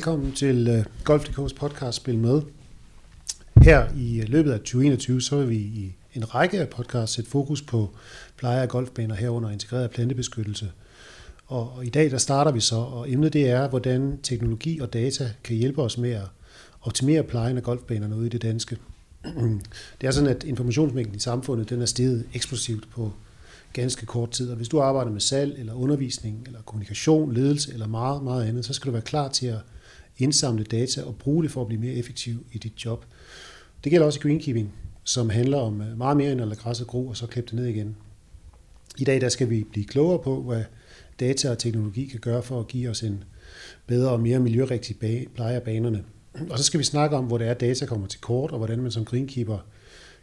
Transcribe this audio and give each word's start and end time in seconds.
Velkommen 0.00 0.32
til 0.32 0.68
øh, 0.68 0.84
Golf.dk's 1.04 1.54
podcast 1.54 1.96
Spil 1.96 2.18
Med. 2.18 2.42
Her 3.62 3.86
i 3.96 4.20
øh, 4.20 4.28
løbet 4.28 4.52
af 4.52 4.58
2021, 4.58 5.22
så 5.22 5.36
vil 5.36 5.48
vi 5.50 5.56
i 5.56 5.94
en 6.14 6.34
række 6.34 6.60
af 6.60 6.68
podcasts 6.68 7.14
sætte 7.14 7.30
fokus 7.30 7.62
på 7.62 7.90
pleje 8.36 8.62
af 8.62 8.68
golfbaner 8.68 9.14
herunder 9.14 9.50
integreret 9.50 9.90
plantebeskyttelse. 9.90 10.70
Og, 11.46 11.72
og 11.76 11.86
i 11.86 11.88
dag 11.88 12.10
der 12.10 12.18
starter 12.18 12.52
vi 12.52 12.60
så, 12.60 12.76
og 12.76 13.10
emnet 13.10 13.32
det 13.32 13.50
er, 13.50 13.68
hvordan 13.68 14.18
teknologi 14.22 14.78
og 14.78 14.92
data 14.92 15.30
kan 15.44 15.56
hjælpe 15.56 15.82
os 15.82 15.98
med 15.98 16.10
at 16.10 16.26
optimere 16.82 17.22
plejen 17.22 17.56
af 17.56 17.62
golfbanerne 17.62 18.16
ude 18.16 18.26
i 18.26 18.30
det 18.30 18.42
danske. 18.42 18.76
Det 20.00 20.06
er 20.06 20.10
sådan, 20.10 20.30
at 20.30 20.44
informationsmængden 20.44 21.16
i 21.16 21.20
samfundet 21.20 21.70
den 21.70 21.82
er 21.82 21.86
steget 21.86 22.24
eksplosivt 22.34 22.90
på 22.90 23.12
ganske 23.72 24.06
kort 24.06 24.30
tid. 24.30 24.50
Og 24.50 24.56
hvis 24.56 24.68
du 24.68 24.80
arbejder 24.80 25.10
med 25.10 25.20
salg, 25.20 25.58
eller 25.58 25.74
undervisning, 25.74 26.42
eller 26.46 26.62
kommunikation, 26.62 27.34
ledelse 27.34 27.72
eller 27.72 27.86
meget, 27.86 28.22
meget 28.22 28.44
andet, 28.44 28.64
så 28.64 28.72
skal 28.72 28.86
du 28.86 28.92
være 28.92 29.02
klar 29.02 29.28
til 29.28 29.46
at 29.46 29.58
indsamle 30.20 30.64
data 30.64 31.02
og 31.02 31.16
bruge 31.16 31.42
det 31.42 31.50
for 31.50 31.60
at 31.60 31.66
blive 31.66 31.80
mere 31.80 31.92
effektiv 31.92 32.46
i 32.52 32.58
dit 32.58 32.84
job. 32.84 33.04
Det 33.84 33.90
gælder 33.90 34.06
også 34.06 34.18
i 34.18 34.22
greenkeeping, 34.22 34.72
som 35.04 35.30
handler 35.30 35.58
om 35.58 35.80
øh, 35.80 35.98
meget 35.98 36.16
mere 36.16 36.32
end 36.32 36.40
at 36.40 36.48
lade 36.48 36.60
græsset 36.60 36.86
gro 36.86 37.06
og 37.06 37.16
så 37.16 37.26
klippe 37.26 37.50
det 37.50 37.56
ned 37.56 37.66
igen. 37.66 37.96
I 38.98 39.04
dag 39.04 39.20
der 39.20 39.28
skal 39.28 39.50
vi 39.50 39.64
blive 39.64 39.86
klogere 39.86 40.18
på, 40.18 40.42
hvad 40.42 40.64
data 41.20 41.50
og 41.50 41.58
teknologi 41.58 42.06
kan 42.06 42.20
gøre 42.20 42.42
for 42.42 42.60
at 42.60 42.68
give 42.68 42.90
os 42.90 43.02
en 43.02 43.24
bedre 43.86 44.10
og 44.10 44.20
mere 44.20 44.38
miljørigtig 44.38 44.96
pleje 45.34 45.54
af 45.54 45.62
banerne. 45.62 46.04
Og 46.50 46.58
så 46.58 46.64
skal 46.64 46.80
vi 46.80 46.84
snakke 46.84 47.16
om, 47.16 47.24
hvor 47.24 47.38
det 47.38 47.46
er, 47.46 47.54
data 47.54 47.86
kommer 47.86 48.06
til 48.06 48.20
kort, 48.20 48.50
og 48.50 48.58
hvordan 48.58 48.82
man 48.82 48.90
som 48.90 49.04
greenkeeper 49.04 49.58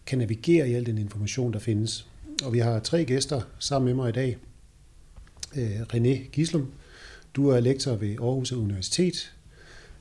kan 0.06 0.18
navigere 0.18 0.70
i 0.70 0.74
al 0.74 0.86
den 0.86 0.98
information, 0.98 1.54
der 1.54 1.60
findes. 1.60 2.08
Og 2.44 2.54
vi 2.54 2.60
har 2.60 2.80
tre 2.80 3.06
gæster 3.06 3.42
sammen 3.60 3.86
med 3.86 4.04
mig 4.04 4.10
i 4.10 4.12
dag. 4.12 4.38
Øh, 5.56 5.82
René 5.82 6.30
Gislum, 6.32 6.72
du 7.36 7.50
er 7.50 7.60
lektor 7.60 7.96
ved 7.96 8.16
Aarhus 8.22 8.52
Universitet, 8.52 9.34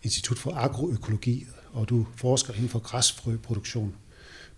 Institut 0.06 0.38
for 0.38 0.50
Agroøkologi, 0.50 1.46
og 1.72 1.88
du 1.88 2.06
forsker 2.16 2.52
inden 2.52 2.68
for 2.68 2.78
græsfrøproduktion. 2.78 3.94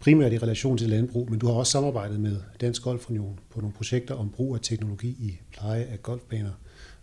Primært 0.00 0.32
i 0.32 0.38
relation 0.38 0.78
til 0.78 0.88
landbrug, 0.88 1.30
men 1.30 1.38
du 1.38 1.46
har 1.46 1.54
også 1.54 1.72
samarbejdet 1.72 2.20
med 2.20 2.36
Dansk 2.60 2.82
Golfunion 2.82 3.38
på 3.50 3.60
nogle 3.60 3.74
projekter 3.74 4.14
om 4.14 4.30
brug 4.30 4.54
af 4.54 4.60
teknologi 4.62 5.08
i 5.08 5.38
pleje 5.52 5.84
af 5.84 6.02
golfbaner. 6.02 6.50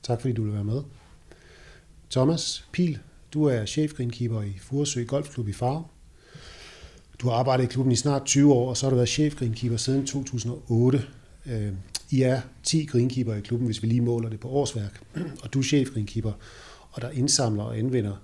Tak 0.03 0.21
fordi 0.21 0.33
du 0.33 0.43
vil 0.43 0.53
være 0.53 0.63
med. 0.63 0.81
Thomas 2.11 2.65
Pil, 2.71 2.99
du 3.33 3.43
er 3.43 3.65
chefgreenkeeper 3.65 4.41
i 4.41 4.57
Furesø 4.61 5.03
Golfklub 5.03 5.47
i 5.47 5.53
Farve. 5.53 5.83
Du 7.19 7.29
har 7.29 7.35
arbejdet 7.35 7.63
i 7.63 7.67
klubben 7.67 7.91
i 7.91 7.95
snart 7.95 8.25
20 8.25 8.53
år, 8.53 8.69
og 8.69 8.77
så 8.77 8.85
har 8.85 8.89
du 8.89 8.95
været 8.95 9.09
chefgreenkeeper 9.09 9.77
siden 9.77 10.05
2008. 10.05 11.03
Øh, 11.45 11.73
I 12.09 12.21
er 12.21 12.41
10 12.63 12.85
greenkeeper 12.85 13.33
i 13.33 13.41
klubben, 13.41 13.65
hvis 13.65 13.81
vi 13.81 13.87
lige 13.87 14.01
måler 14.01 14.29
det 14.29 14.39
på 14.39 14.49
årsværk. 14.49 15.01
Og 15.43 15.53
du 15.53 15.59
er 15.59 15.63
chefgreenkeeper, 15.63 16.31
og 16.91 17.01
der 17.01 17.09
indsamler 17.09 17.63
og 17.63 17.77
anvender, 17.77 18.15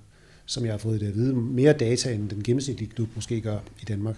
som 0.52 0.66
jeg 0.66 0.74
har 0.74 0.78
fået 0.78 1.02
det 1.02 1.08
at 1.08 1.16
vide, 1.16 1.34
mere 1.34 1.74
data, 1.74 2.14
end 2.14 2.30
den 2.30 2.44
gennemsnitlige 2.44 2.90
klub 2.90 3.10
måske 3.16 3.42
gør 3.42 3.60
i 3.82 3.86
Danmark. 3.86 4.16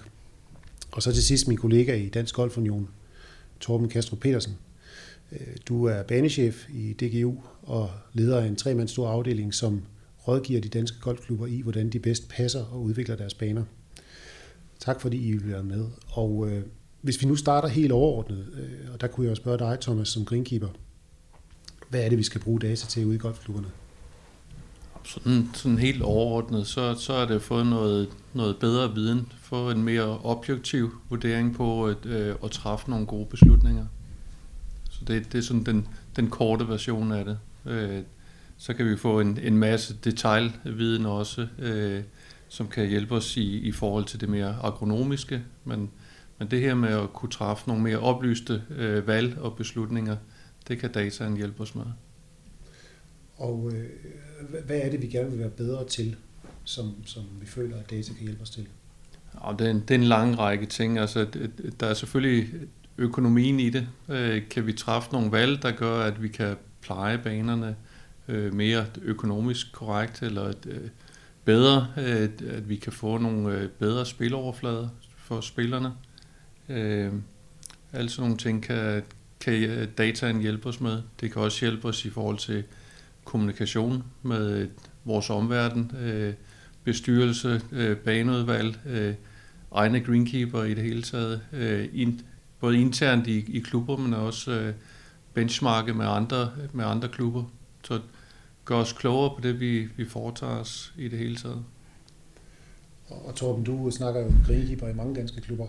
Og 0.91 1.03
så 1.03 1.13
til 1.13 1.23
sidst 1.23 1.47
min 1.47 1.57
kollega 1.57 1.95
i 1.95 2.09
Dansk 2.09 2.35
Golfunion, 2.35 2.89
Torben 3.59 3.91
Castro 3.91 4.15
Petersen. 4.15 4.57
Øh, 5.31 5.39
du 5.67 5.85
er 5.85 6.03
banechef 6.03 6.69
i 6.69 6.93
DGU 6.93 7.35
og 7.63 7.89
leder 8.13 8.39
af 8.39 8.47
en 8.47 8.55
tre 8.55 8.87
stor 8.87 9.09
afdeling, 9.09 9.53
som 9.53 9.81
rådgiver 10.27 10.61
de 10.61 10.69
danske 10.69 10.97
golfklubber 11.01 11.47
i, 11.47 11.61
hvordan 11.61 11.89
de 11.89 11.99
bedst 11.99 12.29
passer 12.29 12.63
og 12.63 12.81
udvikler 12.81 13.15
deres 13.15 13.33
baner. 13.33 13.63
Tak 14.79 15.01
fordi 15.01 15.27
I 15.27 15.31
vil 15.31 15.47
være 15.47 15.63
med. 15.63 15.85
Og 16.11 16.49
øh, 16.49 16.63
hvis 17.01 17.21
vi 17.21 17.27
nu 17.27 17.35
starter 17.35 17.67
helt 17.67 17.91
overordnet, 17.91 18.47
øh, 18.53 18.93
og 18.93 19.01
der 19.01 19.07
kunne 19.07 19.27
jeg 19.27 19.37
spørge 19.37 19.59
dig, 19.59 19.77
Thomas, 19.81 20.07
som 20.07 20.25
greenkeeper, 20.25 20.69
hvad 21.89 22.03
er 22.05 22.09
det, 22.09 22.17
vi 22.17 22.23
skal 22.23 22.41
bruge 22.41 22.59
data 22.59 22.87
til 22.87 23.05
ude 23.05 23.15
i 23.15 23.19
golfklubberne? 23.19 23.67
Sådan, 25.05 25.49
sådan 25.53 25.77
helt 25.77 26.01
overordnet, 26.01 26.67
så, 26.67 26.93
så 26.93 27.13
er 27.13 27.25
det 27.25 27.41
fået 27.41 27.65
noget, 27.67 28.09
noget 28.33 28.57
bedre 28.57 28.95
viden, 28.95 29.31
få 29.41 29.69
en 29.69 29.83
mere 29.83 30.19
objektiv 30.23 30.95
vurdering 31.09 31.55
på 31.55 31.85
at, 31.85 32.05
øh, 32.05 32.35
at 32.43 32.51
træffe 32.51 32.89
nogle 32.89 33.05
gode 33.05 33.25
beslutninger. 33.25 33.85
Så 34.91 34.99
det, 35.07 35.31
det 35.31 35.37
er 35.37 35.41
sådan 35.41 35.63
den, 35.63 35.87
den 36.15 36.29
korte 36.29 36.67
version 36.67 37.11
af 37.11 37.25
det. 37.25 37.37
Øh, 37.65 38.01
så 38.57 38.73
kan 38.73 38.85
vi 38.85 38.97
få 38.97 39.19
en, 39.19 39.39
en 39.43 39.57
masse 39.57 39.95
detaljviden 40.03 41.05
også, 41.05 41.47
øh, 41.59 42.03
som 42.49 42.67
kan 42.67 42.87
hjælpe 42.87 43.15
os 43.15 43.37
i, 43.37 43.57
i 43.57 43.71
forhold 43.71 44.05
til 44.05 44.21
det 44.21 44.29
mere 44.29 44.55
agronomiske, 44.63 45.43
men, 45.63 45.89
men 46.39 46.51
det 46.51 46.59
her 46.59 46.75
med 46.75 46.89
at 46.89 47.13
kunne 47.13 47.31
træffe 47.31 47.67
nogle 47.67 47.83
mere 47.83 47.97
oplyste 47.97 48.63
øh, 48.69 49.07
valg 49.07 49.37
og 49.39 49.55
beslutninger, 49.55 50.15
det 50.67 50.79
kan 50.79 50.91
dataen 50.91 51.37
hjælpe 51.37 51.61
os 51.61 51.75
med. 51.75 51.85
Og 53.37 53.71
øh, 53.73 53.89
hvad 54.65 54.77
er 54.77 54.89
det, 54.89 55.01
vi 55.01 55.07
gerne 55.07 55.29
vil 55.29 55.39
være 55.39 55.49
bedre 55.49 55.87
til, 55.87 56.15
som, 56.63 56.95
som 57.05 57.23
vi 57.41 57.45
føler, 57.45 57.77
at 57.77 57.89
data 57.89 58.13
kan 58.13 58.23
hjælpe 58.23 58.41
os 58.41 58.49
til? 58.49 58.67
Og 59.33 59.59
det, 59.59 59.67
er 59.67 59.71
en, 59.71 59.79
det 59.79 59.91
er 59.91 59.95
en 59.95 60.03
lang 60.03 60.39
række 60.39 60.65
ting. 60.65 60.99
Altså, 60.99 61.27
der 61.79 61.87
er 61.87 61.93
selvfølgelig 61.93 62.49
økonomien 62.97 63.59
i 63.59 63.69
det. 63.69 63.87
Øh, 64.09 64.41
kan 64.49 64.67
vi 64.67 64.73
træffe 64.73 65.11
nogle 65.11 65.31
valg, 65.31 65.61
der 65.61 65.71
gør, 65.71 65.99
at 65.99 66.23
vi 66.23 66.27
kan 66.27 66.55
pleje 66.81 67.17
banerne 67.17 67.75
øh, 68.27 68.53
mere 68.53 68.85
økonomisk 69.01 69.71
korrekt, 69.71 70.21
eller 70.21 70.53
øh, 70.67 70.89
bedre, 71.45 71.87
øh, 71.97 72.23
at, 72.23 72.41
at 72.41 72.69
vi 72.69 72.75
kan 72.75 72.93
få 72.93 73.17
nogle 73.17 73.57
øh, 73.57 73.69
bedre 73.69 74.05
spiloverflader 74.05 74.89
for 75.17 75.41
spillerne. 75.41 75.91
Øh, 76.69 77.13
altså 77.93 78.21
nogle 78.21 78.37
ting 78.37 78.63
kan, 78.63 79.03
kan 79.39 79.53
øh, 79.53 79.87
dataen 79.97 80.41
hjælpe 80.41 80.69
os 80.69 80.81
med. 80.81 81.01
Det 81.21 81.31
kan 81.31 81.41
også 81.41 81.65
hjælpe 81.65 81.87
os 81.87 82.05
i 82.05 82.09
forhold 82.09 82.37
til 82.37 82.63
kommunikation 83.23 84.03
med 84.21 84.51
øh, 84.51 84.69
vores 85.05 85.29
omverden, 85.29 85.91
øh, 86.01 86.33
bestyrelse, 86.83 87.61
øh, 87.71 87.97
baneudvalg, 87.97 88.79
øh, 88.85 89.13
egne 89.71 89.99
greenkeeper 89.99 90.63
i 90.63 90.73
det 90.73 90.83
hele 90.83 91.01
taget, 91.01 91.41
øh, 91.53 91.89
in, 91.93 92.21
både 92.59 92.81
internt 92.81 93.27
i, 93.27 93.57
i 93.57 93.59
klubber, 93.59 93.97
men 93.97 94.13
også 94.13 94.51
øh, 94.51 94.73
benchmarke 95.33 95.93
med 95.93 96.05
andre, 96.05 96.51
med 96.73 96.85
andre 96.85 97.07
klubber. 97.07 97.43
Så 97.83 97.99
gør 98.65 98.75
os 98.75 98.93
klogere 98.93 99.35
på 99.35 99.41
det, 99.41 99.59
vi, 99.59 99.87
vi 99.97 100.05
foretager 100.05 100.59
os 100.59 100.93
i 100.97 101.07
det 101.07 101.19
hele 101.19 101.35
taget. 101.35 101.63
Og, 103.07 103.25
og 103.27 103.35
Torben, 103.35 103.63
du 103.63 103.91
snakker 103.91 104.21
jo 104.21 104.31
greenkeeper 104.47 104.87
i 104.87 104.93
mange 104.93 105.15
danske 105.15 105.41
klubber. 105.41 105.67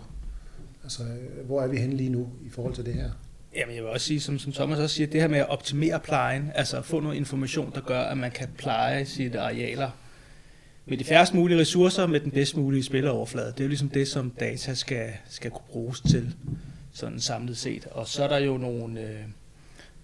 Altså, 0.83 1.03
øh, 1.03 1.45
hvor 1.45 1.61
er 1.61 1.67
vi 1.67 1.77
henne 1.77 1.95
lige 1.95 2.09
nu 2.09 2.29
i 2.45 2.49
forhold 2.49 2.73
til 2.73 2.85
det 2.85 2.93
her? 2.93 3.11
Jamen, 3.55 3.75
jeg 3.75 3.83
vil 3.83 3.91
også 3.91 4.07
sige, 4.07 4.19
som, 4.19 4.39
som 4.39 4.53
Thomas 4.53 4.79
også 4.79 4.95
siger, 4.95 5.07
det 5.07 5.21
her 5.21 5.27
med 5.27 5.39
at 5.39 5.49
optimere 5.49 5.99
plejen, 5.99 6.51
altså 6.55 6.81
få 6.81 6.99
noget 6.99 7.15
information, 7.15 7.71
der 7.75 7.81
gør, 7.81 8.01
at 8.01 8.17
man 8.17 8.31
kan 8.31 8.47
pleje 8.57 9.05
sine 9.05 9.39
arealer 9.39 9.91
med 10.85 10.97
de 10.97 11.03
færrest 11.03 11.33
mulige 11.33 11.59
ressourcer, 11.59 12.07
med 12.07 12.19
den 12.19 12.31
bedst 12.31 12.57
mulige 12.57 12.83
spilleroverflade. 12.83 13.51
Det 13.51 13.59
er 13.59 13.63
jo 13.63 13.67
ligesom 13.67 13.89
det, 13.89 14.07
som 14.07 14.29
data 14.29 14.73
skal, 14.73 15.09
skal 15.29 15.51
kunne 15.51 15.65
bruges 15.69 16.01
til, 16.01 16.35
sådan 16.93 17.19
samlet 17.19 17.57
set. 17.57 17.87
Og 17.91 18.07
så 18.07 18.23
er 18.23 18.27
der 18.27 18.37
jo 18.37 18.57
nogle, 18.57 19.01
øh, 19.01 19.19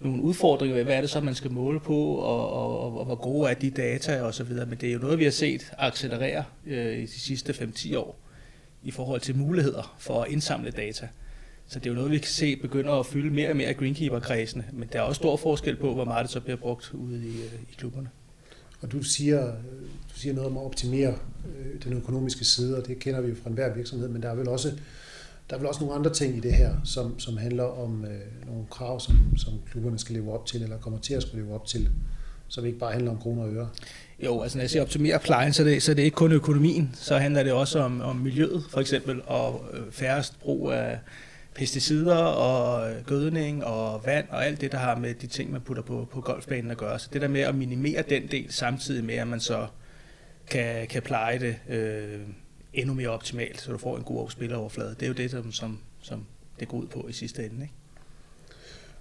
nogle 0.00 0.22
udfordringer 0.22 0.76
ved, 0.76 0.84
hvad 0.84 0.96
er 0.96 1.00
det 1.00 1.10
så, 1.10 1.20
man 1.20 1.34
skal 1.34 1.50
måle 1.50 1.80
på, 1.80 2.14
og, 2.14 2.52
og, 2.52 2.80
og, 2.80 2.98
og 2.98 3.04
hvor 3.04 3.14
gode 3.14 3.50
er 3.50 3.54
de 3.54 3.70
data 3.70 4.22
og 4.22 4.34
så 4.34 4.44
videre. 4.44 4.66
Men 4.66 4.78
det 4.78 4.88
er 4.88 4.92
jo 4.92 4.98
noget, 4.98 5.18
vi 5.18 5.24
har 5.24 5.30
set 5.30 5.72
accelerere 5.78 6.44
øh, 6.66 6.98
i 6.98 7.02
de 7.02 7.20
sidste 7.20 7.52
5-10 7.52 7.96
år 7.96 8.18
i 8.82 8.90
forhold 8.90 9.20
til 9.20 9.36
muligheder 9.36 9.96
for 9.98 10.22
at 10.22 10.30
indsamle 10.30 10.70
data. 10.70 11.08
Så 11.68 11.78
det 11.78 11.86
er 11.86 11.90
jo 11.90 11.94
noget, 11.94 12.10
vi 12.10 12.18
kan 12.18 12.26
se 12.26 12.56
begynder 12.56 12.92
at 12.92 13.06
fylde 13.06 13.30
mere 13.30 13.50
og 13.50 13.56
mere 13.56 13.68
af 13.68 13.76
greenkeeper-kredsene, 13.76 14.64
men 14.72 14.88
der 14.92 14.98
er 14.98 15.02
også 15.02 15.18
stor 15.18 15.36
forskel 15.36 15.76
på, 15.76 15.94
hvor 15.94 16.04
meget 16.04 16.24
det 16.24 16.30
så 16.30 16.40
bliver 16.40 16.56
brugt 16.56 16.90
ude 16.94 17.18
i, 17.18 17.28
øh, 17.28 17.52
i 17.70 17.74
klubberne. 17.78 18.08
Og 18.80 18.92
du 18.92 19.02
siger, 19.02 19.46
du 20.10 20.18
siger 20.18 20.34
noget 20.34 20.50
om 20.50 20.56
at 20.56 20.64
optimere 20.64 21.14
øh, 21.58 21.82
den 21.84 21.92
økonomiske 21.92 22.44
side, 22.44 22.76
og 22.76 22.86
det 22.86 22.98
kender 22.98 23.20
vi 23.20 23.28
jo 23.28 23.34
fra 23.42 23.50
enhver 23.50 23.74
virksomhed, 23.74 24.08
men 24.08 24.22
der 24.22 24.30
er 24.30 24.34
vel 24.34 24.48
også 24.48 24.72
der 25.50 25.56
er 25.56 25.60
vel 25.60 25.68
også 25.68 25.80
nogle 25.80 25.94
andre 25.94 26.12
ting 26.12 26.36
i 26.36 26.40
det 26.40 26.52
her, 26.52 26.74
som, 26.84 27.18
som 27.18 27.36
handler 27.36 27.64
om 27.64 28.04
øh, 28.04 28.46
nogle 28.46 28.64
krav, 28.70 29.00
som, 29.00 29.14
som 29.36 29.52
klubberne 29.70 29.98
skal 29.98 30.14
leve 30.14 30.32
op 30.34 30.46
til, 30.46 30.62
eller 30.62 30.78
kommer 30.78 30.98
til 30.98 31.14
at 31.14 31.22
skulle 31.22 31.44
leve 31.44 31.54
op 31.54 31.66
til, 31.66 31.88
som 32.48 32.66
ikke 32.66 32.78
bare 32.78 32.92
handler 32.92 33.10
om 33.10 33.18
kroner 33.18 33.42
og 33.42 33.54
øre. 33.54 33.68
Jo, 34.24 34.42
altså 34.42 34.58
når 34.58 34.62
jeg 34.62 34.70
siger 34.70 34.82
optimere 34.82 35.18
plejen, 35.18 35.52
så 35.52 35.62
er 35.62 35.66
det, 35.66 35.82
så 35.82 35.90
er 35.90 35.94
det 35.94 36.02
ikke 36.02 36.14
kun 36.14 36.32
økonomien, 36.32 36.90
så 36.94 37.18
handler 37.18 37.42
det 37.42 37.52
også 37.52 37.78
om, 37.78 38.00
om 38.00 38.16
miljøet, 38.16 38.64
for 38.70 38.80
eksempel, 38.80 39.22
og 39.26 39.64
øh, 39.72 39.80
færrest 39.90 40.40
brug 40.40 40.70
af 40.70 40.98
pesticider 41.54 42.16
og 42.16 42.90
øh, 42.90 43.06
gødning 43.06 43.64
og 43.64 44.06
vand 44.06 44.28
og 44.30 44.46
alt 44.46 44.60
det, 44.60 44.72
der 44.72 44.78
har 44.78 44.98
med 44.98 45.14
de 45.14 45.26
ting, 45.26 45.52
man 45.52 45.60
putter 45.60 45.82
på, 45.82 46.08
på 46.10 46.20
golfbanen 46.20 46.70
at 46.70 46.76
gøre. 46.76 46.98
Så 46.98 47.08
det 47.12 47.20
der 47.20 47.28
med 47.28 47.40
at 47.40 47.54
minimere 47.54 48.02
den 48.08 48.26
del, 48.30 48.52
samtidig 48.52 49.04
med, 49.04 49.14
at 49.14 49.28
man 49.28 49.40
så 49.40 49.66
kan, 50.50 50.86
kan 50.86 51.02
pleje 51.02 51.38
det 51.38 51.56
øh, 51.68 52.20
endnu 52.72 52.94
mere 52.94 53.08
optimalt, 53.08 53.60
så 53.60 53.72
du 53.72 53.78
får 53.78 53.96
en 53.96 54.04
god 54.04 54.30
spilleroverflade. 54.30 54.90
Det 54.90 55.02
er 55.02 55.06
jo 55.06 55.14
det, 55.14 55.30
som, 55.30 55.52
som, 55.52 55.78
som 56.00 56.26
det 56.60 56.68
går 56.68 56.78
ud 56.78 56.86
på 56.86 57.08
i 57.08 57.12
sidste 57.12 57.44
ende. 57.44 57.62
Ikke? 57.62 57.74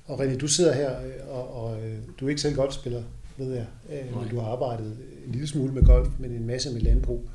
Og 0.06 0.24
René, 0.24 0.38
du 0.38 0.48
sidder 0.48 0.74
her, 0.74 1.02
øh, 1.02 1.28
og, 1.30 1.64
og 1.64 1.84
øh, 1.84 2.00
du 2.20 2.26
er 2.26 2.30
ikke 2.30 2.42
selv 2.42 2.56
golfspiller, 2.56 3.04
ved 3.38 3.54
jeg, 3.54 3.66
men 3.90 4.30
du 4.30 4.40
har 4.40 4.52
arbejdet 4.52 4.98
en 5.26 5.32
lille 5.32 5.48
smule 5.48 5.74
med 5.74 5.84
golf, 5.84 6.10
men 6.20 6.32
en 6.32 6.48
masse 6.48 6.72
med 6.74 6.82
landbrug. 6.82 7.30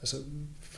Altså, 0.00 0.16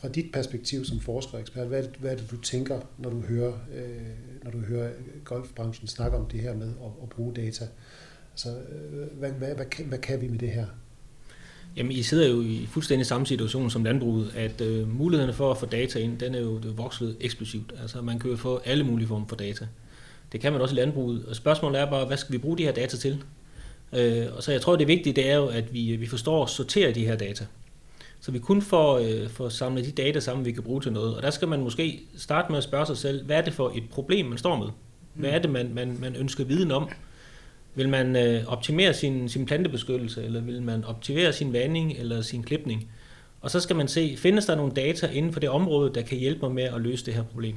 fra 0.03 0.09
dit 0.09 0.33
perspektiv 0.33 0.85
som 0.85 1.01
forsker 1.01 1.35
og 1.35 1.41
ekspert, 1.41 1.67
hvad 1.67 1.85
hvad 1.99 2.11
er 2.11 2.17
det, 2.17 2.31
du 2.31 2.37
tænker, 2.37 2.81
når 2.99 3.11
du 3.11 3.21
hører, 3.21 3.53
øh, 3.75 4.45
når 4.45 4.51
du 4.51 4.59
hører 4.59 4.91
golfbranchen 5.25 5.89
snakke 5.89 6.17
om 6.17 6.27
det 6.27 6.41
her 6.41 6.55
med 6.55 6.69
at, 6.69 6.91
at 7.03 7.09
bruge 7.09 7.35
data? 7.35 7.65
Altså, 8.33 8.49
øh, 8.49 9.19
hvad, 9.19 9.31
hvad, 9.31 9.55
hvad, 9.55 9.85
hvad 9.85 9.99
kan 9.99 10.21
vi 10.21 10.29
med 10.29 10.39
det 10.39 10.51
her? 10.51 10.67
Jamen, 11.77 11.93
I 11.93 12.03
sidder 12.03 12.29
jo 12.29 12.43
i 12.43 12.67
fuldstændig 12.71 13.07
samme 13.07 13.27
situation 13.27 13.71
som 13.71 13.85
landbruget, 13.85 14.33
at 14.37 14.61
øh, 14.61 14.89
mulighederne 14.89 15.33
for 15.33 15.51
at 15.51 15.59
få 15.59 15.67
data 15.67 15.99
ind, 15.99 16.19
den 16.19 16.35
er 16.35 16.41
jo 16.41 16.61
vokset 16.77 17.17
eksplosivt. 17.21 17.75
Altså, 17.83 18.03
man 18.03 18.19
kan 18.19 18.31
jo 18.31 18.37
få 18.37 18.61
alle 18.65 18.85
mulige 18.85 19.09
former 19.09 19.27
for 19.27 19.37
data. 19.37 19.67
Det 20.33 20.41
kan 20.41 20.53
man 20.53 20.61
også 20.61 20.75
i 20.75 20.79
landbruget. 20.79 21.25
Og 21.25 21.37
spørgsmålet 21.37 21.81
er 21.81 21.91
bare, 21.91 22.07
hvad 22.07 22.17
skal 22.17 22.33
vi 22.33 22.39
bruge 22.39 22.59
de 22.59 22.63
her 22.63 22.73
data 22.73 22.97
til? 22.97 23.25
Øh, 23.93 24.27
og 24.37 24.43
så 24.43 24.53
jeg 24.53 24.61
tror, 24.61 24.77
det 24.77 24.89
vigtige 24.89 25.13
det 25.13 25.31
er 25.31 25.37
jo, 25.37 25.47
at 25.47 25.75
vi, 25.75 25.97
vi 25.97 26.07
forstår 26.07 26.45
at 26.45 26.51
sortere 26.51 26.93
de 26.93 27.07
her 27.07 27.17
data. 27.17 27.47
Så 28.23 28.31
vi 28.31 28.39
kun 28.39 28.63
får, 28.63 28.99
øh, 28.99 29.31
får 29.31 29.49
samlet 29.49 29.85
de 29.85 29.91
data 29.91 30.21
sammen, 30.21 30.47
vi 30.47 30.53
kan 30.53 30.63
bruge 30.63 30.81
til 30.81 30.93
noget. 30.93 31.17
Og 31.17 31.23
der 31.23 31.31
skal 31.31 31.49
man 31.49 31.61
måske 31.61 32.01
starte 32.17 32.53
med 32.53 32.59
at 32.59 32.65
spørge 32.65 32.87
sig 32.87 32.97
selv, 32.97 33.27
hvad 33.27 33.37
er 33.37 33.43
det 33.43 33.53
for 33.53 33.73
et 33.77 33.83
problem, 33.91 34.27
man 34.27 34.39
står 34.39 34.57
med? 34.57 34.67
Hvad 35.15 35.31
er 35.31 35.39
det, 35.39 35.51
man, 35.51 35.75
man, 35.75 35.99
man 36.01 36.17
ønsker 36.17 36.45
viden 36.45 36.71
om? 36.71 36.89
Vil 37.75 37.89
man 37.89 38.17
øh, 38.17 38.45
optimere 38.47 38.95
sin, 38.95 39.29
sin 39.29 39.47
plantebeskyttelse, 39.47 40.25
eller 40.25 40.41
vil 40.41 40.63
man 40.63 40.85
optimere 40.85 41.33
sin 41.33 41.53
vanding 41.53 41.93
eller 41.99 42.21
sin 42.21 42.43
klipning? 42.43 42.91
Og 43.41 43.51
så 43.51 43.61
skal 43.61 43.77
man 43.77 43.89
se, 43.89 44.15
findes 44.17 44.47
der 44.47 44.57
nogle 44.57 44.73
data 44.73 45.07
inden 45.07 45.33
for 45.33 45.41
det 45.41 45.49
område, 45.49 45.95
der 45.95 46.03
kan 46.03 46.19
hjælpe 46.19 46.41
mig 46.43 46.53
med 46.55 46.63
at 46.63 46.81
løse 46.81 47.07
det 47.07 47.15
her 47.15 47.23
problem? 47.23 47.55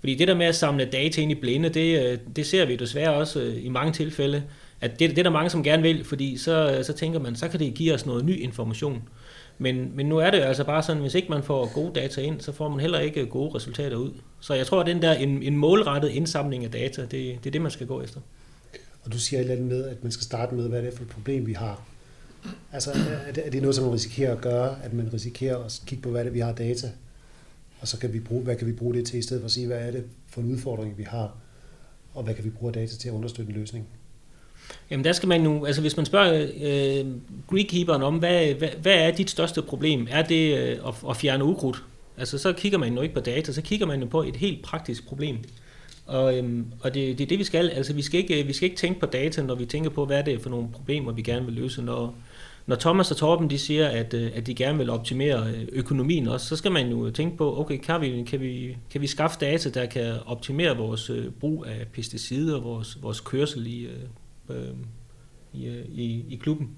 Fordi 0.00 0.14
det 0.14 0.28
der 0.28 0.34
med 0.34 0.46
at 0.46 0.54
samle 0.54 0.84
data 0.84 1.20
ind 1.20 1.32
i 1.32 1.34
blinde, 1.34 1.68
det, 1.68 2.02
øh, 2.02 2.18
det 2.36 2.46
ser 2.46 2.66
vi 2.66 2.76
desværre 2.76 3.14
også 3.14 3.40
øh, 3.40 3.64
i 3.64 3.68
mange 3.68 3.92
tilfælde, 3.92 4.42
at 4.80 4.98
det, 4.98 5.10
det 5.10 5.18
er 5.18 5.22
der 5.22 5.30
mange, 5.30 5.50
som 5.50 5.62
gerne 5.62 5.82
vil, 5.82 6.04
fordi 6.04 6.36
så, 6.36 6.80
så 6.82 6.92
tænker 6.92 7.20
man, 7.20 7.36
så 7.36 7.48
kan 7.48 7.60
det 7.60 7.74
give 7.74 7.94
os 7.94 8.06
noget 8.06 8.24
ny 8.24 8.38
information. 8.40 9.02
Men, 9.58 9.92
men 9.94 10.06
nu 10.06 10.18
er 10.18 10.30
det 10.30 10.38
altså 10.38 10.64
bare 10.64 10.82
sådan, 10.82 11.02
hvis 11.02 11.14
ikke 11.14 11.28
man 11.28 11.42
får 11.42 11.72
gode 11.74 12.00
data 12.00 12.20
ind, 12.20 12.40
så 12.40 12.52
får 12.52 12.68
man 12.68 12.80
heller 12.80 12.98
ikke 12.98 13.26
gode 13.26 13.54
resultater 13.54 13.96
ud. 13.96 14.10
Så 14.40 14.54
jeg 14.54 14.66
tror, 14.66 14.80
at 14.80 14.86
den 14.86 15.02
der 15.02 15.12
en, 15.12 15.42
en 15.42 15.56
målrettet 15.56 16.08
indsamling 16.08 16.64
af 16.64 16.70
data, 16.70 17.02
det, 17.02 17.10
det 17.10 17.46
er 17.46 17.50
det, 17.50 17.62
man 17.62 17.70
skal 17.70 17.86
gå 17.86 18.02
efter. 18.02 18.20
Og 19.04 19.12
du 19.12 19.18
siger 19.18 19.40
et 19.40 19.42
eller 19.42 19.54
andet 19.54 19.68
med, 19.68 19.84
at 19.84 20.02
man 20.02 20.12
skal 20.12 20.24
starte 20.24 20.54
med, 20.54 20.68
hvad 20.68 20.82
det 20.82 20.92
er 20.92 20.96
for 20.96 21.02
et 21.02 21.10
problem, 21.10 21.46
vi 21.46 21.52
har. 21.52 21.82
Altså, 22.72 22.90
er 23.26 23.32
det, 23.32 23.46
er 23.46 23.50
det 23.50 23.62
noget, 23.62 23.74
som 23.74 23.84
man 23.84 23.94
risikerer 23.94 24.32
at 24.32 24.40
gøre, 24.40 24.76
at 24.82 24.92
man 24.92 25.12
risikerer 25.12 25.64
at 25.64 25.82
kigge 25.86 26.02
på, 26.02 26.10
hvad 26.10 26.20
det 26.20 26.28
er, 26.28 26.32
vi 26.32 26.40
har 26.40 26.52
data, 26.52 26.90
og 27.80 27.88
så 27.88 27.98
kan 27.98 28.12
vi 28.12 28.20
bruge, 28.20 28.42
hvad 28.42 28.56
kan 28.56 28.66
vi 28.66 28.72
bruge 28.72 28.94
det 28.94 29.06
til, 29.06 29.18
i 29.18 29.22
stedet 29.22 29.40
for 29.40 29.46
at 29.46 29.52
sige, 29.52 29.66
hvad 29.66 29.78
er 29.78 29.90
det 29.90 30.04
for 30.28 30.40
en 30.40 30.52
udfordring, 30.52 30.98
vi 30.98 31.02
har, 31.02 31.36
og 32.14 32.22
hvad 32.24 32.34
kan 32.34 32.44
vi 32.44 32.50
bruge 32.50 32.72
data 32.72 32.96
til 32.96 33.08
at 33.08 33.12
understøtte 33.12 33.52
en 33.52 33.58
løsning? 33.58 33.86
Jamen 34.90 35.04
der 35.04 35.12
skal 35.12 35.28
man 35.28 35.40
nu, 35.40 35.66
altså 35.66 35.80
hvis 35.80 35.96
man 35.96 36.06
spørger 36.06 36.46
øh, 36.62 37.06
Greekkeeperen 37.46 38.02
om, 38.02 38.16
hvad, 38.16 38.54
hvad, 38.54 38.68
hvad 38.82 38.94
er 38.94 39.10
dit 39.10 39.30
største 39.30 39.62
problem? 39.62 40.06
Er 40.10 40.22
det 40.22 40.58
øh, 40.58 40.78
at, 40.88 40.94
at 41.10 41.16
fjerne 41.16 41.44
ukrudt? 41.44 41.82
Altså 42.18 42.38
så 42.38 42.52
kigger 42.52 42.78
man 42.78 42.94
jo 42.94 43.00
ikke 43.02 43.14
på 43.14 43.20
data, 43.20 43.52
så 43.52 43.62
kigger 43.62 43.86
man 43.86 44.00
jo 44.00 44.06
på 44.06 44.22
et 44.22 44.36
helt 44.36 44.62
praktisk 44.62 45.06
problem. 45.06 45.38
Og, 46.06 46.38
øhm, 46.38 46.66
og 46.80 46.94
det, 46.94 47.18
det 47.18 47.24
er 47.24 47.28
det, 47.28 47.38
vi 47.38 47.44
skal. 47.44 47.68
Altså, 47.68 47.92
vi 47.92 48.02
skal, 48.02 48.20
ikke, 48.20 48.40
øh, 48.40 48.48
vi 48.48 48.52
skal 48.52 48.66
ikke 48.66 48.76
tænke 48.76 49.00
på 49.00 49.06
data, 49.06 49.42
når 49.42 49.54
vi 49.54 49.66
tænker 49.66 49.90
på, 49.90 50.04
hvad 50.04 50.24
det 50.24 50.34
er 50.34 50.38
for 50.38 50.50
nogle 50.50 50.68
problemer, 50.72 51.12
vi 51.12 51.22
gerne 51.22 51.44
vil 51.44 51.54
løse. 51.54 51.82
Når, 51.82 52.14
når 52.66 52.76
Thomas 52.76 53.10
og 53.10 53.16
Torben 53.16 53.50
de 53.50 53.58
siger, 53.58 53.88
at, 53.88 54.14
øh, 54.14 54.30
at 54.34 54.46
de 54.46 54.54
gerne 54.54 54.78
vil 54.78 54.90
optimere 54.90 55.48
øh, 55.48 55.68
økonomien 55.72 56.28
også, 56.28 56.46
så 56.46 56.56
skal 56.56 56.72
man 56.72 56.88
jo 56.88 57.10
tænke 57.10 57.36
på, 57.36 57.60
okay, 57.60 57.78
kan 57.78 58.00
vi, 58.00 58.22
kan 58.22 58.40
vi, 58.40 58.76
kan 58.90 59.00
vi 59.00 59.06
skaffe 59.06 59.38
data, 59.40 59.70
der 59.70 59.86
kan 59.86 60.14
optimere 60.26 60.76
vores 60.76 61.10
brug 61.40 61.66
af 61.66 61.86
pesticider, 61.92 62.60
vores, 62.60 62.98
vores 63.02 63.20
kørsel 63.20 63.66
i, 63.66 63.86
øh, 64.50 64.68
i, 65.52 65.66
i, 65.94 66.24
i 66.28 66.36
klubben? 66.42 66.70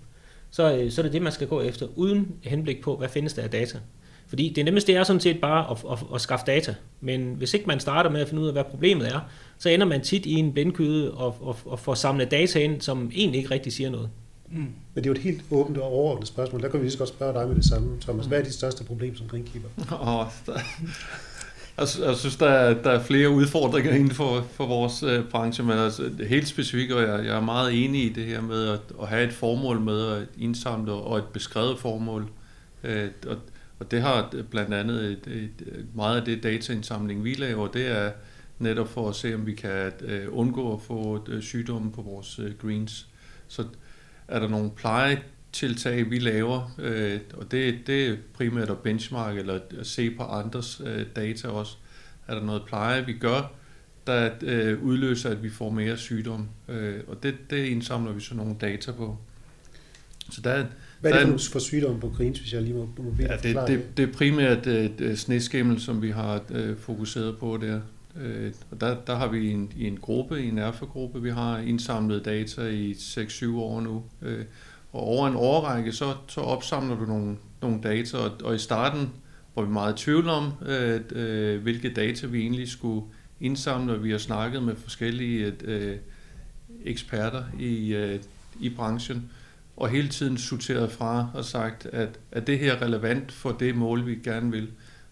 Så, 0.51 0.87
så 0.91 1.01
er 1.01 1.03
det 1.03 1.13
det, 1.13 1.23
man 1.23 1.33
skal 1.33 1.47
gå 1.47 1.61
efter, 1.61 1.87
uden 1.97 2.33
henblik 2.43 2.81
på, 2.83 2.97
hvad 2.97 3.09
findes 3.09 3.33
der 3.33 3.43
af 3.43 3.51
data. 3.51 3.79
Fordi 4.29 4.53
det 4.57 4.65
nemmeste 4.65 4.95
er 4.95 5.05
sådan 5.05 5.21
set 5.21 5.41
bare 5.41 5.71
at, 5.71 5.77
at, 5.93 6.15
at 6.15 6.21
skaffe 6.21 6.47
data. 6.47 6.75
Men 7.01 7.35
hvis 7.35 7.55
ikke 7.55 7.67
man 7.67 7.81
starter 7.81 8.11
med 8.11 8.21
at 8.21 8.29
finde 8.29 8.43
ud 8.43 8.47
af, 8.47 8.55
hvad 8.55 8.65
problemet 8.65 9.09
er, 9.09 9.21
så 9.59 9.69
ender 9.69 9.87
man 9.87 10.01
tit 10.01 10.27
i 10.27 10.35
en 10.35 10.53
blindkyde 10.53 11.15
og, 11.15 11.37
og, 11.41 11.57
og 11.65 11.79
får 11.79 11.95
samlet 11.95 12.31
data 12.31 12.59
ind, 12.59 12.81
som 12.81 13.11
egentlig 13.15 13.39
ikke 13.39 13.51
rigtig 13.51 13.73
siger 13.73 13.91
noget. 13.91 14.11
Mm. 14.51 14.57
Men 14.59 14.75
det 14.95 15.03
er 15.03 15.07
jo 15.07 15.13
et 15.13 15.19
helt 15.19 15.45
åbent 15.51 15.79
og 15.79 15.85
overordnet 15.85 16.29
spørgsmål. 16.29 16.63
Der 16.63 16.69
kan 16.69 16.81
vi 16.81 16.85
lige 16.85 16.93
så 16.93 16.99
godt 16.99 17.09
spørge 17.09 17.41
dig 17.41 17.49
med 17.49 17.57
det 17.57 17.65
samme, 17.65 18.01
Thomas. 18.01 18.27
Hvad 18.27 18.39
er 18.39 18.45
dit 18.45 18.55
største 18.55 18.85
problem 18.85 19.17
som 19.17 19.29
greenkeeper? 19.29 19.69
Oh, 20.01 20.27
jeg 21.79 22.17
synes, 22.17 22.37
der 22.37 22.49
er, 22.49 22.83
der 22.83 22.91
er 22.91 23.03
flere 23.03 23.31
udfordringer 23.31 23.93
inden 23.93 24.11
for, 24.11 24.47
for 24.53 24.67
vores 24.67 25.03
øh, 25.03 25.25
branche, 25.25 25.65
men 25.65 25.79
altså, 25.79 26.11
helt 26.29 26.49
specifikt, 26.49 26.93
og 26.93 27.03
jeg, 27.03 27.25
jeg 27.25 27.37
er 27.37 27.41
meget 27.41 27.85
enig 27.85 28.05
i 28.05 28.13
det 28.13 28.25
her 28.25 28.41
med 28.41 28.69
at, 28.69 28.81
at 29.03 29.09
have 29.09 29.25
et 29.25 29.33
formål 29.33 29.81
med 29.81 30.13
at 30.13 30.23
indsamle 30.39 30.93
og 30.93 31.19
et 31.19 31.25
beskrevet 31.25 31.79
formål. 31.79 32.29
Øh, 32.85 33.09
og 33.27 33.37
og 33.79 33.91
det 33.91 34.03
har 34.03 34.35
blandt 34.51 34.75
andet 34.75 35.05
et, 35.05 35.27
et, 35.27 35.87
meget 35.95 36.17
af 36.17 36.25
det 36.25 36.43
dataindsamling, 36.43 37.25
vi 37.25 37.35
laver, 37.35 37.69
det 37.69 37.87
er 37.87 38.13
netop 38.59 38.89
for 38.89 39.09
at 39.09 39.15
se, 39.15 39.35
om 39.35 39.47
vi 39.47 39.55
kan 39.55 39.93
øh, 40.01 40.27
undgå 40.31 40.75
at 40.75 40.81
få 40.81 41.25
øh, 41.29 41.43
sygdomme 41.43 41.93
på 41.93 42.03
vores 42.03 42.39
øh, 42.39 42.55
greens. 42.59 43.07
Så 43.49 43.65
er 44.29 44.41
der 44.41 44.49
nogle 44.49 44.71
plejetiltag, 45.53 46.11
vi 46.11 46.19
laver, 46.19 46.75
uh, 46.79 47.39
og 47.41 47.51
det, 47.51 47.75
det 47.87 48.09
er 48.09 48.17
primært 48.35 48.71
at 48.71 48.79
benchmark 48.79 49.37
eller 49.37 49.55
at 49.55 49.87
se 49.87 50.11
på 50.11 50.23
andres 50.23 50.81
uh, 50.81 51.03
data 51.17 51.49
også. 51.49 51.77
Er 52.29 52.35
der 52.35 52.45
noget 52.45 52.63
pleje, 52.67 53.07
vi 53.07 53.13
gør, 53.13 53.53
der 54.07 54.31
uh, 54.43 54.83
udløser, 54.83 55.31
at 55.31 55.43
vi 55.43 55.51
får 55.51 55.71
mere 55.71 55.97
sygdom, 55.97 56.49
uh, 56.69 56.75
og 57.07 57.23
det, 57.23 57.35
det 57.51 57.65
indsamler 57.65 58.13
vi 58.13 58.21
så 58.21 58.35
nogle 58.35 58.57
data 58.61 58.93
på. 58.93 59.17
Så 60.31 60.41
der, 60.41 60.65
hvad 61.01 61.13
er 61.13 61.27
det 61.27 61.41
for, 61.41 61.53
for 61.53 61.59
sygdomme 61.59 62.01
på 62.01 62.09
grins, 62.09 62.39
hvis 62.39 62.53
jeg 62.53 62.63
lige 62.63 62.75
må, 62.75 62.89
må 62.99 63.15
ja, 63.21 63.37
det, 63.43 63.57
det, 63.67 63.97
det 63.97 64.09
er 64.09 64.13
primært 64.13 64.67
uh, 64.67 65.15
sneskimmel, 65.15 65.81
som 65.81 66.03
vi 66.03 66.11
har 66.11 66.43
uh, 66.51 66.79
fokuseret 66.79 67.39
på 67.39 67.59
der. 67.63 67.81
Uh, 68.15 68.53
og 68.71 68.81
der, 68.81 68.97
der 69.07 69.17
har 69.17 69.29
vi 69.29 69.51
en, 69.51 69.73
i 69.77 69.87
en 69.87 69.97
gruppe, 69.97 70.43
i 70.43 70.49
en 70.49 70.59
erfagruppe, 70.59 71.23
vi 71.23 71.31
har 71.31 71.59
indsamlet 71.59 72.25
data 72.25 72.63
i 72.63 72.93
6-7 72.93 73.55
år 73.57 73.81
nu. 73.81 74.05
Uh, 74.23 74.29
og 74.99 75.07
over 75.07 75.29
en 75.29 75.37
årrække, 75.37 75.93
så, 75.93 76.15
så 76.27 76.41
opsamler 76.41 76.97
du 76.97 77.05
nogle, 77.05 77.37
nogle 77.63 77.81
data, 77.83 78.17
og, 78.17 78.31
og 78.45 78.55
i 78.55 78.59
starten 78.59 79.11
var 79.57 79.63
vi 79.63 79.71
meget 79.71 80.01
i 80.01 80.05
tvivl 80.05 80.29
om, 80.29 80.53
øh, 80.67 81.01
øh, 81.11 81.63
hvilke 81.63 81.95
data 81.95 82.27
vi 82.27 82.41
egentlig 82.41 82.69
skulle 82.69 83.07
indsamle, 83.41 83.93
og 83.93 84.05
vi 84.05 84.11
har 84.11 84.19
snakket 84.19 84.63
med 84.63 84.77
forskellige 84.77 85.53
øh, 85.65 85.97
eksperter 86.85 87.45
i, 87.59 87.95
øh, 87.95 88.21
i 88.61 88.71
branchen 88.71 89.31
og 89.77 89.89
hele 89.89 90.09
tiden 90.09 90.39
sorteret 90.39 90.93
fra 90.93 91.31
og 91.35 91.45
sagt, 91.45 91.87
at 91.87 92.21
er 92.33 92.41
det 92.41 92.59
her 92.59 92.83
relevant 92.83 93.33
for 93.33 93.51
det 93.53 93.75
mål, 93.75 94.07
vi 94.07 94.15
gerne 94.15 94.51
vil. 94.51 94.71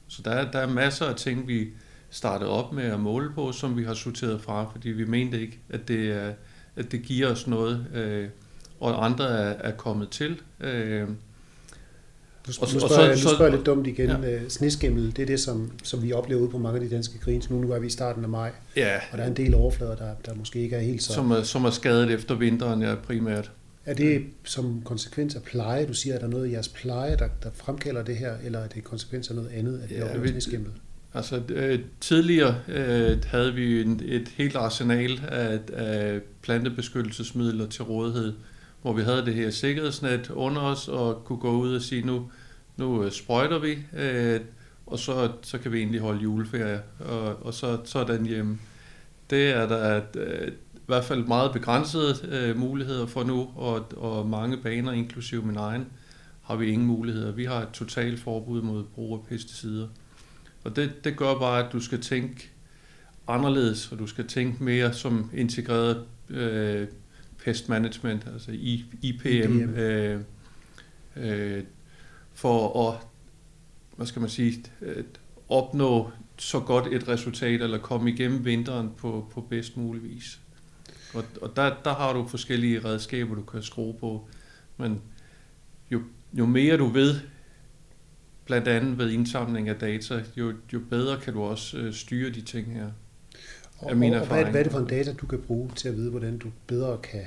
Så 0.08 0.22
der 0.24 0.30
er, 0.30 0.50
der 0.50 0.58
er 0.58 0.68
masser 0.68 1.06
af 1.06 1.14
ting, 1.14 1.48
vi 1.48 1.68
startede 2.10 2.50
op 2.50 2.72
med 2.72 2.84
at 2.84 3.00
måle 3.00 3.32
på, 3.34 3.52
som 3.52 3.76
vi 3.76 3.84
har 3.84 3.94
sorteret 3.94 4.40
fra, 4.40 4.70
fordi 4.72 4.88
vi 4.88 5.04
mente 5.04 5.40
ikke, 5.40 5.58
at 5.68 5.88
det, 5.88 6.12
er, 6.12 6.32
at 6.76 6.92
det 6.92 7.02
giver 7.02 7.30
os 7.30 7.46
noget, 7.46 7.86
øh, 7.94 8.28
og 8.80 9.04
andre 9.04 9.24
er, 9.24 9.54
er 9.58 9.70
kommet 9.70 10.08
til. 10.08 10.40
Øh, 10.60 11.08
og, 12.46 12.48
nu 12.48 12.80
spørger, 12.80 13.10
og 13.10 13.18
så, 13.18 13.24
nu 13.24 13.34
spørger 13.34 13.44
jeg 13.44 13.52
lidt 13.52 13.66
dumt 13.66 13.86
igen. 13.86 14.08
Ja. 14.08 14.34
Øh, 14.34 14.48
sneskimmel, 14.48 15.16
det 15.16 15.22
er 15.22 15.26
det, 15.26 15.40
som, 15.40 15.72
som 15.82 16.02
vi 16.02 16.12
oplever 16.12 16.40
ude 16.40 16.50
på 16.50 16.58
mange 16.58 16.80
af 16.80 16.88
de 16.88 16.94
danske 16.94 17.18
grins. 17.18 17.50
Nu, 17.50 17.60
nu 17.60 17.72
er 17.72 17.78
vi 17.78 17.86
i 17.86 17.90
starten 17.90 18.24
af 18.24 18.30
maj, 18.30 18.52
ja. 18.76 18.96
og 19.12 19.18
der 19.18 19.24
er 19.24 19.28
en 19.28 19.36
del 19.36 19.54
overflader, 19.54 19.96
der, 19.96 20.14
der 20.26 20.34
måske 20.34 20.58
ikke 20.58 20.76
er 20.76 20.80
helt 20.80 21.02
så... 21.02 21.12
Som 21.12 21.30
er, 21.30 21.42
som 21.42 21.64
er 21.64 21.70
skadet 21.70 22.10
efter 22.10 22.34
vinteren, 22.34 22.82
ja, 22.82 22.94
primært. 22.94 23.50
Er 23.86 23.94
det 23.94 24.24
som 24.44 24.82
konsekvens 24.84 25.34
af 25.34 25.42
pleje? 25.42 25.86
Du 25.86 25.94
siger, 25.94 26.14
at 26.14 26.20
der 26.20 26.26
er 26.26 26.30
noget 26.30 26.48
i 26.48 26.52
jeres 26.52 26.68
pleje, 26.68 27.16
der, 27.16 27.28
der 27.42 27.50
fremkalder 27.54 28.02
det 28.02 28.16
her, 28.16 28.34
eller 28.44 28.58
er 28.58 28.68
det 28.68 28.84
konsekvens 28.84 29.28
af 29.28 29.36
noget 29.36 29.48
andet, 29.48 29.80
at 29.82 29.88
det 29.88 29.96
ja, 29.96 30.00
er 30.00 30.06
Altså 31.14 31.42
øh, 31.48 31.78
tidligere 32.00 32.54
øh, 32.68 33.18
havde 33.26 33.54
vi 33.54 33.82
en, 33.82 34.00
et 34.04 34.28
helt 34.28 34.56
arsenal 34.56 35.20
af, 35.28 35.58
af 35.72 36.20
plantebeskyttelsesmidler 36.42 37.66
til 37.66 37.84
rådighed, 37.84 38.32
hvor 38.86 38.92
vi 38.92 39.02
havde 39.02 39.26
det 39.26 39.34
her 39.34 39.50
sikkerhedsnet 39.50 40.30
under 40.30 40.62
os 40.62 40.88
og 40.88 41.24
kunne 41.24 41.38
gå 41.38 41.50
ud 41.50 41.74
og 41.74 41.82
sige, 41.82 42.06
nu, 42.06 42.30
nu 42.76 43.04
øh, 43.04 43.12
sprøjter 43.12 43.58
vi, 43.58 43.78
øh, 43.96 44.40
og 44.86 44.98
så, 44.98 45.32
så 45.42 45.58
kan 45.58 45.72
vi 45.72 45.78
egentlig 45.78 46.00
holde 46.00 46.20
juleferie, 46.22 46.82
og, 47.00 47.46
og 47.46 47.54
så, 47.54 47.78
så 47.84 47.98
er 47.98 48.04
den 48.04 48.26
hjemme. 48.26 48.58
Det 49.30 49.50
er 49.50 49.68
der, 49.68 50.00
øh, 50.16 50.48
i 50.74 50.80
hvert 50.86 51.04
fald 51.04 51.24
meget 51.24 51.52
begrænsede 51.52 52.14
øh, 52.28 52.58
muligheder 52.58 53.06
for 53.06 53.24
nu, 53.24 53.50
og, 53.56 53.92
og 53.96 54.26
mange 54.26 54.56
baner, 54.56 54.92
inklusive 54.92 55.42
min 55.42 55.56
egen, 55.56 55.86
har 56.42 56.56
vi 56.56 56.66
ingen 56.66 56.86
muligheder. 56.86 57.32
Vi 57.32 57.44
har 57.44 57.62
et 57.62 57.70
totalt 57.72 58.20
forbud 58.20 58.62
mod 58.62 58.84
brug 58.84 59.14
af 59.14 59.28
pesticider. 59.28 59.88
Og 60.64 60.76
det, 60.76 61.04
det 61.04 61.16
gør 61.16 61.38
bare, 61.38 61.66
at 61.66 61.72
du 61.72 61.80
skal 61.80 62.00
tænke 62.00 62.50
anderledes, 63.28 63.92
og 63.92 63.98
du 63.98 64.06
skal 64.06 64.26
tænke 64.26 64.64
mere 64.64 64.92
som 64.92 65.30
integreret 65.34 66.04
øh, 66.30 66.86
pest 67.46 67.68
management, 67.68 68.26
altså 68.32 68.50
IPM, 68.52 68.96
IPM. 69.02 69.60
Øh, 69.60 70.20
øh, 71.16 71.62
for 72.34 72.88
at, 72.88 72.98
hvad 73.96 74.06
skal 74.06 74.20
man 74.20 74.30
sige, 74.30 74.64
at 74.80 75.04
opnå 75.48 76.10
så 76.38 76.60
godt 76.60 76.86
et 76.92 77.08
resultat, 77.08 77.62
eller 77.62 77.78
komme 77.78 78.10
igennem 78.10 78.44
vinteren 78.44 78.90
på, 78.96 79.26
på 79.32 79.40
bedst 79.40 79.76
mulig 79.76 80.02
vis. 80.02 80.40
Og, 81.14 81.24
og 81.42 81.56
der, 81.56 81.74
der 81.84 81.94
har 81.94 82.12
du 82.12 82.28
forskellige 82.28 82.84
redskaber, 82.84 83.34
du 83.34 83.42
kan 83.42 83.62
skrue 83.62 83.94
på. 83.94 84.28
Men 84.76 85.02
jo, 85.90 86.02
jo 86.32 86.46
mere 86.46 86.76
du 86.76 86.86
ved, 86.86 87.20
blandt 88.44 88.68
andet 88.68 88.98
ved 88.98 89.10
indsamling 89.10 89.68
af 89.68 89.76
data, 89.76 90.22
jo, 90.36 90.54
jo 90.72 90.80
bedre 90.90 91.20
kan 91.20 91.32
du 91.32 91.42
også 91.42 91.78
øh, 91.78 91.94
styre 91.94 92.30
de 92.30 92.40
ting 92.40 92.72
her. 92.72 92.90
Og, 93.78 93.86
og, 93.86 93.90
og 93.90 94.26
hvad, 94.26 94.44
hvad 94.44 94.60
er 94.60 94.62
det 94.62 94.72
for 94.72 94.78
en 94.78 94.86
data, 94.86 95.12
du 95.12 95.26
kan 95.26 95.38
bruge 95.38 95.70
til 95.76 95.88
at 95.88 95.96
vide, 95.96 96.10
hvordan 96.10 96.38
du 96.38 96.48
bedre 96.66 96.98
kan 96.98 97.24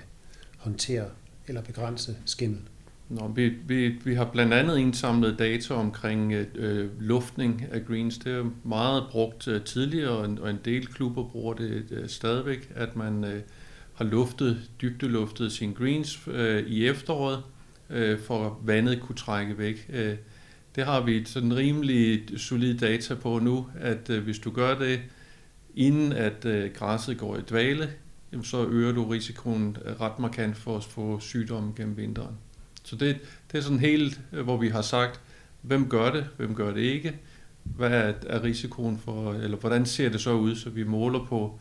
håndtere 0.58 1.06
eller 1.48 1.62
begrænse 1.62 2.16
skimmel? 2.26 2.60
Nå, 3.10 3.28
vi, 3.28 3.50
vi, 3.50 3.88
vi 3.88 4.14
har 4.14 4.26
blandt 4.26 4.54
andet 4.54 4.78
indsamlet 4.78 5.40
data 5.40 5.74
omkring 5.74 6.34
øh, 6.34 6.90
luftning 7.02 7.66
af 7.72 7.86
greens. 7.86 8.18
Det 8.18 8.34
er 8.34 8.52
meget 8.64 9.04
brugt 9.12 9.48
øh, 9.48 9.64
tidligere, 9.64 10.10
og 10.10 10.26
en, 10.26 10.40
og 10.40 10.50
en 10.50 10.60
del 10.66 10.88
klubber 10.88 11.24
bruger 11.24 11.54
det 11.54 11.86
øh, 11.92 12.10
stadigvæk, 12.10 12.72
at 12.76 12.96
man 12.96 13.24
øh, 13.24 13.42
har 13.94 14.06
luftet, 14.06 14.58
dybdeluftet 14.82 15.52
sine 15.52 15.74
greens 15.74 16.20
øh, 16.28 16.68
i 16.68 16.88
efteråret, 16.88 17.44
øh, 17.90 18.20
for 18.20 18.46
at 18.46 18.52
vandet 18.62 19.02
kunne 19.02 19.16
trække 19.16 19.58
væk. 19.58 19.90
Øh, 19.94 20.16
det 20.76 20.86
har 20.86 21.02
vi 21.02 21.26
sådan 21.26 21.56
rimelig 21.56 22.22
solid 22.38 22.78
data 22.78 23.16
på 23.16 23.40
nu, 23.40 23.68
at 23.80 24.10
øh, 24.10 24.24
hvis 24.24 24.40
du 24.40 24.52
gør 24.52 24.80
det, 24.80 25.00
inden 25.80 26.14
at 26.14 26.46
øh, 26.46 26.72
græsset 26.74 27.18
går 27.18 27.38
i 27.38 27.42
dvale, 27.50 27.90
jamen, 28.32 28.46
så 28.46 28.68
øger 28.68 28.92
du 28.92 29.04
risikoen 29.04 29.78
øh, 29.86 30.02
ret 30.02 30.20
markant 30.20 30.58
for 30.58 30.78
at 30.78 30.84
få 30.84 31.20
sygdomme 31.20 31.74
gennem 31.76 31.98
vinteren. 31.98 32.36
Så 32.84 32.96
det, 32.96 33.18
det 33.52 33.58
er 33.58 33.62
sådan 33.62 33.80
helt, 33.80 34.22
øh, 34.34 34.44
hvor 34.44 34.58
vi 34.58 34.70
har 34.70 34.82
sagt, 34.82 35.22
hvem 35.62 35.90
gør 35.90 36.12
det, 36.12 36.28
hvem 36.38 36.56
gør 36.56 36.74
det 36.74 36.82
ikke, 36.82 37.16
hvad 37.64 37.90
er, 37.90 38.14
er 38.28 38.44
risikoen 38.44 38.98
for, 38.98 39.34
eller 39.34 39.58
hvordan 39.58 39.86
ser 39.86 40.10
det 40.10 40.22
så 40.22 40.32
ud, 40.32 40.56
så 40.56 40.70
vi 40.70 40.84
måler 40.84 41.26
på, 41.26 41.60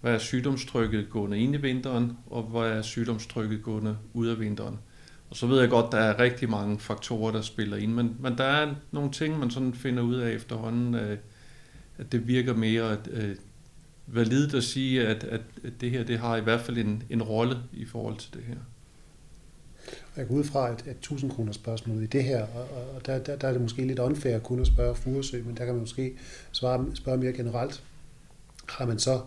hvad 0.00 0.14
er 0.14 0.18
sygdomstrykket 0.18 1.10
gående 1.10 1.38
ind 1.38 1.54
i 1.54 1.58
vinteren, 1.58 2.12
og 2.26 2.42
hvad 2.42 2.70
er 2.70 2.82
sygdomstrykket 2.82 3.62
gående 3.62 3.96
ud 4.14 4.26
af 4.26 4.40
vinteren. 4.40 4.78
Og 5.30 5.36
så 5.36 5.46
ved 5.46 5.60
jeg 5.60 5.68
godt, 5.68 5.92
der 5.92 5.98
er 5.98 6.20
rigtig 6.20 6.50
mange 6.50 6.78
faktorer, 6.78 7.32
der 7.32 7.40
spiller 7.40 7.76
ind, 7.76 7.92
men, 7.92 8.16
men 8.20 8.38
der 8.38 8.44
er 8.44 8.74
nogle 8.92 9.10
ting, 9.10 9.38
man 9.38 9.50
sådan 9.50 9.74
finder 9.74 10.02
ud 10.02 10.14
af 10.14 10.30
efterhånden, 10.30 10.94
øh, 10.94 11.18
at 11.98 12.12
det 12.12 12.28
virker 12.28 12.54
mere 12.54 12.96
øh, 13.10 13.36
validt 14.12 14.54
at 14.54 14.64
sige, 14.64 15.06
at, 15.06 15.24
at, 15.24 15.40
at 15.64 15.72
det 15.80 15.90
her 15.90 16.04
det 16.04 16.18
har 16.18 16.36
i 16.36 16.40
hvert 16.40 16.60
fald 16.60 16.78
en, 16.78 17.02
en 17.10 17.22
rolle 17.22 17.56
i 17.72 17.84
forhold 17.84 18.16
til 18.16 18.34
det 18.34 18.42
her. 18.42 18.56
Jeg 20.16 20.28
går 20.28 20.34
ud 20.34 20.44
fra 20.44 20.72
et, 20.72 20.80
et 20.86 20.90
1000 20.90 21.30
kroner 21.30 21.52
spørgsmål 21.52 22.02
i 22.02 22.06
det 22.06 22.24
her, 22.24 22.42
og, 22.42 22.94
og 22.94 23.06
der, 23.06 23.18
der, 23.18 23.36
der 23.36 23.48
er 23.48 23.52
det 23.52 23.60
måske 23.60 23.86
lidt 23.86 23.98
unfair 23.98 24.38
kun 24.38 24.60
at 24.60 24.66
spørge 24.66 24.94
Furesø, 24.94 25.42
men 25.42 25.56
der 25.56 25.64
kan 25.64 25.74
man 25.74 25.80
måske 25.80 26.12
svare, 26.52 26.86
spørge 26.94 27.18
mere 27.18 27.32
generelt. 27.32 27.82
Har 28.68 28.86
man 28.86 28.98
så 28.98 29.20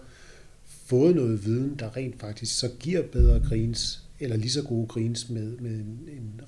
fået 0.65 1.15
noget 1.15 1.45
viden, 1.45 1.75
der 1.79 1.97
rent 1.97 2.19
faktisk 2.19 2.59
så 2.59 2.69
giver 2.79 3.03
bedre 3.07 3.39
greens, 3.39 4.03
eller 4.19 4.37
lige 4.37 4.51
så 4.51 4.63
gode 4.63 4.87
greens 4.87 5.29
med, 5.29 5.57
med, 5.57 5.71
en, 5.71 6.41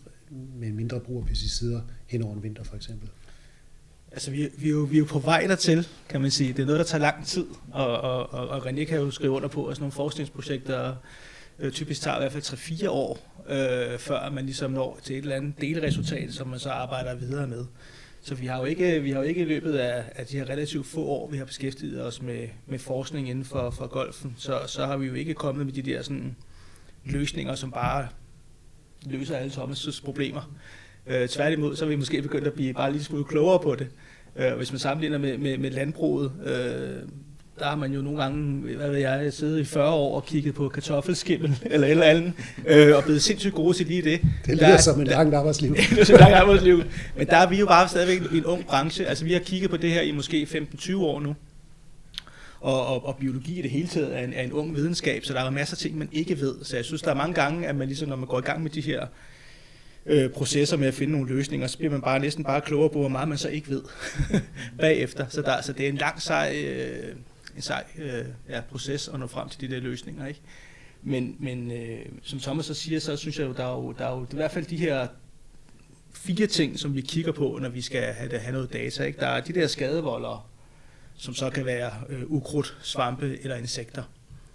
med 0.55 0.67
en 0.67 0.75
mindre 0.75 0.99
brug 0.99 1.21
af 1.21 1.25
pesticider 1.25 1.81
hen 2.07 2.23
over 2.23 2.35
en 2.35 2.43
vinter 2.43 2.63
for 2.63 2.75
eksempel? 2.75 3.09
Altså, 4.13 4.32
vi, 4.32 4.50
vi, 4.58 4.67
er 4.67 4.72
jo, 4.72 4.79
vi 4.79 4.96
er 4.96 5.00
jo 5.00 5.05
på 5.05 5.20
vej 5.20 5.48
dertil, 5.48 5.88
kan 6.10 6.22
man 6.22 6.32
sige. 6.32 6.53
Det 6.53 6.62
er 6.62 6.65
noget, 6.65 6.79
der 6.79 6.86
tager 6.86 7.01
lang 7.01 7.25
tid, 7.25 7.46
og, 7.72 8.01
og, 8.01 8.34
og, 8.34 8.48
og 8.48 8.67
René 8.67 8.84
kan 8.84 9.00
jo 9.00 9.12
skrive 9.12 9.32
under 9.32 9.48
på, 9.48 9.65
at 9.65 9.75
sådan 9.75 9.82
nogle 9.82 9.91
forskningsprojekter 9.91 10.96
øh, 11.60 11.72
typisk 11.72 12.01
tager 12.01 12.17
i 12.17 12.20
hvert 12.20 12.32
fald 12.32 12.43
3-4 12.43 12.89
år, 12.89 13.20
øh, 13.50 14.00
før 14.00 14.29
man 14.29 14.46
ligesom 14.46 14.72
når 14.72 15.00
til 15.03 15.17
et 15.17 15.22
eller 15.22 15.36
andet 15.36 15.62
delresultat, 15.62 16.34
som 16.34 16.48
man 16.48 16.60
så 16.60 16.70
arbejder 16.70 17.15
videre 17.15 17.48
med. 17.48 17.65
Så 18.22 18.36
vi 18.36 18.46
har 18.46 18.60
jo 18.60 18.65
ikke, 18.65 19.01
vi 19.01 19.12
har 19.12 19.17
jo 19.17 19.24
ikke 19.24 19.41
i 19.41 19.46
løbet 19.46 19.74
af, 19.74 20.03
af 20.15 20.25
de 20.25 20.38
her 20.38 20.50
relativt 20.50 20.88
få 20.88 21.05
år, 21.05 21.29
vi 21.29 21.38
har 21.38 21.46
beskæftiget 21.46 22.05
os 22.05 22.22
med, 22.22 22.48
med 22.67 22.79
forskning 22.79 23.29
inden 23.29 23.46
for, 23.46 23.70
for 23.70 23.88
golfen, 23.88 24.36
så, 24.38 24.60
så 24.67 24.86
har 24.86 24.98
vi 24.98 25.08
jo 25.08 25.13
ikke 25.13 25.34
kommet 25.34 25.65
med 25.65 25.74
de 25.74 25.82
der 25.82 26.01
sådan, 26.01 26.36
løsninger, 27.05 27.55
som 27.55 27.72
bare 27.72 28.08
løser 29.05 29.38
alle 29.38 29.51
Thomas' 29.51 30.05
problemer. 30.05 30.51
Øh, 31.07 31.27
tværtimod, 31.27 31.75
så 31.75 31.86
er 31.86 31.89
vi 31.89 31.95
måske 31.95 32.22
begyndt 32.22 32.48
at 32.48 32.53
blive 32.53 32.74
bare 32.74 32.91
lige 32.91 33.03
smule 33.03 33.24
klogere 33.24 33.60
på 33.60 33.75
det. 33.75 33.88
Øh, 34.36 34.53
hvis 34.57 34.72
man 34.72 34.79
sammenligner 34.79 35.17
med, 35.17 35.38
med, 35.38 35.57
med 35.57 35.72
landbruget, 35.72 36.31
øh, 36.45 37.10
der 37.60 37.65
har 37.65 37.75
man 37.75 37.93
jo 37.93 38.01
nogle 38.01 38.22
gange, 38.22 38.75
hvad 38.75 38.89
ved 38.89 38.98
jeg, 38.98 39.33
siddet 39.33 39.60
i 39.60 39.63
40 39.63 39.93
år 39.93 40.15
og 40.15 40.25
kigget 40.25 40.55
på 40.55 40.69
kartoffelskimmel 40.69 41.60
eller 41.72 41.88
eller 41.88 42.03
andet, 42.03 42.33
øh, 42.67 42.95
og 42.95 43.03
blevet 43.03 43.22
sindssygt 43.22 43.53
gode 43.53 43.77
til 43.77 43.86
lige 43.86 44.01
det. 44.01 44.22
Det 44.45 44.57
lyder 44.57 44.67
der, 44.67 44.77
som 44.77 45.01
en 45.01 45.07
lang 45.07 45.33
arbejdsliv. 45.33 45.75
det 45.75 46.10
er 46.10 46.13
en 46.13 46.19
lang 46.19 46.33
arbejdsliv. 46.33 46.83
Men 47.17 47.27
der 47.27 47.38
er 47.38 47.50
vi 47.50 47.60
jo 47.60 47.65
bare 47.65 47.88
stadigvæk 47.89 48.31
en 48.31 48.45
ung 48.45 48.65
branche. 48.65 49.05
Altså 49.05 49.25
vi 49.25 49.33
har 49.33 49.39
kigget 49.39 49.69
på 49.69 49.77
det 49.77 49.91
her 49.91 50.01
i 50.01 50.12
måske 50.12 50.48
15-20 50.75 50.98
år 50.98 51.19
nu. 51.19 51.36
Og, 52.60 52.86
og, 52.86 53.05
og 53.05 53.15
biologi 53.15 53.60
i 53.60 53.62
det 53.62 53.72
hele 53.72 53.88
taget 53.88 54.17
er 54.17 54.24
en, 54.24 54.33
er 54.33 54.41
en 54.41 54.51
ung 54.51 54.75
videnskab, 54.75 55.25
så 55.25 55.33
der 55.33 55.39
er 55.39 55.50
masser 55.50 55.75
af 55.75 55.77
ting, 55.77 55.98
man 55.98 56.10
ikke 56.12 56.39
ved. 56.39 56.55
Så 56.63 56.75
jeg 56.75 56.86
synes, 56.86 57.01
der 57.01 57.12
er 57.12 57.15
mange 57.15 57.33
gange, 57.33 57.67
at 57.67 57.75
man 57.75 57.88
ligesom, 57.88 58.10
når 58.10 58.15
man 58.15 58.27
går 58.27 58.39
i 58.39 58.41
gang 58.41 58.63
med 58.63 58.72
de 58.72 58.81
her 58.81 59.07
øh, 60.05 60.29
processer 60.29 60.77
med 60.77 60.88
at 60.88 60.93
finde 60.93 61.13
nogle 61.13 61.36
løsninger, 61.36 61.67
så 61.67 61.77
bliver 61.77 61.91
man 61.91 62.01
bare 62.01 62.19
næsten 62.19 62.43
bare 62.43 62.62
klogere 62.62 62.89
på, 62.89 63.00
hvor 63.00 63.10
meget 63.10 63.27
man 63.27 63.38
så 63.38 63.50
ikke 63.50 63.69
ved 63.69 63.83
bagefter. 64.79 65.25
Så, 65.29 65.41
der, 65.41 65.62
så 65.62 65.74
det 65.74 65.86
er 65.86 65.89
en 65.89 65.98
lang 65.98 66.22
sej, 66.22 66.63
øh, 66.65 67.15
en 67.55 67.62
sej 67.62 67.83
øh, 67.98 68.25
ja, 68.50 68.62
proces 68.62 69.07
at 69.07 69.19
nå 69.19 69.27
frem 69.27 69.50
til 69.50 69.62
de 69.62 69.75
der 69.75 69.81
løsninger. 69.81 70.25
Ikke? 70.25 70.41
Men, 71.03 71.36
men 71.39 71.72
øh, 71.72 72.05
som 72.24 72.39
Thomas 72.39 72.65
så 72.65 72.74
siger, 72.74 73.00
så 73.00 73.15
synes 73.15 73.39
jeg 73.39 73.48
jo, 73.48 73.53
der 73.53 73.65
er 73.65 73.75
jo, 73.75 73.91
der 73.91 74.05
er 74.05 74.15
jo 74.15 74.24
i 74.31 74.36
hvert 74.36 74.51
fald 74.51 74.65
de 74.65 74.77
her 74.77 75.07
fire 76.13 76.48
ting, 76.48 76.79
som 76.79 76.95
vi 76.95 77.01
kigger 77.01 77.31
på, 77.31 77.60
når 77.62 77.69
vi 77.69 77.81
skal 77.81 78.01
have, 78.01 78.39
have 78.39 78.53
noget 78.53 78.74
data. 78.74 79.03
Ikke? 79.03 79.19
Der 79.19 79.27
er 79.27 79.41
de 79.41 79.53
der 79.53 79.67
skadevolder, 79.67 80.50
som 81.15 81.33
så 81.33 81.50
kan 81.50 81.65
være 81.65 81.91
øh, 82.10 82.24
ukrudt, 82.27 82.77
svampe 82.81 83.39
eller 83.43 83.55
insekter, 83.55 84.03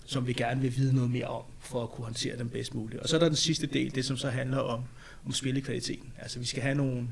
som 0.07 0.27
vi 0.27 0.33
gerne 0.33 0.61
vil 0.61 0.77
vide 0.77 0.95
noget 0.95 1.11
mere 1.11 1.27
om, 1.27 1.43
for 1.61 1.83
at 1.83 1.91
kunne 1.91 2.05
håndtere 2.05 2.39
dem 2.39 2.49
bedst 2.49 2.75
muligt. 2.75 3.03
Og 3.03 3.09
så 3.09 3.17
er 3.17 3.21
der 3.21 3.29
den 3.29 3.37
sidste 3.37 3.67
del, 3.67 3.95
det 3.95 4.05
som 4.05 4.17
så 4.17 4.29
handler 4.29 4.59
om, 4.59 4.83
om 5.27 5.33
spillekvaliteten. 5.33 6.13
Altså 6.19 6.39
vi 6.39 6.45
skal 6.45 6.63
have 6.63 6.75
nogle 6.75 7.09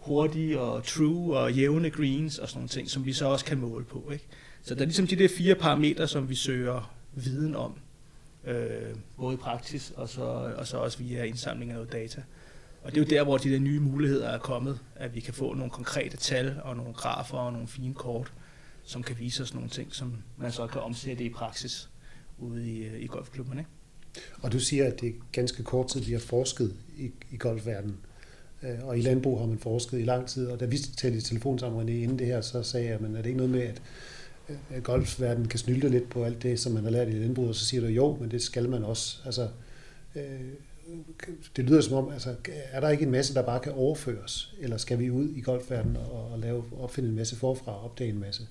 hurtige 0.00 0.60
og 0.60 0.84
true 0.84 1.38
og 1.38 1.52
jævne 1.52 1.90
greens 1.90 2.38
og 2.38 2.48
sådan 2.48 2.58
nogle 2.58 2.68
ting, 2.68 2.90
som 2.90 3.04
vi 3.04 3.12
så 3.12 3.26
også 3.26 3.44
kan 3.44 3.58
måle 3.58 3.84
på. 3.84 4.10
Ikke? 4.12 4.26
Så 4.62 4.74
der 4.74 4.80
er 4.80 4.84
ligesom 4.84 5.06
de 5.06 5.16
der 5.16 5.28
fire 5.28 5.54
parametre, 5.54 6.08
som 6.08 6.28
vi 6.28 6.34
søger 6.34 6.94
viden 7.12 7.56
om, 7.56 7.78
øh, 8.44 8.94
både 9.16 9.34
i 9.34 9.36
praksis 9.36 9.92
og 9.96 10.08
så, 10.08 10.22
og 10.56 10.66
så 10.66 10.76
også 10.76 10.98
via 10.98 11.24
indsamling 11.24 11.70
af 11.70 11.74
noget 11.74 11.92
data. 11.92 12.22
Og 12.82 12.90
det 12.90 13.00
er 13.00 13.04
jo 13.04 13.10
der, 13.10 13.24
hvor 13.24 13.38
de 13.38 13.50
der 13.50 13.58
nye 13.58 13.80
muligheder 13.80 14.28
er 14.28 14.38
kommet, 14.38 14.78
at 14.96 15.14
vi 15.14 15.20
kan 15.20 15.34
få 15.34 15.54
nogle 15.54 15.70
konkrete 15.70 16.16
tal 16.16 16.60
og 16.64 16.76
nogle 16.76 16.94
grafer 16.94 17.38
og 17.38 17.52
nogle 17.52 17.68
fine 17.68 17.94
kort, 17.94 18.32
som 18.82 19.02
kan 19.02 19.18
vise 19.18 19.42
os 19.42 19.54
nogle 19.54 19.68
ting, 19.68 19.94
som 19.94 20.16
man 20.36 20.52
så 20.52 20.66
kan 20.66 20.80
omsætte 20.80 21.24
i 21.24 21.28
praksis 21.28 21.90
ude 22.38 22.70
i, 22.70 22.84
øh, 22.84 23.00
i 23.00 23.06
golfklubberne. 23.06 23.60
Ikke? 23.60 23.70
Og 24.42 24.52
du 24.52 24.60
siger, 24.60 24.86
at 24.86 25.00
det 25.00 25.08
er 25.08 25.12
ganske 25.32 25.62
kort 25.62 25.88
tid, 25.88 26.00
vi 26.00 26.12
har 26.12 26.18
forsket 26.18 26.74
i, 26.98 27.10
i 27.32 27.36
golfverdenen. 27.36 27.96
Øh, 28.62 28.84
og 28.84 28.98
i 28.98 29.00
landbrug 29.00 29.40
har 29.40 29.46
man 29.46 29.58
forsket 29.58 29.98
i 29.98 30.04
lang 30.04 30.26
tid, 30.26 30.46
og 30.46 30.60
da 30.60 30.64
vi 30.64 30.78
talte 30.96 31.18
i 31.18 31.20
telefon 31.20 31.58
sammen 31.58 31.88
inden 31.88 32.18
det 32.18 32.26
her, 32.26 32.40
så 32.40 32.62
sagde 32.62 32.88
jeg, 32.88 32.98
men 33.00 33.16
er 33.16 33.22
det 33.22 33.26
ikke 33.26 33.36
noget 33.36 33.52
med, 33.52 33.62
at 33.62 33.82
golfverdenen 34.82 35.48
kan 35.48 35.58
snylte 35.58 35.88
lidt 35.88 36.10
på 36.10 36.24
alt 36.24 36.42
det, 36.42 36.60
som 36.60 36.72
man 36.72 36.84
har 36.84 36.90
lært 36.90 37.08
i 37.08 37.12
landbrug, 37.12 37.48
og 37.48 37.54
så 37.54 37.64
siger 37.64 37.80
du, 37.80 37.86
jo, 37.86 38.16
men 38.20 38.30
det 38.30 38.42
skal 38.42 38.68
man 38.68 38.84
også. 38.84 39.18
Altså, 39.24 39.48
øh, 40.16 40.22
det 41.56 41.64
lyder 41.64 41.80
som 41.80 41.94
om, 41.96 42.12
altså, 42.12 42.34
er 42.72 42.80
der 42.80 42.88
ikke 42.88 43.04
en 43.04 43.10
masse, 43.10 43.34
der 43.34 43.42
bare 43.42 43.60
kan 43.60 43.72
overføres, 43.72 44.54
eller 44.60 44.76
skal 44.76 44.98
vi 44.98 45.10
ud 45.10 45.28
i 45.28 45.40
golfverdenen 45.40 45.96
og, 45.96 46.32
og 46.32 46.38
lave, 46.38 46.64
opfinde 46.80 47.08
en 47.10 47.16
masse 47.16 47.36
forfra 47.36 47.72
og 47.72 47.84
opdage 47.84 48.10
en 48.10 48.20
masse? 48.20 48.42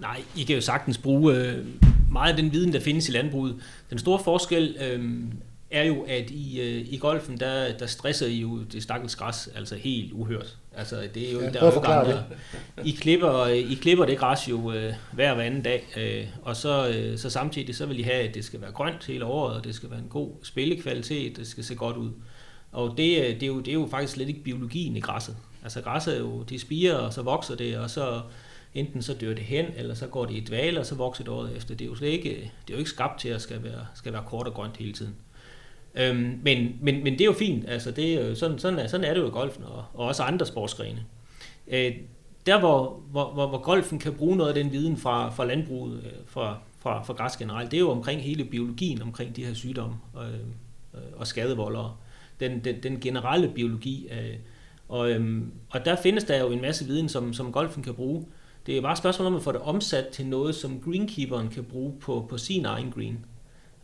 Nej, 0.00 0.22
I 0.36 0.42
kan 0.42 0.54
jo 0.54 0.60
sagtens 0.60 0.98
bruge 0.98 1.36
øh, 1.36 1.66
meget 2.10 2.30
af 2.30 2.36
den 2.36 2.52
viden, 2.52 2.72
der 2.72 2.80
findes 2.80 3.08
i 3.08 3.12
landbruget. 3.12 3.56
Den 3.90 3.98
store 3.98 4.18
forskel 4.24 4.76
øh, 4.80 5.22
er 5.70 5.84
jo, 5.84 6.02
at 6.08 6.30
i, 6.30 6.60
øh, 6.60 6.92
i 6.92 6.96
golfen, 6.96 7.40
der, 7.40 7.78
der 7.78 7.86
stresser 7.86 8.26
I 8.26 8.40
jo 8.40 8.62
det 8.62 8.82
stakkels 8.82 9.16
græs, 9.16 9.48
altså 9.54 9.76
helt 9.76 10.12
uhørt. 10.12 10.56
Altså, 10.76 11.08
det 11.14 11.28
er 11.28 11.32
jo, 11.32 11.40
ja, 11.40 11.50
der 11.50 11.60
er 11.60 11.74
jo 11.74 11.80
gange, 11.80 12.14
I 12.84 12.90
klipper, 12.90 13.46
I 13.46 13.74
klipper 13.74 14.04
det 14.04 14.18
græs 14.18 14.48
jo 14.48 14.72
øh, 14.72 14.92
hver 15.12 15.34
hver 15.34 15.44
anden 15.44 15.62
dag, 15.62 15.86
øh, 15.96 16.24
og 16.42 16.56
så, 16.56 16.88
øh, 16.88 17.18
så 17.18 17.30
samtidig 17.30 17.76
så 17.76 17.86
vil 17.86 17.98
I 17.98 18.02
have, 18.02 18.28
at 18.28 18.34
det 18.34 18.44
skal 18.44 18.60
være 18.60 18.72
grønt 18.72 19.06
hele 19.06 19.24
året, 19.24 19.56
og 19.56 19.64
det 19.64 19.74
skal 19.74 19.90
være 19.90 19.98
en 19.98 20.08
god 20.08 20.30
spillekvalitet, 20.42 21.36
det 21.36 21.46
skal 21.46 21.64
se 21.64 21.74
godt 21.74 21.96
ud. 21.96 22.10
Og 22.72 22.94
det, 22.96 23.18
øh, 23.18 23.34
det, 23.34 23.42
er 23.42 23.46
jo, 23.46 23.58
det 23.58 23.68
er 23.68 23.72
jo 23.74 23.88
faktisk 23.90 24.12
slet 24.12 24.28
ikke 24.28 24.42
biologien 24.42 24.96
i 24.96 25.00
græsset. 25.00 25.36
Altså 25.62 25.80
græsset 25.80 26.14
er 26.14 26.18
jo, 26.18 26.42
det 26.42 26.60
spiger, 26.60 26.94
og 26.94 27.12
så 27.12 27.22
vokser 27.22 27.54
det, 27.54 27.78
og 27.78 27.90
så 27.90 28.20
enten 28.76 29.02
så 29.02 29.14
dør 29.14 29.34
det 29.34 29.44
hen, 29.44 29.66
eller 29.76 29.94
så 29.94 30.06
går 30.06 30.24
det 30.24 30.34
i 30.34 30.40
dvale, 30.40 30.80
og 30.80 30.86
så 30.86 30.94
vokser 30.94 31.24
det 31.24 31.32
året 31.32 31.56
efter. 31.56 31.74
Det 31.74 31.84
er 31.84 31.88
jo 31.88 31.94
slet 31.94 32.08
ikke, 32.08 32.30
det 32.30 32.70
er 32.70 32.74
jo 32.74 32.78
ikke 32.78 32.90
skabt 32.90 33.20
til 33.20 33.28
at 33.28 33.42
skal 33.42 33.62
være, 33.62 33.86
skal 33.94 34.12
være 34.12 34.22
kort 34.26 34.46
og 34.46 34.54
grønt 34.54 34.76
hele 34.76 34.92
tiden. 34.92 35.14
Øhm, 35.94 36.40
men, 36.42 36.76
men, 36.80 37.04
men 37.04 37.12
det 37.12 37.20
er 37.20 37.24
jo 37.24 37.32
fint, 37.32 37.68
altså 37.68 37.90
det 37.90 38.14
er 38.14 38.28
jo, 38.28 38.34
sådan, 38.34 38.58
sådan, 38.58 38.78
er, 38.78 38.86
sådan 38.86 39.04
er 39.04 39.14
det 39.14 39.20
jo 39.20 39.26
i 39.26 39.30
golfen, 39.30 39.64
og, 39.64 39.84
og 39.94 40.06
også 40.06 40.22
andre 40.22 40.46
sportsgrene. 40.46 41.04
Øh, 41.68 41.92
der 42.46 42.58
hvor, 42.58 43.00
hvor, 43.10 43.32
hvor, 43.32 43.46
hvor 43.46 43.58
golfen 43.58 43.98
kan 43.98 44.14
bruge 44.14 44.36
noget 44.36 44.48
af 44.48 44.64
den 44.64 44.72
viden 44.72 44.96
fra, 44.96 45.30
fra 45.30 45.44
landbruget, 45.44 46.02
øh, 46.04 46.12
fra, 46.26 46.58
fra, 46.78 47.02
fra 47.02 47.12
græs 47.12 47.36
generelt, 47.36 47.70
det 47.70 47.76
er 47.76 47.80
jo 47.80 47.90
omkring 47.90 48.22
hele 48.22 48.44
biologien 48.44 49.02
omkring 49.02 49.36
de 49.36 49.44
her 49.44 49.54
sygdomme 49.54 49.96
og, 50.14 50.26
og 51.16 51.26
skadevoldere. 51.26 51.96
Den, 52.40 52.64
den, 52.64 52.82
den 52.82 53.00
generelle 53.00 53.48
biologi. 53.54 54.08
Øh, 54.12 54.36
og, 54.88 55.10
øhm, 55.10 55.52
og 55.70 55.84
der 55.84 55.96
findes 55.96 56.24
der 56.24 56.40
jo 56.40 56.50
en 56.50 56.60
masse 56.60 56.86
viden, 56.86 57.08
som, 57.08 57.32
som 57.32 57.52
golfen 57.52 57.82
kan 57.82 57.94
bruge. 57.94 58.26
Det 58.66 58.76
er 58.76 58.80
bare 58.80 58.92
et 58.92 58.98
spørgsmål 58.98 59.26
om 59.26 59.36
at 59.36 59.42
få 59.42 59.52
det 59.52 59.60
omsat 59.60 60.06
til 60.08 60.26
noget, 60.26 60.54
som 60.54 60.80
greenkeeperen 60.80 61.48
kan 61.48 61.64
bruge 61.64 61.92
på, 62.00 62.26
på 62.28 62.38
sin 62.38 62.64
egen 62.64 62.90
green. 62.90 63.18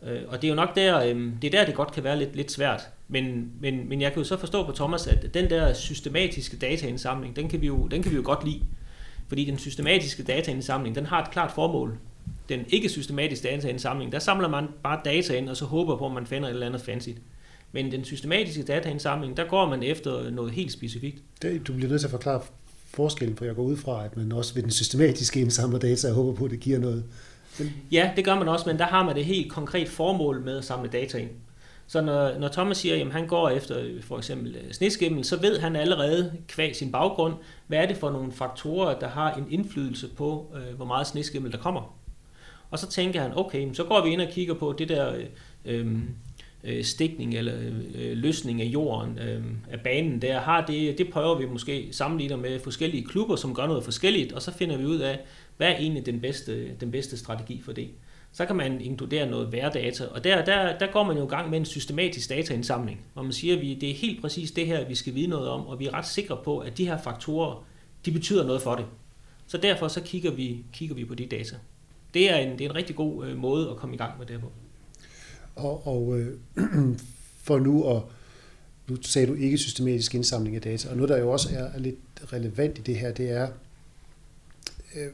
Øh, 0.03 0.21
og 0.27 0.41
det 0.41 0.47
er 0.47 0.49
jo 0.49 0.55
nok 0.55 0.75
der, 0.75 0.99
øh, 0.99 1.31
det 1.41 1.47
er 1.47 1.59
der, 1.59 1.65
det 1.65 1.75
godt 1.75 1.91
kan 1.91 2.03
være 2.03 2.19
lidt, 2.19 2.35
lidt 2.35 2.51
svært. 2.51 2.81
Men, 3.07 3.51
men, 3.61 3.89
men 3.89 4.01
jeg 4.01 4.13
kan 4.13 4.21
jo 4.21 4.27
så 4.27 4.37
forstå 4.37 4.65
på 4.65 4.71
Thomas, 4.71 5.07
at 5.07 5.33
den 5.33 5.49
der 5.49 5.73
systematiske 5.73 6.57
dataindsamling, 6.57 7.35
den 7.35 7.49
kan 7.49 7.61
vi 7.61 7.67
jo, 7.67 7.87
den 7.87 8.03
kan 8.03 8.11
vi 8.11 8.15
jo 8.15 8.23
godt 8.25 8.45
lide. 8.45 8.61
Fordi 9.27 9.45
den 9.45 9.57
systematiske 9.57 10.23
dataindsamling, 10.23 10.95
den 10.95 11.05
har 11.05 11.21
et 11.21 11.31
klart 11.31 11.51
formål. 11.51 11.97
Den 12.49 12.65
ikke 12.69 12.89
systematiske 12.89 13.47
dataindsamling, 13.47 14.11
der 14.11 14.19
samler 14.19 14.47
man 14.47 14.67
bare 14.83 14.99
data 15.05 15.37
ind, 15.37 15.49
og 15.49 15.57
så 15.57 15.65
håber 15.65 15.97
på, 15.97 16.05
at 16.05 16.11
man 16.11 16.25
finder 16.25 16.47
et 16.47 16.53
eller 16.53 16.65
andet 16.65 16.81
fancy. 16.81 17.09
Men 17.71 17.91
den 17.91 18.05
systematiske 18.05 18.63
dataindsamling, 18.63 19.37
der 19.37 19.47
går 19.47 19.69
man 19.69 19.83
efter 19.83 20.29
noget 20.29 20.51
helt 20.51 20.71
specifikt. 20.71 21.23
Det, 21.41 21.67
du 21.67 21.73
bliver 21.73 21.89
nødt 21.89 22.01
til 22.01 22.07
at 22.07 22.11
forklare 22.11 22.41
forskellen, 22.93 23.37
for 23.37 23.45
jeg 23.45 23.55
går 23.55 23.63
ud 23.63 23.77
fra, 23.77 24.05
at 24.05 24.17
man 24.17 24.31
også 24.31 24.53
ved 24.53 24.63
den 24.63 24.71
systematiske 24.71 25.39
indsamler 25.39 25.79
data, 25.79 26.07
jeg 26.07 26.15
håber 26.15 26.33
på, 26.33 26.45
at 26.45 26.51
det 26.51 26.59
giver 26.59 26.79
noget. 26.79 27.03
Ja, 27.91 28.11
det 28.15 28.25
gør 28.25 28.35
man 28.35 28.47
også, 28.47 28.69
men 28.69 28.79
der 28.79 28.85
har 28.85 29.03
man 29.03 29.15
det 29.15 29.25
helt 29.25 29.51
konkret 29.51 29.89
formål 29.89 30.41
med 30.41 30.57
at 30.57 30.65
samle 30.65 30.89
data 30.89 31.17
ind. 31.17 31.29
Så 31.87 32.01
når, 32.01 32.39
når 32.39 32.47
Thomas 32.47 32.77
siger, 32.77 33.05
at 33.05 33.11
han 33.11 33.27
går 33.27 33.49
efter 33.49 33.83
for 34.01 34.17
eksempel 34.17 34.55
øh, 34.55 34.71
sneskimmel, 34.71 35.23
så 35.23 35.41
ved 35.41 35.59
han 35.59 35.75
allerede 35.75 36.33
kvæg 36.47 36.75
sin 36.75 36.91
baggrund, 36.91 37.33
hvad 37.67 37.79
er 37.79 37.85
det 37.85 37.97
for 37.97 38.11
nogle 38.11 38.31
faktorer, 38.31 38.99
der 38.99 39.07
har 39.07 39.33
en 39.33 39.45
indflydelse 39.49 40.07
på, 40.07 40.53
øh, 40.55 40.75
hvor 40.75 40.85
meget 40.85 41.07
sneskimmel 41.07 41.51
der 41.51 41.57
kommer. 41.57 41.97
Og 42.71 42.79
så 42.79 42.89
tænker 42.89 43.21
han, 43.21 43.31
okay, 43.37 43.73
så 43.73 43.83
går 43.83 44.03
vi 44.03 44.09
ind 44.09 44.21
og 44.21 44.27
kigger 44.31 44.53
på 44.53 44.75
det 44.77 44.89
der 44.89 45.13
øh, 45.13 45.25
øh 45.65 45.87
øh, 46.63 46.83
stikning 46.83 47.35
eller 47.35 47.53
øh, 47.95 48.17
løsning 48.17 48.61
af 48.61 48.65
jorden, 48.65 49.19
øh, 49.19 49.43
af 49.71 49.79
banen 49.79 50.21
der, 50.21 50.39
har 50.39 50.65
det, 50.65 50.97
det 50.97 51.09
prøver 51.09 51.37
vi 51.37 51.45
måske 51.45 51.87
sammenligner 51.91 52.37
med 52.37 52.59
forskellige 52.59 53.05
klubber, 53.05 53.35
som 53.35 53.55
gør 53.55 53.67
noget 53.67 53.83
forskelligt, 53.83 54.33
og 54.33 54.41
så 54.41 54.51
finder 54.51 54.77
vi 54.77 54.85
ud 54.85 54.99
af, 54.99 55.19
hvad 55.57 55.67
er 55.67 55.75
egentlig 55.75 56.05
den 56.05 56.19
bedste, 56.19 56.75
den 56.75 56.91
bedste 56.91 57.17
strategi 57.17 57.61
for 57.61 57.71
det 57.71 57.89
så 58.33 58.45
kan 58.45 58.55
man 58.55 58.81
inkludere 58.81 59.29
noget 59.29 59.51
værdata, 59.51 60.05
og 60.05 60.23
der, 60.23 60.45
der, 60.45 60.77
der 60.77 60.87
går 60.91 61.03
man 61.03 61.17
jo 61.17 61.25
i 61.25 61.29
gang 61.29 61.49
med 61.49 61.59
en 61.59 61.65
systematisk 61.65 62.29
dataindsamling, 62.29 63.05
hvor 63.13 63.23
man 63.23 63.31
siger, 63.31 63.55
at 63.55 63.61
vi, 63.61 63.73
det 63.73 63.89
er 63.89 63.93
helt 63.93 64.21
præcis 64.21 64.51
det 64.51 64.67
her, 64.67 64.87
vi 64.87 64.95
skal 64.95 65.15
vide 65.15 65.27
noget 65.27 65.49
om, 65.49 65.67
og 65.67 65.79
vi 65.79 65.85
er 65.85 65.93
ret 65.93 66.07
sikre 66.07 66.37
på, 66.43 66.59
at 66.59 66.77
de 66.77 66.87
her 66.87 66.97
faktorer, 66.97 67.65
de 68.05 68.11
betyder 68.11 68.45
noget 68.45 68.61
for 68.61 68.75
det. 68.75 68.85
Så 69.47 69.57
derfor 69.57 69.87
så 69.87 70.01
kigger 70.01 70.31
vi, 70.31 70.63
kigger 70.73 70.95
vi 70.95 71.05
på 71.05 71.15
de 71.15 71.25
data. 71.25 71.55
Det 72.13 72.31
er 72.31 72.37
en, 72.37 72.51
det 72.51 72.65
er 72.65 72.69
en 72.69 72.75
rigtig 72.75 72.95
god 72.95 73.25
øh, 73.25 73.37
måde 73.37 73.69
at 73.69 73.75
komme 73.75 73.95
i 73.95 73.97
gang 73.97 74.19
med 74.19 74.25
det 74.25 74.41
på. 74.41 74.51
Og, 75.55 75.87
og 75.87 76.19
øh, 76.19 76.37
for 77.45 77.59
nu 77.59 77.95
at, 77.95 78.01
nu 78.87 79.01
sagde 79.01 79.27
du 79.27 79.33
ikke 79.33 79.57
systematisk 79.57 80.15
indsamling 80.15 80.55
af 80.55 80.61
data, 80.61 80.89
og 80.89 80.95
noget 80.95 81.09
der 81.09 81.17
jo 81.17 81.31
også 81.31 81.49
er, 81.51 81.63
er 81.63 81.79
lidt 81.79 81.95
relevant 82.33 82.77
i 82.77 82.81
det 82.81 82.95
her, 82.95 83.11
det 83.11 83.31
er, 83.31 83.47
øh, 84.95 85.07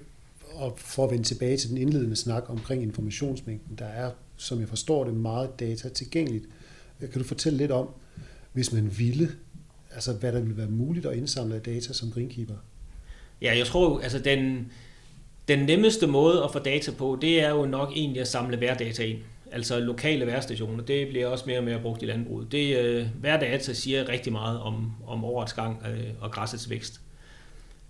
og 0.54 0.74
for 0.78 1.06
at 1.06 1.12
vende 1.12 1.24
tilbage 1.24 1.58
til 1.58 1.70
den 1.70 1.78
indledende 1.78 2.16
snak 2.16 2.44
omkring 2.50 2.84
informationsmængden, 2.84 3.76
der 3.80 3.86
er, 3.86 4.12
som 4.38 4.60
jeg 4.60 4.70
forstår 4.70 5.04
det, 5.04 5.14
meget 5.14 5.60
data 5.60 5.90
tilgængeligt. 5.90 6.46
Øh, 7.02 7.10
kan 7.12 7.22
du 7.22 7.28
fortælle 7.28 7.58
lidt 7.58 7.72
om, 7.72 7.90
hvis 8.54 8.74
man 8.74 8.98
ville, 8.98 9.32
altså 9.92 10.14
hvad 10.14 10.32
der 10.32 10.40
ville 10.40 10.58
være 10.58 10.68
muligt 10.68 11.06
at 11.06 11.18
indsamle 11.18 11.56
af 11.56 11.62
data 11.62 11.94
som 11.94 12.12
greenkeeper? 12.12 12.56
Ja, 13.42 13.58
jeg 13.58 13.66
tror 13.66 13.90
jo, 13.90 13.98
altså 13.98 14.20
den, 14.20 14.72
den 15.48 15.60
nemmeste 15.60 16.08
måde 16.08 16.44
at 16.44 16.52
få 16.52 16.60
data 16.60 16.92
på, 16.92 17.18
det 17.22 17.44
er 17.44 17.50
jo 17.50 17.66
nok 17.66 17.92
egentlig 17.96 18.22
at 18.22 18.28
samle 18.28 18.60
værdata 18.60 19.04
ind. 19.04 19.20
Altså 19.52 19.80
lokale 19.80 20.28
værstationer, 20.28 20.84
det 20.84 21.08
bliver 21.08 21.28
også 21.28 21.44
mere 21.48 21.58
og 21.58 21.64
mere 21.64 21.80
brugt 21.80 22.02
i 22.02 22.06
landbruget. 22.06 22.52
Det, 22.52 22.78
øh, 22.78 23.08
værdata 23.22 23.74
siger 23.74 24.10
rigtig 24.10 24.32
meget 24.32 24.60
om, 24.60 24.92
om 25.08 25.26
årets 25.26 25.54
gang 25.54 25.84
øh, 25.92 26.10
og 26.22 26.32
græssets 26.32 26.70
vækst. 26.70 27.02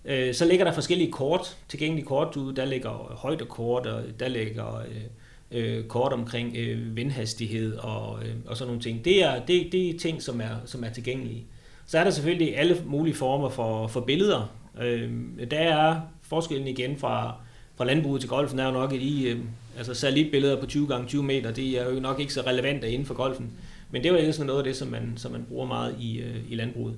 Øh, 0.04 0.34
så 0.34 0.44
ligger 0.44 0.64
der 0.64 0.72
forskellige 0.72 1.12
kort, 1.12 1.56
tilgængelige 1.68 2.06
kort 2.06 2.36
ud. 2.36 2.52
Der 2.52 2.64
ligger 2.64 2.90
højdekort, 3.16 3.86
og 3.86 4.02
der 4.20 4.28
ligger 4.28 4.78
øh, 4.78 5.02
øh, 5.50 5.84
kort 5.84 6.12
omkring 6.12 6.56
øh, 6.56 6.96
vindhastighed 6.96 7.76
og, 7.76 8.18
øh, 8.24 8.34
og 8.46 8.56
sådan 8.56 8.68
nogle 8.68 8.82
ting. 8.82 9.04
Det 9.04 9.24
er, 9.24 9.44
det, 9.44 9.72
det 9.72 9.90
er 9.90 9.98
ting, 9.98 10.22
som 10.22 10.40
er, 10.40 10.56
som 10.64 10.84
er 10.84 10.90
tilgængelige. 10.90 11.46
Så 11.86 11.98
er 11.98 12.04
der 12.04 12.10
selvfølgelig 12.10 12.58
alle 12.58 12.82
mulige 12.86 13.14
former 13.14 13.48
for, 13.48 13.86
for 13.86 14.00
billeder. 14.00 14.54
Øh, 14.80 15.10
der 15.50 15.58
er 15.58 16.00
forskellen 16.22 16.68
igen 16.68 16.96
fra, 16.96 17.34
fra 17.80 17.84
landbruget 17.86 18.20
til 18.20 18.30
golfen 18.30 18.58
er 18.58 18.66
jo 18.66 18.72
nok, 18.72 18.92
at 18.92 19.00
I, 19.00 19.28
øh, 19.28 19.38
altså 19.76 19.94
satellitbilleder 19.94 20.60
på 20.60 20.66
20 20.66 20.86
gange 20.86 21.06
20 21.06 21.22
meter, 21.22 21.50
det 21.50 21.80
er 21.80 21.90
jo 21.94 22.00
nok 22.00 22.20
ikke 22.20 22.32
så 22.32 22.40
relevant 22.40 22.84
inden 22.84 23.06
for 23.06 23.14
golfen. 23.14 23.50
Men 23.90 24.02
det 24.02 24.12
var 24.12 24.18
jo 24.18 24.22
ikke 24.22 24.32
sådan 24.32 24.46
noget 24.46 24.58
af 24.58 24.64
det, 24.64 24.76
som 24.76 24.88
man, 24.88 25.12
som 25.16 25.32
man 25.32 25.44
bruger 25.48 25.66
meget 25.66 25.96
i, 26.00 26.18
øh, 26.18 26.36
i 26.52 26.54
landbruget. 26.54 26.96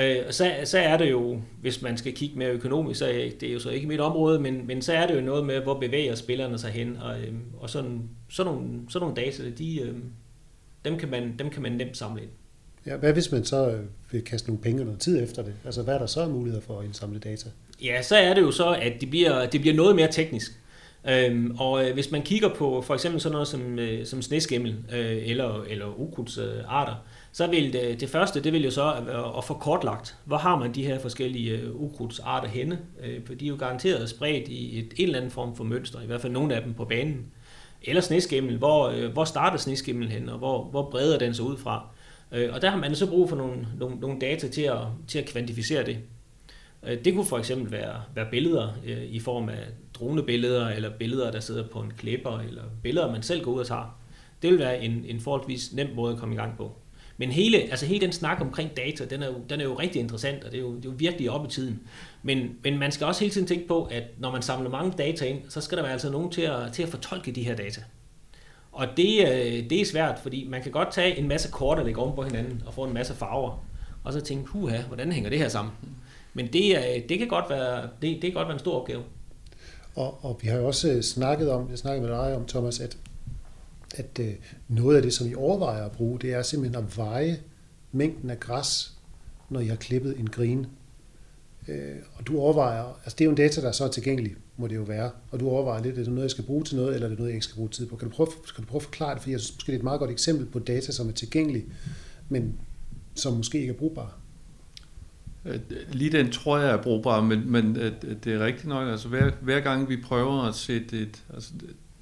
Øh, 0.00 0.16
så, 0.30 0.50
så 0.64 0.78
er 0.78 0.96
det 0.96 1.10
jo, 1.10 1.40
hvis 1.60 1.82
man 1.82 1.96
skal 1.96 2.12
kigge 2.12 2.38
mere 2.38 2.50
økonomisk, 2.50 2.98
så 2.98 3.06
er 3.06 3.30
det 3.40 3.54
jo 3.54 3.58
så 3.58 3.70
ikke 3.70 3.86
mit 3.86 4.00
område, 4.00 4.40
men, 4.40 4.66
men 4.66 4.82
så 4.82 4.92
er 4.92 5.06
det 5.06 5.16
jo 5.16 5.20
noget 5.20 5.46
med, 5.46 5.60
hvor 5.60 5.80
bevæger 5.80 6.14
spillerne 6.14 6.58
sig 6.58 6.70
hen, 6.70 6.96
og, 6.96 7.20
øh, 7.20 7.34
og 7.60 7.70
sådan, 7.70 8.02
sådan, 8.28 8.52
nogle, 8.52 8.68
sådan 8.88 9.08
nogle 9.08 9.22
data, 9.22 9.42
de, 9.58 9.80
øh, 9.80 9.94
dem, 10.84 10.98
kan 10.98 11.10
man, 11.10 11.34
dem 11.38 11.50
kan 11.50 11.62
man 11.62 11.72
nemt 11.72 11.96
samle 11.96 12.22
ind. 12.22 12.30
Ja, 12.86 12.96
hvad 12.96 13.12
hvis 13.12 13.32
man 13.32 13.44
så 13.44 13.70
øh, 13.70 13.84
vil 14.10 14.24
kaste 14.24 14.48
nogle 14.48 14.62
penge 14.62 14.82
og 14.82 14.86
noget 14.86 15.00
tid 15.00 15.22
efter 15.22 15.42
det? 15.42 15.54
Altså, 15.64 15.82
hvad 15.82 15.94
er 15.94 15.98
der 15.98 16.06
så 16.06 16.28
muligheder 16.28 16.62
for 16.62 16.78
at 16.78 16.84
indsamle 16.84 17.18
data? 17.18 17.48
Ja, 17.84 18.02
så 18.02 18.16
er 18.16 18.34
det 18.34 18.42
jo 18.42 18.50
så, 18.50 18.68
at 18.68 18.92
det 19.00 19.10
bliver, 19.10 19.46
det 19.46 19.60
bliver 19.60 19.76
noget 19.76 19.96
mere 19.96 20.12
teknisk. 20.12 20.52
Øhm, 21.08 21.56
og 21.58 21.88
øh, 21.88 21.94
hvis 21.94 22.10
man 22.10 22.22
kigger 22.22 22.48
på 22.48 22.82
for 22.82 22.94
eksempel 22.94 23.20
sådan 23.20 23.32
noget 23.32 23.48
som, 23.48 23.78
øh, 23.78 24.06
som 24.06 24.22
sneskimmel 24.22 24.76
øh, 24.92 25.22
eller, 25.30 25.62
eller 25.62 26.00
ukrudtsarter, 26.00 26.92
øh, 26.92 26.98
så 27.32 27.46
vil 27.46 27.72
det, 27.72 28.00
det 28.00 28.08
første, 28.08 28.42
det 28.42 28.52
vil 28.52 28.64
jo 28.64 28.70
så 28.70 28.92
at, 28.92 29.36
at 29.38 29.44
få 29.44 29.54
kortlagt, 29.54 30.16
hvor 30.24 30.36
har 30.36 30.58
man 30.58 30.74
de 30.74 30.86
her 30.86 30.98
forskellige 30.98 31.58
øh, 31.58 31.74
ukrudtsarter 31.74 32.48
henne, 32.48 32.78
øh, 33.04 33.20
for 33.26 33.34
de 33.34 33.44
er 33.44 33.48
jo 33.48 33.56
garanteret 33.58 34.08
spredt 34.08 34.48
i 34.48 34.78
et, 34.78 34.94
en 34.96 35.04
eller 35.04 35.16
anden 35.16 35.30
form 35.30 35.56
for 35.56 35.64
mønster, 35.64 36.00
i 36.00 36.06
hvert 36.06 36.20
fald 36.20 36.32
nogle 36.32 36.54
af 36.54 36.62
dem 36.62 36.74
på 36.74 36.84
banen. 36.84 37.26
Eller 37.82 38.02
sneskimmel, 38.02 38.56
hvor, 38.56 38.88
øh, 38.88 39.12
hvor 39.12 39.24
starter 39.24 39.58
sneskimmel 39.58 40.08
hen, 40.08 40.28
og 40.28 40.38
hvor, 40.38 40.64
hvor 40.64 40.90
breder 40.90 41.18
den 41.18 41.34
sig 41.34 41.44
ud 41.44 41.56
fra. 41.56 41.86
Øh, 42.32 42.54
og 42.54 42.62
der 42.62 42.70
har 42.70 42.78
man 42.78 42.94
så 42.94 43.06
brug 43.10 43.28
for 43.28 43.36
nogle, 43.36 43.66
nogle, 43.78 43.96
nogle 43.96 44.20
data 44.20 44.48
til 44.48 44.62
at, 44.62 44.78
til 45.08 45.18
at 45.18 45.26
kvantificere 45.26 45.86
det. 45.86 45.98
Øh, 46.86 47.04
det 47.04 47.14
kunne 47.14 47.26
for 47.26 47.38
eksempel 47.38 47.72
være, 47.72 48.02
være 48.14 48.26
billeder 48.30 48.68
øh, 48.86 49.02
i 49.02 49.20
form 49.20 49.48
af 49.48 49.62
dronebilleder, 49.94 50.68
eller 50.68 50.90
billeder, 50.98 51.30
der 51.30 51.40
sidder 51.40 51.68
på 51.68 51.80
en 51.80 51.92
klipper, 51.98 52.38
eller 52.38 52.62
billeder, 52.82 53.12
man 53.12 53.22
selv 53.22 53.44
går 53.44 53.52
ud 53.52 53.60
og 53.60 53.66
tager. 53.66 53.98
Det 54.42 54.50
vil 54.50 54.58
være 54.58 54.82
en, 54.82 55.04
en 55.08 55.20
forholdsvis 55.20 55.72
nem 55.72 55.88
måde 55.94 56.12
at 56.12 56.18
komme 56.18 56.34
i 56.34 56.38
gang 56.38 56.56
på. 56.56 56.72
Men 57.16 57.30
hele, 57.30 57.58
altså 57.58 57.86
hele 57.86 58.00
den 58.00 58.12
snak 58.12 58.40
omkring 58.40 58.76
data, 58.76 59.04
den 59.04 59.22
er, 59.22 59.26
jo, 59.26 59.34
den 59.50 59.60
er 59.60 59.64
jo 59.64 59.74
rigtig 59.74 60.00
interessant, 60.00 60.44
og 60.44 60.50
det 60.50 60.58
er 60.58 60.62
jo, 60.62 60.76
det 60.76 60.84
er 60.84 60.88
jo 60.88 60.94
virkelig 60.98 61.30
op 61.30 61.46
i 61.46 61.48
tiden. 61.48 61.80
Men, 62.22 62.56
men 62.64 62.78
man 62.78 62.92
skal 62.92 63.06
også 63.06 63.20
hele 63.20 63.32
tiden 63.32 63.46
tænke 63.46 63.68
på, 63.68 63.84
at 63.84 64.02
når 64.18 64.30
man 64.30 64.42
samler 64.42 64.70
mange 64.70 64.92
data 64.98 65.24
ind, 65.26 65.38
så 65.48 65.60
skal 65.60 65.76
der 65.78 65.82
være 65.82 65.92
altså 65.92 66.10
nogen 66.10 66.30
til 66.30 66.42
at, 66.42 66.72
til 66.72 66.82
at 66.82 66.88
fortolke 66.88 67.32
de 67.32 67.42
her 67.42 67.56
data. 67.56 67.82
Og 68.72 68.86
det, 68.96 69.20
øh, 69.20 69.70
det 69.70 69.80
er 69.80 69.84
svært, 69.84 70.18
fordi 70.18 70.46
man 70.48 70.62
kan 70.62 70.72
godt 70.72 70.92
tage 70.92 71.18
en 71.18 71.28
masse 71.28 71.50
kort 71.50 71.78
og 71.78 71.84
lægge 71.84 72.00
oven 72.00 72.14
på 72.14 72.22
hinanden 72.22 72.62
og 72.66 72.74
få 72.74 72.84
en 72.84 72.94
masse 72.94 73.14
farver, 73.14 73.64
og 74.04 74.12
så 74.12 74.20
tænke, 74.20 74.50
huha, 74.50 74.82
hvordan 74.82 75.12
hænger 75.12 75.30
det 75.30 75.38
her 75.38 75.48
sammen? 75.48 75.74
Men 76.34 76.46
det, 76.52 76.76
det, 77.08 77.18
kan 77.18 77.28
godt 77.28 77.50
være, 77.50 77.82
det, 77.82 77.92
det 78.02 78.22
kan 78.22 78.32
godt 78.32 78.48
være 78.48 78.54
en 78.54 78.58
stor 78.58 78.80
opgave. 78.80 79.02
Og, 79.94 80.24
og 80.24 80.38
vi 80.42 80.48
har 80.48 80.58
jo 80.58 80.66
også 80.66 80.92
øh, 80.92 81.02
snakket 81.02 81.50
om, 81.50 81.70
jeg 81.70 81.78
snakkede 81.78 82.08
med 82.08 82.16
dig 82.16 82.36
om, 82.36 82.46
Thomas, 82.46 82.80
at 82.80 82.98
at 83.98 84.18
øh, 84.20 84.34
noget 84.68 84.96
af 84.96 85.02
det, 85.02 85.12
som 85.12 85.26
I 85.26 85.34
overvejer 85.34 85.84
at 85.84 85.92
bruge, 85.92 86.18
det 86.20 86.32
er 86.32 86.42
simpelthen 86.42 86.84
at 86.84 86.96
veje 86.96 87.40
mængden 87.92 88.30
af 88.30 88.40
græs, 88.40 88.92
når 89.50 89.60
I 89.60 89.66
har 89.66 89.76
klippet 89.76 90.18
en 90.18 90.30
grin. 90.30 90.66
Øh, 91.68 91.96
og 92.14 92.26
du 92.26 92.38
overvejer, 92.38 93.00
altså 93.04 93.16
det 93.18 93.20
er 93.20 93.24
jo 93.24 93.30
en 93.30 93.36
data, 93.36 93.60
der 93.60 93.68
er 93.68 93.72
så 93.72 93.88
tilgængelig, 93.88 94.34
må 94.56 94.66
det 94.66 94.76
jo 94.76 94.82
være, 94.82 95.10
og 95.30 95.40
du 95.40 95.48
overvejer 95.48 95.82
lidt, 95.82 95.98
er 95.98 96.02
det 96.02 96.12
noget, 96.12 96.22
jeg 96.22 96.30
skal 96.30 96.44
bruge 96.44 96.64
til 96.64 96.76
noget, 96.76 96.94
eller 96.94 97.06
er 97.06 97.08
det 97.08 97.18
noget, 97.18 97.30
jeg 97.30 97.36
ikke 97.36 97.44
skal 97.44 97.56
bruge 97.56 97.68
tid 97.68 97.86
på? 97.86 97.96
Kan 97.96 98.08
du 98.08 98.14
prøve, 98.14 98.26
kan 98.54 98.64
du 98.64 98.68
prøve 98.70 98.78
at 98.78 98.82
forklare 98.82 99.14
det, 99.14 99.22
for 99.22 99.30
jeg 99.30 99.40
synes 99.40 99.56
måske, 99.56 99.66
det 99.66 99.74
er 99.74 99.78
et 99.78 99.84
meget 99.84 99.98
godt 99.98 100.10
eksempel 100.10 100.46
på 100.46 100.58
data, 100.58 100.92
som 100.92 101.08
er 101.08 101.12
tilgængelig, 101.12 101.64
men 102.28 102.58
som 103.14 103.32
måske 103.32 103.60
ikke 103.60 103.72
er 103.72 103.76
brugbar. 103.76 104.18
Øh, 105.46 105.60
lige 105.92 106.12
den 106.12 106.30
tror 106.30 106.58
jeg 106.58 106.70
er 106.70 106.82
brugbar, 106.82 107.20
men, 107.20 107.50
men 107.50 107.76
øh, 107.76 107.92
det 108.24 108.32
er 108.32 108.44
rigtigt 108.44 108.66
nok. 108.66 108.88
Altså 108.88 109.08
hver, 109.08 109.30
hver 109.40 109.60
gang 109.60 109.88
vi 109.88 109.96
prøver 109.96 110.42
at 110.42 110.54
sætte 110.54 110.98
et, 110.98 111.22
altså 111.34 111.50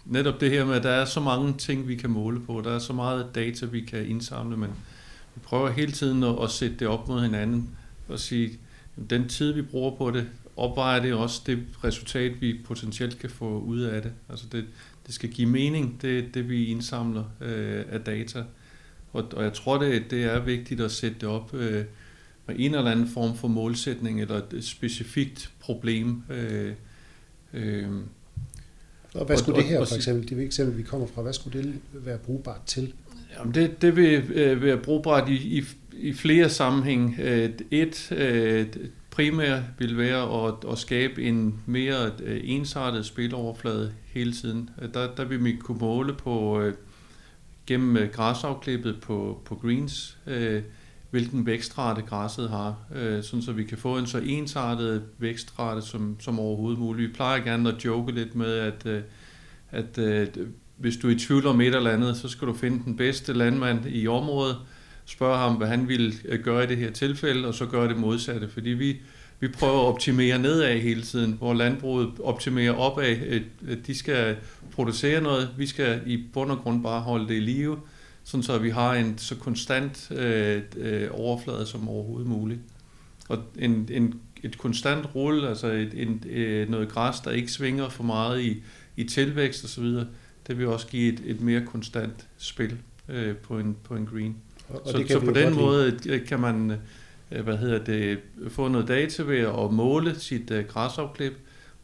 netop 0.04 0.40
det 0.40 0.50
her 0.50 0.64
med, 0.64 0.74
at 0.74 0.82
der 0.82 0.90
er 0.90 1.04
så 1.04 1.20
mange 1.20 1.54
ting, 1.58 1.88
vi 1.88 1.96
kan 1.96 2.10
måle 2.10 2.40
på. 2.40 2.62
Der 2.64 2.74
er 2.74 2.78
så 2.78 2.92
meget 2.92 3.26
data, 3.34 3.66
vi 3.66 3.80
kan 3.80 4.06
indsamle, 4.06 4.56
men 4.56 4.70
vi 5.34 5.40
prøver 5.44 5.70
hele 5.70 5.92
tiden 5.92 6.22
at, 6.22 6.42
at 6.42 6.50
sætte 6.50 6.76
det 6.76 6.88
op 6.88 7.08
mod 7.08 7.22
hinanden 7.22 7.70
og 8.08 8.18
sige, 8.18 8.58
at 8.96 9.10
den 9.10 9.28
tid, 9.28 9.52
vi 9.52 9.62
bruger 9.62 9.96
på 9.96 10.10
det, 10.10 10.28
opvejer 10.56 11.00
det 11.02 11.14
også 11.14 11.42
det 11.46 11.58
resultat, 11.84 12.40
vi 12.40 12.60
potentielt 12.64 13.18
kan 13.18 13.30
få 13.30 13.60
ud 13.60 13.80
af 13.80 14.02
det. 14.02 14.12
Altså 14.28 14.46
det, 14.52 14.64
det 15.06 15.14
skal 15.14 15.28
give 15.28 15.48
mening, 15.48 16.02
det, 16.02 16.34
det 16.34 16.48
vi 16.48 16.66
indsamler 16.66 17.24
øh, 17.40 17.84
af 17.90 18.00
data. 18.00 18.44
Og, 19.12 19.24
og 19.32 19.44
jeg 19.44 19.52
tror, 19.52 19.78
det, 19.78 20.10
det 20.10 20.24
er 20.24 20.40
vigtigt 20.40 20.80
at 20.80 20.90
sætte 20.90 21.16
det 21.20 21.28
op 21.28 21.54
øh, 21.54 21.84
med 22.46 22.56
en 22.58 22.74
eller 22.74 22.90
anden 22.90 23.08
form 23.08 23.36
for 23.36 23.48
målsætning 23.48 24.20
eller 24.20 24.36
et 24.36 24.64
specifikt 24.64 25.50
problem. 25.60 26.22
Øh, 26.30 26.72
øh, 27.54 27.88
og 29.14 29.26
hvad 29.26 29.36
skulle 29.36 29.58
og, 29.58 29.62
det 29.62 29.70
her 29.70 29.84
for 29.84 29.94
eksempel, 29.94 30.28
det 30.28 30.44
eksempel, 30.44 30.78
vi 30.78 30.82
kommer 30.82 31.06
fra, 31.06 31.22
hvad 31.22 31.32
skulle 31.32 31.62
det 31.62 31.74
være 31.92 32.18
brugbart 32.18 32.60
til? 32.66 32.92
Jamen 33.38 33.54
det, 33.54 33.82
det 33.82 33.96
vil 33.96 34.30
øh, 34.34 34.62
være 34.62 34.76
brugbart 34.76 35.28
i, 35.28 35.58
i, 35.58 35.64
i 35.92 36.12
flere 36.12 36.50
sammenhæng. 36.50 37.16
Øh, 37.20 37.50
et 37.70 38.12
øh, 38.12 38.66
primært 39.10 39.62
vil 39.78 39.98
være 39.98 40.46
at, 40.48 40.54
at 40.72 40.78
skabe 40.78 41.22
en 41.22 41.60
mere 41.66 42.10
ensartet 42.44 43.06
spiloverflade 43.06 43.92
hele 44.04 44.32
tiden. 44.32 44.70
Der, 44.94 45.14
der 45.14 45.24
vil 45.24 45.44
vi 45.44 45.56
kunne 45.56 45.78
måle 45.78 46.14
på 46.14 46.62
gennem 47.66 48.08
græsafklippet 48.12 49.00
på, 49.00 49.42
på 49.44 49.54
greens, 49.54 50.18
hvilken 51.12 51.46
vækstrate 51.46 52.02
græsset 52.02 52.50
har, 52.50 52.76
øh, 52.94 53.22
sådan 53.22 53.42
så 53.42 53.52
vi 53.52 53.64
kan 53.64 53.78
få 53.78 53.98
en 53.98 54.06
så 54.06 54.18
ensartet 54.18 55.02
vækstrate 55.18 55.82
som, 55.82 56.16
som 56.20 56.38
overhovedet 56.38 56.78
muligt. 56.78 57.08
Vi 57.08 57.14
plejer 57.14 57.44
gerne 57.44 57.68
at 57.68 57.84
joke 57.84 58.12
lidt 58.12 58.34
med, 58.34 58.52
at, 58.52 58.86
øh, 58.86 59.02
at 59.70 59.98
øh, 59.98 60.26
hvis 60.76 60.96
du 60.96 61.08
er 61.08 61.12
i 61.12 61.18
tvivl 61.18 61.46
om 61.46 61.60
et 61.60 61.74
eller 61.74 61.90
andet, 61.90 62.16
så 62.16 62.28
skal 62.28 62.48
du 62.48 62.52
finde 62.52 62.84
den 62.84 62.96
bedste 62.96 63.32
landmand 63.32 63.80
i 63.86 64.08
området, 64.08 64.56
spørge 65.04 65.38
ham, 65.38 65.54
hvad 65.54 65.68
han 65.68 65.88
vil 65.88 66.14
gøre 66.44 66.64
i 66.64 66.66
det 66.66 66.76
her 66.76 66.90
tilfælde, 66.90 67.48
og 67.48 67.54
så 67.54 67.66
gøre 67.66 67.88
det 67.88 67.96
modsatte. 67.96 68.48
Fordi 68.48 68.70
vi, 68.70 68.96
vi 69.40 69.48
prøver 69.48 69.80
at 69.80 69.86
optimere 69.86 70.38
nedad 70.38 70.78
hele 70.78 71.02
tiden, 71.02 71.32
hvor 71.32 71.54
landbruget 71.54 72.10
optimerer 72.24 72.72
opad. 72.72 73.16
De 73.86 73.94
skal 73.94 74.36
producere 74.74 75.20
noget, 75.20 75.48
vi 75.58 75.66
skal 75.66 76.00
i 76.06 76.24
bund 76.32 76.50
og 76.50 76.58
grund 76.58 76.82
bare 76.82 77.00
holde 77.00 77.28
det 77.28 77.34
i 77.34 77.40
live, 77.40 77.78
sådan 78.24 78.42
så 78.42 78.58
vi 78.58 78.70
har 78.70 78.94
en 78.94 79.18
så 79.18 79.36
konstant 79.36 80.10
øh, 80.10 80.62
øh, 80.76 81.08
overflade 81.12 81.66
som 81.66 81.88
overhovedet 81.88 82.28
muligt. 82.28 82.60
Og 83.28 83.38
en, 83.58 83.88
en, 83.90 84.20
et 84.42 84.58
konstant 84.58 85.14
rulle, 85.14 85.48
altså 85.48 85.66
et, 85.66 85.90
en, 85.94 86.24
øh, 86.30 86.68
noget 86.68 86.88
græs, 86.88 87.20
der 87.20 87.30
ikke 87.30 87.52
svinger 87.52 87.88
for 87.88 88.04
meget 88.04 88.40
i, 88.40 88.62
i 88.96 89.04
tilvækst 89.04 89.64
osv., 89.64 89.84
det 90.46 90.58
vil 90.58 90.66
også 90.66 90.86
give 90.86 91.12
et, 91.12 91.22
et 91.24 91.40
mere 91.40 91.60
konstant 91.66 92.26
spil 92.38 92.78
øh, 93.08 93.36
på, 93.36 93.58
en, 93.58 93.76
på 93.84 93.94
en 93.94 94.06
green. 94.06 94.36
Og, 94.68 94.82
så, 94.86 95.04
så 95.08 95.20
på 95.20 95.30
den 95.30 95.54
måde 95.54 95.98
øh, 96.08 96.26
kan 96.26 96.40
man 96.40 96.70
øh, 97.30 97.44
hvad 97.44 97.56
hedder 97.56 97.78
det, 97.78 98.18
få 98.48 98.68
noget 98.68 98.88
data 98.88 99.22
ved 99.22 99.38
at 99.38 99.72
måle 99.72 100.20
sit 100.20 100.50
øh, 100.50 100.64
græsafklip, 100.64 101.32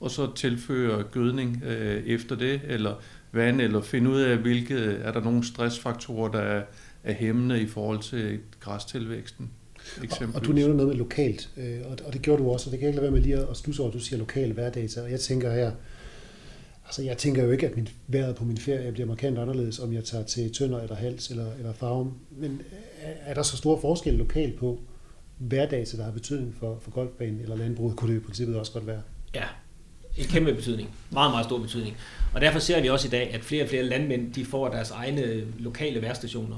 og 0.01 0.11
så 0.11 0.35
tilføre 0.35 1.03
gødning 1.03 1.63
øh, 1.65 2.03
efter 2.07 2.37
det, 2.37 2.61
eller 2.65 2.95
vand, 3.33 3.61
eller 3.61 3.81
finde 3.81 4.11
ud 4.11 4.21
af, 4.21 4.37
hvilke 4.37 4.75
er 4.75 5.13
der 5.13 5.21
nogle 5.21 5.45
stressfaktorer, 5.45 6.31
der 6.31 6.41
er, 6.41 6.63
er 7.05 7.13
hæmmende 7.13 7.61
i 7.61 7.67
forhold 7.67 7.99
til 7.99 8.39
græstilvæksten. 8.61 9.51
Og, 10.11 10.29
og 10.35 10.45
du 10.45 10.53
nævner 10.53 10.75
noget 10.75 10.89
med 10.89 10.97
lokalt, 10.97 11.51
øh, 11.57 11.81
og, 11.85 11.97
og 12.07 12.13
det 12.13 12.23
gjorde 12.23 12.43
du 12.43 12.51
også, 12.51 12.71
og 12.71 12.73
det 12.73 12.81
kan 12.81 12.89
ikke 12.89 12.97
lade 12.97 13.03
være 13.03 13.13
med 13.13 13.21
lige 13.21 13.37
at 13.37 13.57
stusse 13.57 13.83
over, 13.83 13.91
at 13.91 13.95
du 13.95 14.01
siger 14.01 14.19
lokal 14.19 14.57
værdata, 14.57 15.03
og 15.03 15.11
jeg 15.11 15.21
tænker 15.21 15.53
her, 15.53 15.73
altså 16.85 17.03
jeg 17.03 17.19
tænker 17.19 17.45
jo 17.45 17.51
ikke, 17.51 17.67
at 17.67 17.77
min 17.77 17.89
vejret 18.07 18.37
på 18.37 18.45
min 18.45 18.59
ferie 18.59 18.93
bliver 18.93 19.07
markant 19.07 19.39
anderledes, 19.39 19.79
om 19.79 19.93
jeg 19.93 20.05
tager 20.05 20.25
til 20.25 20.53
Tønder 20.55 20.81
eller 20.81 20.97
Hals 20.97 21.31
eller, 21.31 21.53
eller 21.59 21.73
Farum, 21.73 22.13
men 22.31 22.63
er 23.03 23.35
der 23.35 23.43
så 23.43 23.57
stor 23.57 23.81
forskel 23.81 24.15
lokalt 24.15 24.59
på 24.59 24.81
hverdata, 25.39 25.97
der 25.97 26.05
har 26.05 26.13
betydning 26.13 26.55
for, 26.55 26.79
for 26.83 26.91
golfbanen 26.91 27.41
eller 27.41 27.57
landbruget, 27.57 27.97
kunne 27.97 28.15
det 28.15 28.21
i 28.21 28.25
princippet 28.25 28.57
også 28.57 28.73
godt 28.73 28.87
være? 28.87 29.03
Ja, 29.35 29.45
en 30.19 30.25
kæmpe 30.25 30.55
betydning. 30.55 30.89
Meget, 31.11 31.31
meget 31.31 31.47
stor 31.47 31.59
betydning. 31.59 31.97
Og 32.35 32.41
derfor 32.41 32.59
ser 32.59 32.81
vi 32.81 32.89
også 32.89 33.09
i 33.09 33.11
dag, 33.11 33.35
at 33.35 33.41
flere 33.41 33.63
og 33.63 33.69
flere 33.69 33.83
landmænd 33.83 34.33
de 34.33 34.45
får 34.45 34.69
deres 34.69 34.91
egne 34.91 35.45
lokale 35.59 36.03
værstationer. 36.03 36.57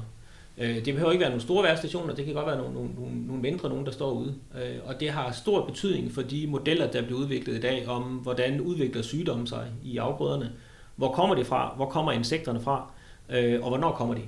Øh, 0.58 0.84
det 0.84 0.94
behøver 0.94 1.12
ikke 1.12 1.20
være 1.20 1.30
nogle 1.30 1.42
store 1.42 1.64
værstationer, 1.64 2.14
det 2.14 2.24
kan 2.24 2.34
godt 2.34 2.46
være 2.46 2.56
nogle, 2.56 2.74
nogle, 2.74 3.26
nogle, 3.26 3.42
mindre 3.42 3.68
nogen, 3.68 3.86
der 3.86 3.92
står 3.92 4.10
ude. 4.10 4.34
Øh, 4.54 4.76
og 4.84 5.00
det 5.00 5.10
har 5.10 5.32
stor 5.32 5.66
betydning 5.66 6.12
for 6.12 6.22
de 6.22 6.46
modeller, 6.46 6.90
der 6.90 7.02
bliver 7.02 7.20
udviklet 7.20 7.56
i 7.56 7.60
dag, 7.60 7.88
om 7.88 8.02
hvordan 8.02 8.60
udvikler 8.60 9.02
sygdomme 9.02 9.46
sig 9.46 9.66
i 9.84 9.96
afgrøderne. 9.96 10.52
Hvor 10.96 11.12
kommer 11.12 11.34
det 11.34 11.46
fra? 11.46 11.72
Hvor 11.76 11.86
kommer 11.86 12.12
insekterne 12.12 12.60
fra? 12.60 12.92
Øh, 13.28 13.62
og 13.62 13.68
hvornår 13.68 13.92
kommer 13.92 14.14
de? 14.14 14.22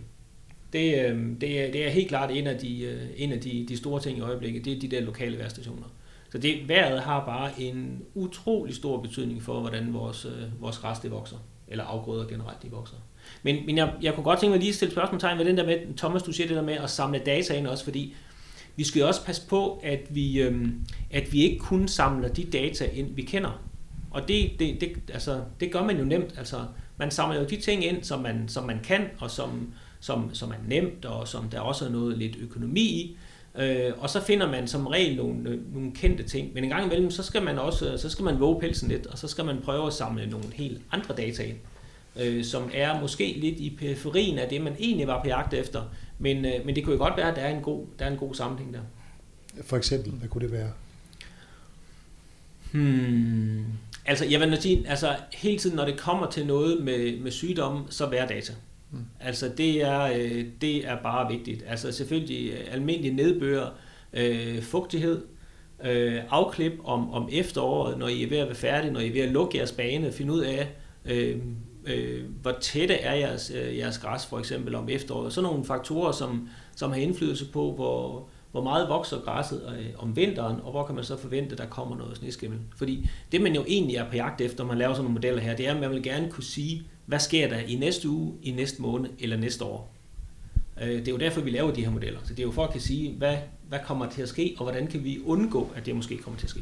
Det, 0.73 1.17
det, 1.41 1.61
er, 1.61 1.73
det 1.73 1.87
er 1.87 1.91
helt 1.91 2.09
klart 2.09 2.31
en 2.31 2.47
af, 2.47 2.59
de, 2.59 2.99
en 3.17 3.33
af 3.33 3.41
de, 3.41 3.67
de 3.69 3.77
store 3.77 4.01
ting 4.01 4.19
i 4.19 4.21
øjeblikket, 4.21 4.65
det 4.65 4.73
er 4.73 4.81
de 4.81 4.89
der 4.89 5.01
lokale 5.01 5.39
værstationer. 5.39 5.87
Så 6.33 6.39
det, 6.39 6.69
vejret 6.69 7.01
har 7.01 7.25
bare 7.25 7.61
en 7.61 8.03
utrolig 8.15 8.75
stor 8.75 9.01
betydning 9.01 9.43
for, 9.43 9.61
hvordan 9.61 9.95
vores, 9.95 10.25
øh, 10.25 10.63
vores 10.63 10.79
græs 10.79 10.99
det 10.99 11.11
vokser, 11.11 11.37
eller 11.69 11.85
afgrøder 11.85 12.27
generelt 12.27 12.63
de 12.63 12.71
vokser. 12.71 12.97
Men, 13.43 13.67
men 13.67 13.77
jeg, 13.77 13.95
jeg 14.03 14.15
kunne 14.15 14.25
godt 14.25 14.41
tænke 14.41 14.51
mig 14.51 14.59
lige 14.59 14.69
at 14.69 14.75
stille 14.75 14.93
spørgsmålstegn 14.93 15.39
ved 15.39 15.45
den 15.45 15.57
der 15.57 15.67
med, 15.67 15.97
Thomas, 15.97 16.23
du 16.23 16.33
siger 16.33 16.47
det 16.47 16.57
der 16.57 16.63
med 16.63 16.75
at 16.75 16.91
samle 16.91 17.19
data 17.19 17.55
ind 17.55 17.67
også, 17.67 17.85
fordi 17.85 18.15
vi 18.77 18.85
skal 18.85 19.01
jo 19.01 19.07
også 19.07 19.25
passe 19.25 19.49
på, 19.49 19.81
at 19.83 20.01
vi, 20.11 20.41
øhm, 20.41 20.87
at 21.11 21.33
vi 21.33 21.43
ikke 21.43 21.59
kun 21.59 21.89
samler 21.89 22.29
de 22.29 22.45
data 22.45 22.85
ind, 22.85 23.15
vi 23.15 23.23
kender. 23.23 23.63
Og 24.11 24.29
det, 24.29 24.51
det, 24.59 24.81
det, 24.81 24.93
altså, 25.13 25.41
det 25.61 25.73
gør 25.73 25.85
man 25.85 25.99
jo 25.99 26.05
nemt. 26.05 26.35
Altså, 26.39 26.57
man 26.97 27.11
samler 27.11 27.41
jo 27.41 27.47
de 27.47 27.57
ting 27.57 27.85
ind, 27.85 28.05
som 28.05 28.21
man, 28.21 28.49
som 28.49 28.65
man 28.65 28.81
kan, 28.85 29.05
og 29.19 29.31
som, 29.31 29.73
som, 30.01 30.35
som 30.35 30.51
er 30.51 30.69
nemt, 30.69 31.05
og 31.05 31.29
som 31.29 31.49
der 31.49 31.61
også 31.61 31.85
er 31.85 31.89
noget 31.89 32.19
lidt 32.19 32.37
økonomi 32.41 32.81
i. 32.81 33.17
Øh, 33.55 33.93
og 33.99 34.11
så 34.11 34.21
finder 34.21 34.51
man 34.51 34.69
som 34.69 34.87
regel 34.87 35.17
nogle, 35.17 35.51
øh, 35.51 35.75
nogle 35.75 35.93
kendte 35.93 36.23
ting. 36.23 36.55
Men 36.55 36.65
en 36.65 36.71
gang 36.71 36.87
imellem, 36.87 37.11
så 37.11 37.23
skal 37.23 37.43
man 37.43 37.59
også 37.59 37.99
så 37.99 38.09
skal 38.09 38.25
man 38.25 38.41
våge 38.41 38.61
pelsen 38.61 38.89
lidt, 38.89 39.07
og 39.07 39.19
så 39.19 39.29
skal 39.29 39.45
man 39.45 39.59
prøve 39.65 39.87
at 39.87 39.93
samle 39.93 40.31
nogle 40.31 40.47
helt 40.53 40.83
andre 40.93 41.15
data 41.15 41.43
ind 41.43 41.57
øh, 42.17 42.45
som 42.45 42.71
er 42.75 43.01
måske 43.01 43.37
lidt 43.41 43.59
i 43.59 43.77
periferien 43.79 44.39
af 44.39 44.49
det, 44.49 44.61
man 44.61 44.77
egentlig 44.79 45.07
var 45.07 45.23
på 45.23 45.29
jagt 45.29 45.55
efter. 45.55 45.83
Men, 46.19 46.45
øh, 46.45 46.67
men 46.67 46.77
det 46.77 46.85
kunne 46.85 46.93
jo 46.93 46.99
godt 46.99 47.17
være, 47.17 47.31
at 47.31 47.37
der 47.37 47.43
er 47.43 47.57
en 47.57 47.63
god, 47.63 47.87
der 47.99 48.05
er 48.05 48.11
en 48.11 48.17
god 48.17 48.35
sammenhæng 48.35 48.75
der. 48.75 48.81
For 49.63 49.77
eksempel, 49.77 50.13
hvad 50.13 50.29
kunne 50.29 50.45
det 50.45 50.53
være? 50.53 50.71
Hmm. 52.73 53.65
Altså, 54.07 54.25
jeg 54.25 54.41
vil 54.41 54.63
sige, 54.63 54.89
altså 54.89 55.17
hele 55.33 55.59
tiden, 55.59 55.77
når 55.77 55.85
det 55.85 55.99
kommer 55.99 56.31
til 56.31 56.47
noget 56.47 56.85
med, 56.85 57.21
med 57.21 57.31
sygdomme, 57.31 57.85
så 57.91 58.07
vær 58.07 58.27
data. 58.27 58.53
Mm. 58.93 58.99
Altså, 59.21 59.53
det 59.57 59.83
er, 59.83 60.03
øh, 60.03 60.45
det 60.61 60.87
er 60.89 60.97
bare 61.03 61.33
vigtigt. 61.33 61.65
Altså, 61.69 61.93
selvfølgelig 61.93 62.53
øh, 62.53 62.75
almindelig 62.75 63.13
nedbør, 63.13 63.67
øh, 64.13 64.63
fugtighed, 64.63 65.23
øh, 65.85 66.21
afklip 66.31 66.73
om, 66.85 67.13
om 67.13 67.29
efteråret, 67.33 67.99
når 67.99 68.09
I 68.09 68.23
er 68.23 68.29
ved 68.29 68.39
at 68.39 68.47
være 68.47 68.55
færdige, 68.55 68.93
når 68.93 69.01
I 69.01 69.09
er 69.09 69.13
ved 69.13 69.21
at 69.21 69.29
lukke 69.29 69.59
jeres 69.59 69.73
bane, 69.73 70.13
finde 70.13 70.33
ud 70.33 70.41
af, 70.41 70.69
øh, 71.05 71.39
øh, 71.87 72.25
hvor 72.43 72.53
tætte 72.61 72.95
er 72.95 73.15
jeres, 73.15 73.53
øh, 73.55 73.79
jeres 73.79 73.99
græs 73.99 74.27
for 74.27 74.39
eksempel 74.39 74.75
om 74.75 74.89
efteråret. 74.89 75.33
Sådan 75.33 75.51
nogle 75.51 75.65
faktorer, 75.65 76.13
som, 76.13 76.49
som 76.77 76.91
har 76.91 76.99
indflydelse 76.99 77.51
på, 77.53 77.73
hvor, 77.73 78.29
hvor 78.51 78.63
meget 78.63 78.89
vokser 78.89 79.21
græsset 79.21 79.63
øh, 79.79 79.87
om 79.99 80.17
vinteren, 80.17 80.61
og 80.63 80.71
hvor 80.71 80.87
kan 80.87 80.95
man 80.95 81.05
så 81.05 81.17
forvente, 81.17 81.53
at 81.53 81.59
der 81.59 81.67
kommer 81.67 81.97
noget 81.97 82.17
sneskimmel. 82.17 82.59
Fordi 82.77 83.09
det, 83.33 83.41
man 83.41 83.55
jo 83.55 83.65
egentlig 83.69 83.97
er 83.97 84.11
på 84.11 84.17
jagt 84.17 84.41
efter, 84.41 84.65
når 84.65 84.69
man 84.69 84.79
laver 84.79 84.95
sådan 84.95 85.05
nogle 85.05 85.15
modeller 85.15 85.41
her, 85.41 85.57
det 85.57 85.69
er, 85.69 85.75
at 85.75 85.81
man 85.81 85.91
vil 85.91 86.03
gerne 86.03 86.31
kunne 86.31 86.45
sige, 86.45 86.83
hvad 87.07 87.19
sker 87.19 87.49
der 87.49 87.59
i 87.59 87.75
næste 87.75 88.09
uge, 88.09 88.35
i 88.43 88.51
næste 88.51 88.83
måned 88.83 89.11
eller 89.19 89.37
næste 89.37 89.65
år. 89.65 89.95
Øh, 90.83 90.89
det 90.89 91.09
er 91.09 91.13
jo 91.13 91.19
derfor, 91.19 91.41
vi 91.41 91.51
laver 91.51 91.71
de 91.71 91.85
her 91.85 91.91
modeller. 91.91 92.21
Så 92.25 92.35
det 92.35 92.39
er 92.39 92.47
jo 92.47 92.53
for 92.53 92.65
at 92.65 92.73
kan 92.73 92.81
sige, 92.81 93.15
hvad, 93.19 93.37
hvad 93.69 93.79
kommer 93.87 94.11
til 94.11 94.23
at 94.23 94.29
ske, 94.29 94.55
og 94.59 94.65
hvordan 94.65 94.87
kan 94.87 95.05
vi 95.05 95.21
undgå, 95.25 95.71
at 95.77 95.87
det 95.87 95.97
måske 95.97 96.19
kommer 96.19 96.39
til 96.39 96.47
at 96.47 96.51
ske. 96.51 96.61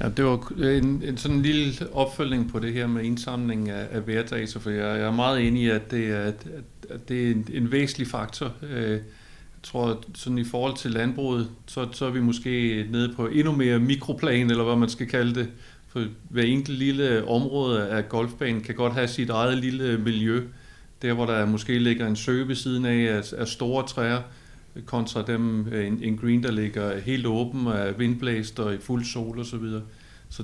Ja, 0.00 0.08
det 0.08 0.24
var 0.24 0.52
en, 0.58 1.02
en 1.04 1.16
sådan 1.16 1.36
en 1.36 1.42
lille 1.42 1.92
opfølgning 1.92 2.50
på 2.50 2.58
det 2.58 2.72
her 2.72 2.86
med 2.86 3.04
indsamling 3.04 3.68
af, 3.68 3.86
af 3.90 4.06
værdata, 4.06 4.58
for 4.58 4.70
jeg, 4.70 4.98
jeg 4.98 5.06
er 5.06 5.12
meget 5.12 5.46
enig 5.46 5.62
i, 5.62 5.68
at 5.68 5.90
det 5.90 6.10
er, 6.10 6.20
at, 6.20 6.46
at 6.90 7.08
det 7.08 7.26
er 7.26 7.30
en, 7.30 7.48
en 7.52 7.72
væsentlig 7.72 8.06
faktor. 8.06 8.52
Øh, 8.62 8.90
jeg 8.90 9.00
tror, 9.62 9.86
at 9.86 9.96
sådan 10.14 10.38
i 10.38 10.44
forhold 10.44 10.76
til 10.76 10.90
landbruget, 10.90 11.50
så, 11.66 11.88
så 11.92 12.06
er 12.06 12.10
vi 12.10 12.20
måske 12.20 12.86
nede 12.90 13.14
på 13.14 13.26
endnu 13.26 13.52
mere 13.52 13.78
mikroplan, 13.78 14.50
eller 14.50 14.64
hvad 14.64 14.76
man 14.76 14.88
skal 14.88 15.06
kalde 15.06 15.34
det. 15.34 15.48
For 15.88 16.04
hver 16.28 16.42
enkelt 16.42 16.78
lille 16.78 17.28
område 17.28 17.88
af 17.88 18.08
golfbanen 18.08 18.60
kan 18.60 18.74
godt 18.74 18.92
have 18.92 19.08
sit 19.08 19.30
eget 19.30 19.58
lille 19.58 19.98
miljø. 19.98 20.42
Der, 21.02 21.12
hvor 21.12 21.26
der 21.26 21.46
måske 21.46 21.78
ligger 21.78 22.06
en 22.06 22.16
sø 22.16 22.44
ved 22.44 22.54
siden 22.54 22.84
af, 22.84 23.22
af, 23.38 23.48
store 23.48 23.86
træer, 23.86 24.22
kontra 24.86 25.22
dem, 25.22 25.68
øh, 25.72 25.86
en, 25.86 26.02
en 26.02 26.16
green, 26.16 26.42
der 26.42 26.50
ligger 26.50 27.00
helt 27.00 27.26
åben 27.26 27.66
af 27.66 27.98
vindblæst 27.98 28.60
og 28.60 28.74
i 28.74 28.78
fuld 28.78 29.04
sol 29.04 29.38
osv. 29.38 29.50
Så, 29.50 29.56
videre. 29.56 29.82
så 30.28 30.42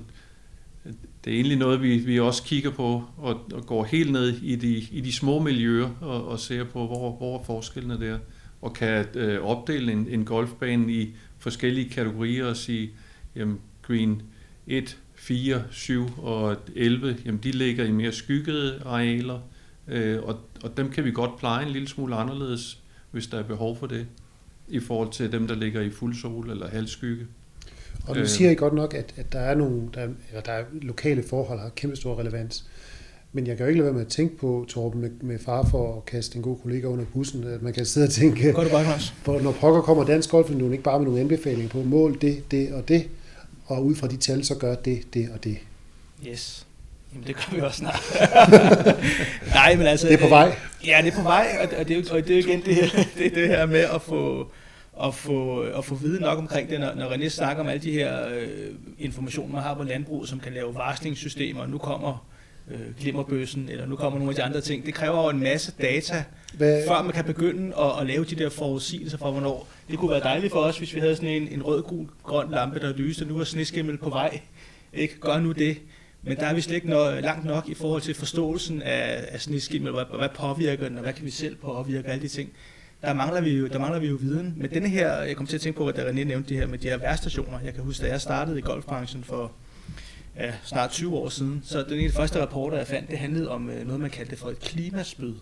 øh, 0.86 0.92
det 1.24 1.30
er 1.30 1.34
egentlig 1.34 1.58
noget, 1.58 1.82
vi, 1.82 1.98
vi 1.98 2.20
også 2.20 2.42
kigger 2.42 2.70
på 2.70 3.04
og, 3.16 3.40
og 3.54 3.66
går 3.66 3.84
helt 3.84 4.12
ned 4.12 4.28
i 4.28 4.56
de, 4.56 4.76
i 4.76 5.00
de 5.00 5.12
små 5.12 5.38
miljøer 5.38 5.90
og, 6.00 6.28
og 6.28 6.38
ser 6.38 6.64
på, 6.64 6.86
hvor, 6.86 7.16
hvor 7.16 7.38
er 7.38 7.44
forskellene 7.44 8.00
der. 8.00 8.18
Og 8.62 8.72
kan 8.72 9.06
øh, 9.14 9.40
opdele 9.42 9.92
en, 9.92 10.06
en 10.10 10.24
golfbane 10.24 10.92
i 10.92 11.14
forskellige 11.38 11.88
kategorier 11.90 12.46
og 12.46 12.56
sige, 12.56 12.90
jamen 13.36 13.58
green 13.82 14.22
1, 14.66 14.98
4, 15.24 15.62
7 15.70 16.06
og 16.22 16.56
11, 16.76 17.16
jamen 17.24 17.40
de 17.42 17.50
ligger 17.50 17.84
i 17.84 17.90
mere 17.90 18.12
skyggede 18.12 18.82
arealer, 18.84 19.40
øh, 19.88 20.22
og, 20.22 20.36
og 20.64 20.76
dem 20.76 20.90
kan 20.90 21.04
vi 21.04 21.10
godt 21.10 21.38
pleje 21.38 21.66
en 21.66 21.72
lille 21.72 21.88
smule 21.88 22.14
anderledes, 22.16 22.78
hvis 23.10 23.26
der 23.26 23.38
er 23.38 23.42
behov 23.42 23.76
for 23.76 23.86
det 23.86 24.06
i 24.68 24.80
forhold 24.80 25.12
til 25.12 25.32
dem, 25.32 25.48
der 25.48 25.54
ligger 25.54 25.80
i 25.80 25.90
fuld 25.90 26.14
sol 26.14 26.50
eller 26.50 26.68
halvskygge. 26.68 27.26
Og 28.06 28.14
du 28.14 28.20
øh. 28.20 28.26
siger 28.26 28.50
I 28.50 28.54
godt 28.54 28.74
nok, 28.74 28.94
at, 28.94 29.14
at 29.16 29.32
der 29.32 29.38
er 29.38 29.54
nogle 29.54 29.82
der, 29.94 30.08
eller 30.28 30.42
der 30.44 30.52
er 30.52 30.64
lokale 30.82 31.22
forhold, 31.22 31.58
der 31.58 31.64
har 31.64 31.70
kæmpe 31.70 31.96
stor 31.96 32.18
relevans. 32.18 32.64
Men 33.32 33.46
jeg 33.46 33.56
kan 33.56 33.64
jo 33.64 33.68
ikke 33.68 33.78
lade 33.78 33.86
være 33.86 33.94
med 33.94 34.06
at 34.06 34.12
tænke 34.12 34.36
på, 34.38 34.66
Torben, 34.68 35.00
med, 35.00 35.10
med 35.20 35.38
far 35.38 35.68
for 35.70 35.96
at 35.96 36.04
kaste 36.04 36.36
en 36.36 36.42
god 36.42 36.56
kollega 36.62 36.86
under 36.86 37.04
bussen, 37.04 37.44
at 37.44 37.62
man 37.62 37.72
kan 37.72 37.86
sidde 37.86 38.06
og 38.06 38.10
tænke, 38.10 38.52
Godt 38.52 38.70
bare, 38.70 38.98
for 39.00 39.40
når 39.40 39.52
pokker 39.52 39.80
kommer 39.80 40.04
Dansk 40.04 40.30
Golfunion 40.30 40.72
ikke 40.72 40.84
bare 40.84 40.98
med 40.98 41.06
nogle 41.06 41.20
anbefalinger 41.20 41.68
på 41.68 41.82
mål, 41.82 42.18
det, 42.20 42.50
det 42.50 42.72
og 42.72 42.88
det, 42.88 43.08
og 43.66 43.84
ud 43.84 43.94
fra 43.94 44.08
de 44.08 44.16
tal, 44.16 44.44
så 44.44 44.54
gør 44.54 44.74
det, 44.74 45.14
det 45.14 45.30
og 45.34 45.44
det. 45.44 45.58
Yes. 46.28 46.66
Jamen, 47.12 47.26
det 47.26 47.36
gør 47.36 47.56
vi 47.56 47.60
også 47.60 47.78
snart. 47.78 48.02
Nej, 49.54 49.76
men 49.76 49.86
altså... 49.86 50.06
Det 50.06 50.14
er 50.14 50.18
på 50.18 50.28
vej. 50.28 50.56
Ja, 50.86 51.00
det 51.04 51.12
er 51.12 51.16
på 51.16 51.22
vej, 51.22 51.68
og 51.80 51.88
det 51.88 51.96
er 51.96 52.00
jo, 52.00 52.16
og 52.16 52.28
det 52.28 52.34
er 52.34 52.38
igen 52.38 52.62
det 52.64 52.74
her, 52.74 52.88
det, 53.18 53.34
det 53.34 53.48
her 53.48 53.66
med 53.66 53.80
at 53.80 54.02
få, 54.02 54.50
at 55.02 55.14
få, 55.14 55.60
at 55.60 55.84
få 55.84 55.94
viden 55.94 56.20
nok 56.20 56.38
omkring 56.38 56.70
det, 56.70 56.80
når, 56.80 56.94
når 56.94 57.08
René 57.08 57.28
snakker 57.28 57.62
om 57.62 57.68
alle 57.68 57.82
de 57.82 57.92
her 57.92 58.28
øh, 58.28 58.48
informationer, 58.98 59.52
man 59.54 59.62
har 59.62 59.74
på 59.74 59.82
landbrug, 59.82 60.26
som 60.26 60.40
kan 60.40 60.52
lave 60.52 60.74
varslingssystemer, 60.74 61.60
og 61.60 61.68
nu 61.68 61.78
kommer 61.78 62.26
øh, 62.70 62.98
glimmerbøssen, 63.00 63.68
eller 63.68 63.86
nu 63.86 63.96
kommer 63.96 64.18
nogle 64.18 64.30
af 64.30 64.36
de 64.36 64.42
andre 64.42 64.60
ting. 64.60 64.86
Det 64.86 64.94
kræver 64.94 65.22
jo 65.22 65.28
en 65.30 65.40
masse 65.40 65.72
data, 65.82 66.24
Hvad? 66.54 66.86
før 66.88 67.02
man 67.02 67.12
kan 67.12 67.24
begynde 67.24 67.76
at, 67.78 68.00
at 68.00 68.06
lave 68.06 68.24
de 68.24 68.34
der 68.34 68.50
forudsigelser 68.50 69.18
for, 69.18 69.30
hvornår. 69.30 69.68
Det 69.90 69.98
kunne 69.98 70.10
være 70.10 70.20
dejligt 70.20 70.52
for 70.52 70.60
os, 70.60 70.78
hvis 70.78 70.94
vi 70.94 71.00
havde 71.00 71.16
sådan 71.16 71.30
en, 71.30 71.48
en 71.48 71.62
rød, 71.62 71.82
gul, 71.82 72.06
grøn 72.22 72.50
lampe, 72.50 72.80
der 72.80 72.92
lyste, 72.92 73.24
nu 73.24 73.38
er 73.38 73.44
sneskimmel 73.44 73.98
på 73.98 74.08
vej. 74.08 74.40
Ikke? 74.92 75.20
Gør 75.20 75.40
nu 75.40 75.52
det. 75.52 75.76
Men 76.22 76.36
der 76.36 76.46
er 76.46 76.54
vi 76.54 76.60
slet 76.60 76.74
ikke 76.74 76.88
noget, 76.88 77.22
langt 77.22 77.44
nok 77.44 77.68
i 77.68 77.74
forhold 77.74 78.02
til 78.02 78.14
forståelsen 78.14 78.82
af, 78.82 79.24
af 79.28 79.40
snitskimen, 79.40 79.92
hvad, 79.92 80.04
hvad 80.18 80.28
påvirker 80.34 80.88
den, 80.88 80.96
og 80.96 81.02
hvad 81.02 81.12
kan 81.12 81.24
vi 81.24 81.30
selv 81.30 81.56
påvirke, 81.56 82.08
alle 82.08 82.22
de 82.22 82.28
ting. 82.28 82.50
Der 83.02 83.14
mangler 83.14 83.40
vi 83.40 83.50
jo, 83.50 83.66
der 83.66 83.78
mangler 83.78 84.00
vi 84.00 84.06
jo 84.06 84.16
viden. 84.20 84.54
Men 84.56 84.70
denne 84.70 84.88
her, 84.88 85.12
jeg 85.22 85.36
kom 85.36 85.46
til 85.46 85.56
at 85.56 85.60
tænke 85.60 85.76
på, 85.76 85.88
at 85.88 85.98
René 85.98 86.12
nævnte 86.12 86.48
det 86.48 86.56
her 86.56 86.66
med 86.66 86.78
de 86.78 86.88
her 86.88 86.96
værstationer. 86.96 87.58
Jeg 87.64 87.74
kan 87.74 87.82
huske, 87.82 88.02
da 88.02 88.10
jeg 88.10 88.20
startede 88.20 88.58
i 88.58 88.62
golfbranchen 88.62 89.24
for 89.24 89.52
ja, 90.38 90.52
snart 90.64 90.90
20 90.90 91.16
år 91.16 91.28
siden, 91.28 91.62
så 91.64 91.82
den 91.88 91.98
ene 91.98 92.12
første 92.12 92.40
rapporter, 92.42 92.76
jeg 92.76 92.86
fandt, 92.86 93.10
det 93.10 93.18
handlede 93.18 93.50
om 93.50 93.70
øh, 93.70 93.86
noget, 93.86 94.00
man 94.00 94.10
kaldte 94.10 94.36
for 94.36 94.48
et 94.48 94.60
klimaspyd. 94.60 95.34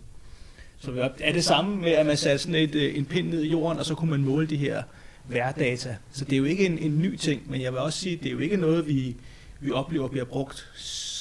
Så 0.79 1.11
er 1.21 1.33
det 1.33 1.45
samme 1.45 1.77
med, 1.77 1.93
at 1.93 2.07
man 2.07 2.17
satte 2.17 2.39
sådan 2.39 2.55
et, 2.55 2.75
øh, 2.75 2.99
en 2.99 3.05
pind 3.05 3.29
ned 3.29 3.43
i 3.43 3.51
jorden, 3.51 3.79
og 3.79 3.87
så 3.87 3.95
kunne 3.95 4.11
man 4.11 4.21
måle 4.25 4.47
de 4.47 4.57
her 4.57 4.83
værdata. 5.29 5.97
Så 6.13 6.25
det 6.25 6.33
er 6.33 6.37
jo 6.37 6.45
ikke 6.45 6.67
en, 6.67 6.79
en 6.79 6.99
ny 6.99 7.17
ting, 7.17 7.51
men 7.51 7.61
jeg 7.63 7.73
vil 7.73 7.81
også 7.81 7.99
sige, 7.99 8.17
at 8.17 8.23
det 8.23 8.29
er 8.29 8.33
jo 8.33 8.39
ikke 8.39 8.57
noget, 8.57 8.87
vi, 8.87 9.17
vi 9.61 9.71
oplever 9.71 10.09
bliver 10.09 10.25
brugt 10.25 10.69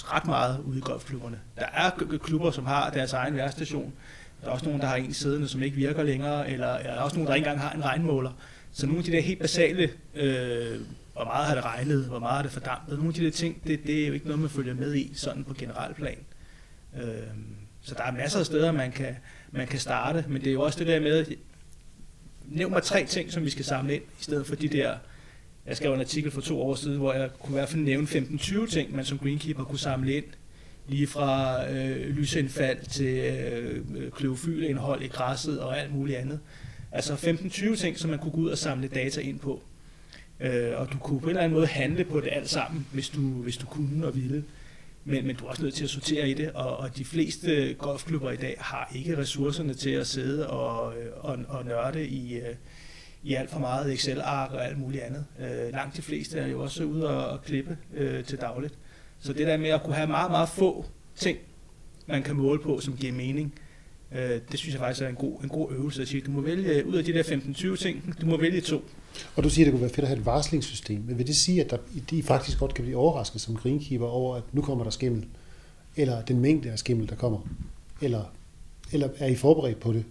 ret 0.03 0.25
meget 0.25 0.59
ude 0.65 0.77
i 0.77 0.81
golfklubberne. 0.81 1.39
Der 1.55 1.65
er 1.73 2.17
klubber, 2.23 2.51
som 2.51 2.65
har 2.65 2.89
deres 2.89 3.13
egen 3.13 3.35
værstation. 3.35 3.93
Der 4.41 4.47
er 4.47 4.51
også 4.51 4.65
nogen, 4.65 4.81
der 4.81 4.87
har 4.87 4.95
en 4.95 5.13
siddende, 5.13 5.47
som 5.47 5.63
ikke 5.63 5.75
virker 5.75 6.03
længere, 6.03 6.51
eller 6.51 6.67
der 6.67 6.89
er 6.89 7.01
også 7.01 7.15
nogen, 7.15 7.27
der 7.27 7.35
ikke 7.35 7.47
engang 7.47 7.61
har 7.61 7.71
en 7.71 7.85
regnmåler. 7.85 8.31
Så 8.71 8.85
nogle 8.85 8.99
af 8.99 9.03
de 9.03 9.11
der 9.11 9.21
helt 9.21 9.39
basale, 9.39 9.89
øh, 10.15 10.79
hvor 11.21 11.31
meget 11.31 11.47
har 11.47 11.55
det 11.55 11.65
regnet, 11.65 12.05
hvor 12.05 12.19
meget 12.19 12.35
har 12.35 12.41
det 12.41 12.51
fordampet, 12.51 12.97
nogle 12.97 13.07
af 13.07 13.13
de 13.13 13.25
der 13.25 13.31
ting, 13.31 13.67
det, 13.67 13.79
det 13.87 14.03
er 14.03 14.07
jo 14.07 14.13
ikke 14.13 14.25
noget, 14.25 14.41
man 14.41 14.49
følger 14.49 14.73
med 14.73 14.95
i, 14.95 15.11
sådan 15.15 15.43
på 15.43 15.53
generelt 15.53 15.95
plan. 15.95 16.17
Øh, 17.01 17.03
så 17.81 17.95
der 17.95 18.03
er 18.03 18.11
masser 18.11 18.39
af 18.39 18.45
steder, 18.45 18.71
man 18.71 18.91
kan, 18.91 19.15
man 19.51 19.67
kan 19.67 19.79
starte, 19.79 20.25
men 20.27 20.41
det 20.41 20.47
er 20.47 20.53
jo 20.53 20.61
også 20.61 20.79
det 20.79 20.87
der 20.87 20.99
med, 20.99 21.25
nævn 22.45 22.71
mig 22.71 22.83
tre 22.83 23.05
ting, 23.05 23.31
som 23.31 23.43
vi 23.43 23.49
skal 23.49 23.65
samle 23.65 23.95
ind, 23.95 24.03
i 24.03 24.23
stedet 24.23 24.47
for 24.47 24.55
de 24.55 24.67
der, 24.67 24.95
jeg 25.65 25.77
skrev 25.77 25.93
en 25.93 25.99
artikel 25.99 26.31
for 26.31 26.41
to 26.41 26.61
år 26.61 26.75
siden, 26.75 26.97
hvor 26.97 27.13
jeg 27.13 27.29
kunne 27.39 27.55
i 27.55 27.57
hvert 27.57 27.69
fald 27.69 27.81
nævne 27.81 28.07
15-20 28.07 28.69
ting, 28.69 28.95
man 28.95 29.05
som 29.05 29.17
greenkeeper 29.17 29.63
kunne 29.63 29.79
samle 29.79 30.13
ind, 30.13 30.25
lige 30.87 31.07
fra 31.07 31.63
øh, 31.71 32.15
lysindfald 32.15 32.85
til 32.85 33.17
øh, 33.17 34.11
kløvofylindhold 34.11 35.01
i 35.01 35.07
græsset 35.07 35.59
og 35.59 35.79
alt 35.79 35.93
muligt 35.93 36.17
andet. 36.17 36.39
Altså 36.91 37.13
15-20 37.13 37.75
ting, 37.75 37.97
som 37.97 38.09
man 38.09 38.19
kunne 38.19 38.31
gå 38.31 38.37
ud 38.37 38.49
og 38.49 38.57
samle 38.57 38.87
data 38.87 39.21
ind 39.21 39.39
på. 39.39 39.63
Øh, 40.41 40.79
og 40.79 40.91
du 40.93 40.97
kunne 40.97 41.19
på 41.19 41.25
en 41.25 41.29
eller 41.29 41.41
anden 41.41 41.55
måde 41.57 41.67
handle 41.67 42.03
på 42.03 42.19
det 42.19 42.29
alt 42.31 42.49
sammen, 42.49 42.87
hvis 42.93 43.09
du, 43.09 43.21
hvis 43.21 43.57
du 43.57 43.65
kunne 43.65 44.07
og 44.07 44.15
ville 44.15 44.43
men, 45.03 45.27
men 45.27 45.35
du 45.35 45.45
er 45.45 45.49
også 45.49 45.63
nødt 45.63 45.73
til 45.73 45.83
at 45.83 45.89
sortere 45.89 46.29
i 46.29 46.33
det, 46.33 46.51
og, 46.51 46.77
og 46.77 46.97
de 46.97 47.05
fleste 47.05 47.73
golfklubber 47.73 48.31
i 48.31 48.35
dag 48.35 48.55
har 48.59 48.91
ikke 48.95 49.17
ressourcerne 49.17 49.73
til 49.73 49.89
at 49.89 50.07
sidde 50.07 50.49
og, 50.49 50.97
øh, 50.97 51.07
og, 51.17 51.39
og 51.47 51.65
nørde 51.65 52.07
i, 52.07 52.35
øh, 52.35 52.55
i 53.23 53.33
alt 53.33 53.49
for 53.49 53.59
meget 53.59 53.93
Excel-ark 53.93 54.51
og 54.51 54.65
alt 54.65 54.79
muligt 54.79 55.03
andet. 55.03 55.25
Øh, 55.39 55.71
langt 55.71 55.97
de 55.97 56.01
fleste 56.01 56.39
er 56.39 56.47
jo 56.47 56.61
også 56.61 56.83
ude 56.83 57.09
og, 57.09 57.25
og 57.25 57.43
klippe 57.43 57.77
øh, 57.93 58.23
til 58.23 58.41
dagligt. 58.41 58.73
Så 59.19 59.33
det 59.33 59.47
der 59.47 59.57
med 59.57 59.69
at 59.69 59.83
kunne 59.83 59.95
have 59.95 60.07
meget, 60.07 60.31
meget 60.31 60.49
få 60.49 60.85
ting, 61.15 61.37
man 62.07 62.23
kan 62.23 62.35
måle 62.35 62.59
på, 62.61 62.79
som 62.79 62.97
giver 62.97 63.13
mening, 63.13 63.53
øh, 64.15 64.39
det 64.51 64.59
synes 64.59 64.73
jeg 64.73 64.79
faktisk 64.79 65.01
er 65.01 65.07
en 65.07 65.15
god, 65.15 65.43
en 65.43 65.49
god 65.49 65.71
øvelse 65.71 66.01
at 66.01 66.07
sige. 66.07 66.21
Du 66.21 66.31
må 66.31 66.41
vælge 66.41 66.85
ud 66.85 66.93
af 66.95 67.05
de 67.05 67.13
der 67.13 67.23
15-20 67.23 67.75
ting, 67.75 68.15
du 68.21 68.25
må 68.25 68.37
vælge 68.37 68.61
to. 68.61 68.85
Og 69.35 69.43
du 69.43 69.49
siger, 69.49 69.65
at 69.65 69.65
det 69.65 69.73
kunne 69.73 69.81
være 69.81 69.89
fedt 69.89 70.03
at 70.03 70.07
have 70.07 70.19
et 70.19 70.25
varslingssystem. 70.25 71.03
Men 71.07 71.17
vil 71.17 71.27
det 71.27 71.35
sige, 71.35 71.63
at 71.63 71.69
der, 71.69 71.77
de 72.09 72.23
faktisk 72.23 72.59
godt 72.59 72.73
kan 72.73 72.83
blive 72.83 72.97
overrasket 72.97 73.41
som 73.41 73.55
greenkeeper 73.55 74.05
over, 74.05 74.35
at 74.35 74.43
nu 74.51 74.61
kommer 74.61 74.83
der 74.83 74.91
skimmel? 74.91 75.25
Eller 75.95 76.21
den 76.21 76.39
mængde 76.39 76.71
af 76.71 76.79
skimmel, 76.79 77.09
der 77.09 77.15
kommer? 77.15 77.39
Eller, 78.01 78.23
eller 78.91 79.09
er 79.17 79.27
I 79.27 79.35
forberedt 79.35 79.79
på 79.79 79.93
det? 79.93 80.03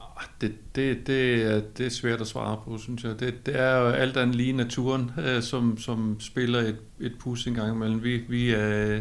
Ah, 0.00 0.26
det, 0.40 0.52
det, 0.74 1.06
det, 1.06 1.42
er, 1.42 1.62
det 1.78 1.86
er 1.86 1.90
svært 1.90 2.20
at 2.20 2.26
svare 2.26 2.60
på, 2.64 2.78
synes 2.78 3.04
jeg. 3.04 3.20
Det, 3.20 3.46
det 3.46 3.60
er 3.60 3.76
jo 3.76 3.88
alt 3.88 4.16
andet 4.16 4.36
lige 4.36 4.52
naturen, 4.52 5.10
øh, 5.18 5.42
som, 5.42 5.78
som 5.78 6.16
spiller 6.20 6.60
et, 6.60 6.76
et 7.00 7.12
pus 7.18 7.46
en 7.46 7.54
gang 7.54 7.76
imellem. 7.76 8.02
Vi, 8.02 8.16
vi 8.16 8.50
er, 8.50 9.00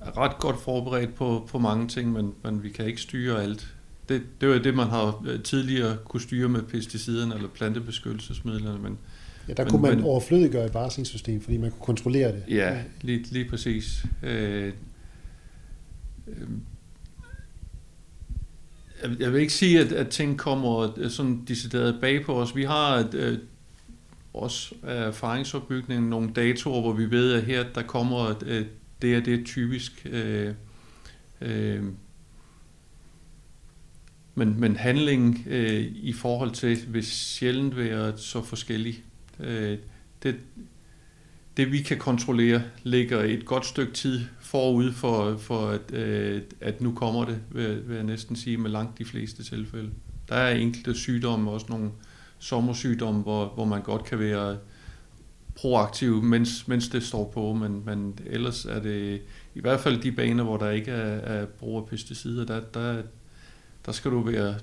er 0.00 0.18
ret 0.18 0.38
godt 0.38 0.60
forberedt 0.60 1.14
på, 1.14 1.48
på 1.50 1.58
mange 1.58 1.88
ting, 1.88 2.12
men, 2.12 2.34
men 2.42 2.62
vi 2.62 2.68
kan 2.68 2.86
ikke 2.86 3.00
styre 3.00 3.42
alt 3.42 3.74
det, 4.10 4.22
det 4.40 4.48
var 4.48 4.58
det, 4.58 4.74
man 4.74 4.88
har 4.88 5.22
øh, 5.26 5.42
tidligere 5.42 5.96
kunne 6.04 6.20
styre 6.20 6.48
med 6.48 6.62
pesticiderne 6.62 7.34
eller 7.34 7.48
plantebeskyttelsesmidlerne. 7.48 8.78
Men, 8.78 8.98
ja, 9.48 9.52
der 9.52 9.64
men, 9.64 9.70
kunne 9.70 9.82
man 9.82 9.96
men, 9.96 10.04
overflødiggøre 10.04 10.66
et 10.66 10.74
varslingssystem, 10.74 11.40
fordi 11.40 11.56
man 11.56 11.70
kunne 11.70 11.84
kontrollere 11.84 12.32
det. 12.32 12.44
Ja, 12.48 12.82
lige, 13.00 13.24
lige 13.30 13.48
præcis. 13.50 14.04
Øh, 14.22 14.72
øh, 16.26 16.48
jeg 19.20 19.32
vil 19.32 19.40
ikke 19.40 19.52
sige, 19.52 19.80
at, 19.80 19.92
at 19.92 20.08
ting 20.08 20.38
kommer 20.38 20.98
øh, 20.98 21.10
sådan 21.10 21.44
decideret 21.48 21.98
bag 22.00 22.24
på 22.24 22.40
os. 22.40 22.56
Vi 22.56 22.64
har 22.64 23.08
øh, 23.12 23.38
også 24.34 24.74
erfaringsopbygning, 24.82 26.08
nogle 26.08 26.30
datoer, 26.36 26.80
hvor 26.80 26.92
vi 26.92 27.10
ved, 27.10 27.32
at 27.32 27.42
her 27.42 27.64
der 27.74 27.82
kommer 27.82 28.34
øh, 28.46 28.66
det 29.02 29.14
er 29.14 29.20
det 29.20 29.46
typisk 29.46 30.06
øh, 30.10 30.54
øh, 31.40 31.84
men, 34.34 34.60
men 34.60 34.76
handlingen 34.76 35.44
øh, 35.46 35.92
i 35.94 36.12
forhold 36.12 36.50
til 36.50 36.78
vil 36.88 37.06
sjældent 37.06 37.76
være 37.76 38.18
så 38.18 38.42
forskellig. 38.42 39.02
Øh, 39.40 39.78
det, 40.22 40.36
det 41.56 41.72
vi 41.72 41.82
kan 41.82 41.98
kontrollere 41.98 42.62
ligger 42.82 43.20
et 43.20 43.44
godt 43.44 43.66
stykke 43.66 43.92
tid 43.92 44.20
forud 44.40 44.92
for, 44.92 45.36
for 45.36 45.68
at, 45.68 45.92
øh, 45.92 46.42
at 46.60 46.80
nu 46.80 46.92
kommer 46.92 47.24
det, 47.24 47.38
vil, 47.50 47.88
vil 47.88 47.94
jeg 47.94 48.04
næsten 48.04 48.36
sige, 48.36 48.56
med 48.56 48.70
langt 48.70 48.98
de 48.98 49.04
fleste 49.04 49.44
tilfælde. 49.44 49.90
Der 50.28 50.34
er 50.34 50.54
enkelte 50.54 50.94
sygdomme, 50.94 51.50
også 51.50 51.66
nogle 51.68 51.90
sommersygdomme, 52.38 53.22
hvor, 53.22 53.46
hvor 53.54 53.64
man 53.64 53.82
godt 53.82 54.04
kan 54.04 54.18
være 54.18 54.58
proaktiv, 55.60 56.22
mens, 56.22 56.68
mens 56.68 56.88
det 56.88 57.02
står 57.02 57.30
på, 57.34 57.54
men, 57.54 57.82
men 57.84 58.18
ellers 58.26 58.64
er 58.64 58.80
det 58.80 59.20
i 59.54 59.60
hvert 59.60 59.80
fald 59.80 60.02
de 60.02 60.12
baner, 60.12 60.44
hvor 60.44 60.56
der 60.56 60.70
ikke 60.70 60.90
er, 60.90 61.40
er 61.40 61.46
brug 61.46 61.76
af 61.76 61.86
pesticider, 61.86 62.44
der, 62.44 62.60
der, 62.74 63.02
der 63.86 63.92
skal 63.92 64.10
du 64.10 64.20
være 64.20 64.54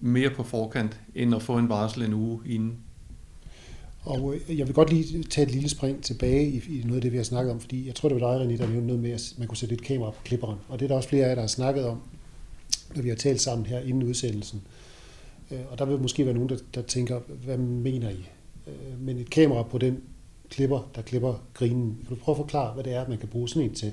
mere 0.00 0.30
på 0.30 0.42
forkant, 0.42 1.00
end 1.14 1.34
at 1.34 1.42
få 1.42 1.58
en 1.58 1.68
varsel 1.68 2.02
en 2.02 2.14
uge 2.14 2.40
inden. 2.46 2.76
Og 4.04 4.34
øh, 4.34 4.58
jeg 4.58 4.66
vil 4.66 4.74
godt 4.74 4.92
lige 4.92 5.22
tage 5.22 5.46
et 5.46 5.52
lille 5.52 5.68
spring 5.68 6.02
tilbage 6.02 6.48
i, 6.48 6.80
i 6.80 6.82
noget 6.84 6.96
af 6.96 7.02
det, 7.02 7.12
vi 7.12 7.16
har 7.16 7.24
snakket 7.24 7.52
om, 7.52 7.60
fordi 7.60 7.86
jeg 7.86 7.94
tror, 7.94 8.08
det 8.08 8.20
var 8.20 8.38
dig, 8.38 8.46
René, 8.46 8.58
der 8.58 8.68
nævnte 8.68 8.86
noget 8.86 9.02
med, 9.02 9.10
at 9.10 9.34
man 9.38 9.48
kunne 9.48 9.56
sætte 9.56 9.74
et 9.74 9.82
kamera 9.82 10.10
på 10.10 10.22
klipperen. 10.24 10.58
Og 10.68 10.78
det 10.78 10.84
er 10.84 10.88
der 10.88 10.96
også 10.96 11.08
flere 11.08 11.24
af 11.24 11.28
jer, 11.28 11.34
der 11.34 11.42
har 11.42 11.48
snakket 11.48 11.84
om, 11.84 12.00
når 12.94 13.02
vi 13.02 13.08
har 13.08 13.16
talt 13.16 13.40
sammen 13.40 13.66
her 13.66 13.80
inden 13.80 14.02
udsendelsen. 14.02 14.62
Øh, 15.50 15.60
og 15.70 15.78
der 15.78 15.84
vil 15.84 15.98
måske 15.98 16.24
være 16.24 16.34
nogen, 16.34 16.48
der, 16.48 16.58
der 16.74 16.82
tænker, 16.82 17.20
hvad 17.44 17.58
mener 17.58 18.10
I? 18.10 18.28
Øh, 18.66 19.00
men 19.00 19.18
et 19.18 19.30
kamera 19.30 19.62
på 19.62 19.78
den 19.78 20.00
klipper, 20.52 20.90
der 20.94 21.02
klipper 21.02 21.34
grinen. 21.54 21.98
Kan 22.06 22.16
du 22.16 22.22
prøve 22.22 22.34
at 22.34 22.38
forklare, 22.38 22.74
hvad 22.74 22.84
det 22.84 22.94
er, 22.94 23.08
man 23.08 23.18
kan 23.18 23.28
bruge 23.28 23.48
sådan 23.48 23.62
en 23.62 23.74
til? 23.74 23.92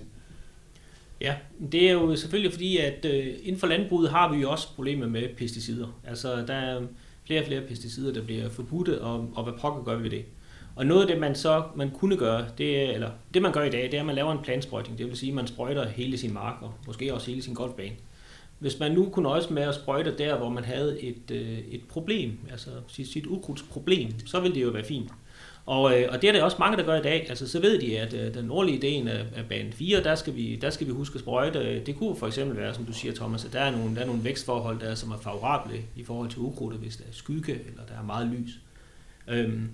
Ja, 1.22 1.36
det 1.72 1.90
er 1.90 1.92
jo 1.92 2.16
selvfølgelig 2.16 2.52
fordi, 2.52 2.78
at 2.78 3.06
øh, 3.06 3.28
inden 3.44 3.60
for 3.60 3.68
landbruget 3.68 4.10
har 4.10 4.34
vi 4.34 4.42
jo 4.42 4.52
også 4.52 4.68
problemer 4.76 5.08
med 5.08 5.36
pesticider. 5.38 5.88
Altså, 6.08 6.46
der 6.48 6.54
er 6.54 6.82
flere 7.26 7.42
og 7.42 7.46
flere 7.46 7.62
pesticider, 7.62 8.14
der 8.14 8.24
bliver 8.24 8.50
forbudte, 8.50 9.02
og, 9.02 9.30
og 9.36 9.44
hvad 9.44 9.54
pokker 9.62 9.84
gør 9.84 9.98
vi 9.98 10.04
ved 10.04 10.10
det? 10.10 10.26
Og 10.76 10.86
noget 10.86 11.02
af 11.02 11.08
det, 11.08 11.20
man 11.20 11.36
så 11.36 11.64
man 11.76 11.92
kunne 11.92 12.18
gøre, 12.18 12.46
det 12.58 12.84
er, 12.84 12.92
eller 12.92 13.12
det 13.34 13.42
man 13.42 13.52
gør 13.52 13.64
i 13.64 13.70
dag, 13.70 13.84
det 13.84 13.94
er, 13.94 14.00
at 14.00 14.06
man 14.06 14.16
laver 14.16 14.32
en 14.32 14.44
plansprøjtning. 14.44 14.98
Det 14.98 15.08
vil 15.08 15.18
sige, 15.18 15.30
at 15.30 15.36
man 15.36 15.48
sprøjter 15.48 15.90
hele 15.90 16.18
sin 16.18 16.34
mark, 16.34 16.62
og 16.62 16.74
måske 16.88 17.14
også 17.14 17.32
hele 17.32 17.44
sin 17.44 17.54
golfbane. 17.54 17.96
Hvis 18.60 18.80
man 18.80 18.92
nu 18.92 19.10
kunne 19.10 19.24
nøjes 19.24 19.50
med 19.50 19.64
at 19.64 19.76
sprøjte 19.76 20.18
der, 20.18 20.38
hvor 20.38 20.50
man 20.50 20.64
havde 20.64 21.02
et, 21.02 21.32
øh, 21.32 21.58
et 21.58 21.82
problem, 21.90 22.40
altså 22.52 22.70
sit, 22.88 23.08
sit 23.08 23.26
ukrudtsproblem, 23.26 24.28
så 24.28 24.40
ville 24.40 24.56
det 24.56 24.64
jo 24.64 24.70
være 24.70 24.84
fint. 24.84 25.12
Og, 25.70 26.00
øh, 26.00 26.08
og 26.12 26.22
det 26.22 26.28
er 26.28 26.32
der 26.32 26.44
også 26.44 26.58
mange, 26.60 26.78
der 26.78 26.84
gør 26.84 27.00
i 27.00 27.02
dag. 27.02 27.26
Altså, 27.30 27.48
så 27.48 27.60
ved 27.60 27.82
de, 27.82 28.00
at 28.00 28.14
øh, 28.14 28.34
den 28.34 28.46
nordlige 28.46 28.82
del 28.82 29.08
af, 29.08 29.26
af 29.36 29.46
bane 29.50 29.72
4, 29.72 30.04
der 30.04 30.16
skal, 30.16 30.36
vi, 30.36 30.56
der 30.56 30.70
skal 30.70 30.88
vi 30.88 30.92
huske 30.92 31.16
at 31.16 31.22
sprøjte. 31.22 31.80
Det 31.86 31.96
kunne 31.98 32.16
for 32.16 32.28
eksempel 32.28 32.58
være, 32.58 32.74
som 32.74 32.86
du 32.86 32.94
siger, 32.94 33.14
Thomas, 33.14 33.46
at 33.46 33.54
der 33.54 33.60
er 33.60 33.72
nogle, 33.72 33.96
der 33.96 34.02
er 34.02 34.06
nogle 34.06 34.24
vækstforhold, 34.24 34.80
der, 34.80 34.96
som 34.96 35.12
er 35.12 35.18
favorable 35.18 35.82
i 35.96 36.04
forhold 36.04 36.30
til 36.30 36.40
ukrudtet, 36.40 36.80
hvis 36.80 36.98
der 36.98 37.04
er 37.04 37.12
skygge 37.14 37.52
eller 37.52 37.84
der 37.90 37.94
er 38.00 38.04
meget 38.04 38.28
lys. 38.28 38.60
Øhm, 39.28 39.70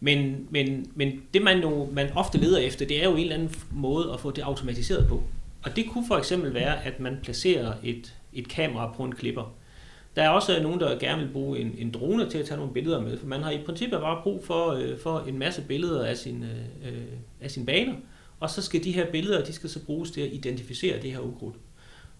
men, 0.00 0.46
men, 0.50 0.86
men 0.94 1.22
det, 1.34 1.42
man, 1.42 1.60
jo, 1.60 1.88
man 1.92 2.12
ofte 2.14 2.38
leder 2.38 2.58
efter, 2.58 2.86
det 2.86 3.02
er 3.02 3.04
jo 3.04 3.14
en 3.14 3.20
eller 3.20 3.34
anden 3.34 3.54
måde 3.70 4.12
at 4.12 4.20
få 4.20 4.30
det 4.30 4.42
automatiseret 4.42 5.08
på. 5.08 5.22
Og 5.62 5.76
det 5.76 5.86
kunne 5.90 6.06
for 6.06 6.16
eksempel 6.16 6.54
være, 6.54 6.84
at 6.84 7.00
man 7.00 7.18
placerer 7.22 7.72
et, 7.84 8.14
et 8.32 8.48
kamera 8.48 8.94
på 8.96 9.04
en 9.04 9.12
klipper. 9.14 9.54
Der 10.18 10.24
er 10.24 10.28
også 10.28 10.62
nogen, 10.62 10.80
der 10.80 10.98
gerne 10.98 11.22
vil 11.22 11.32
bruge 11.32 11.58
en, 11.58 11.74
en 11.78 11.90
drone 11.90 12.30
til 12.30 12.38
at 12.38 12.46
tage 12.46 12.58
nogle 12.58 12.72
billeder 12.72 13.00
med, 13.00 13.18
for 13.18 13.26
man 13.26 13.42
har 13.42 13.50
i 13.50 13.58
princippet 13.66 14.00
bare 14.00 14.20
brug 14.22 14.44
for, 14.44 14.72
øh, 14.72 14.98
for 14.98 15.24
en 15.28 15.38
masse 15.38 15.62
billeder 15.62 16.04
af, 16.04 16.16
sin, 16.16 16.42
øh, 16.42 16.92
øh, 16.92 17.02
af 17.40 17.50
sin 17.50 17.66
baner, 17.66 17.94
og 18.40 18.50
så 18.50 18.62
skal 18.62 18.84
de 18.84 18.92
her 18.92 19.10
billeder, 19.10 19.44
de 19.44 19.52
skal 19.52 19.70
så 19.70 19.84
bruges 19.84 20.10
til 20.10 20.20
at 20.20 20.28
identificere 20.32 21.02
det 21.02 21.12
her 21.12 21.20
ukrudt. 21.20 21.54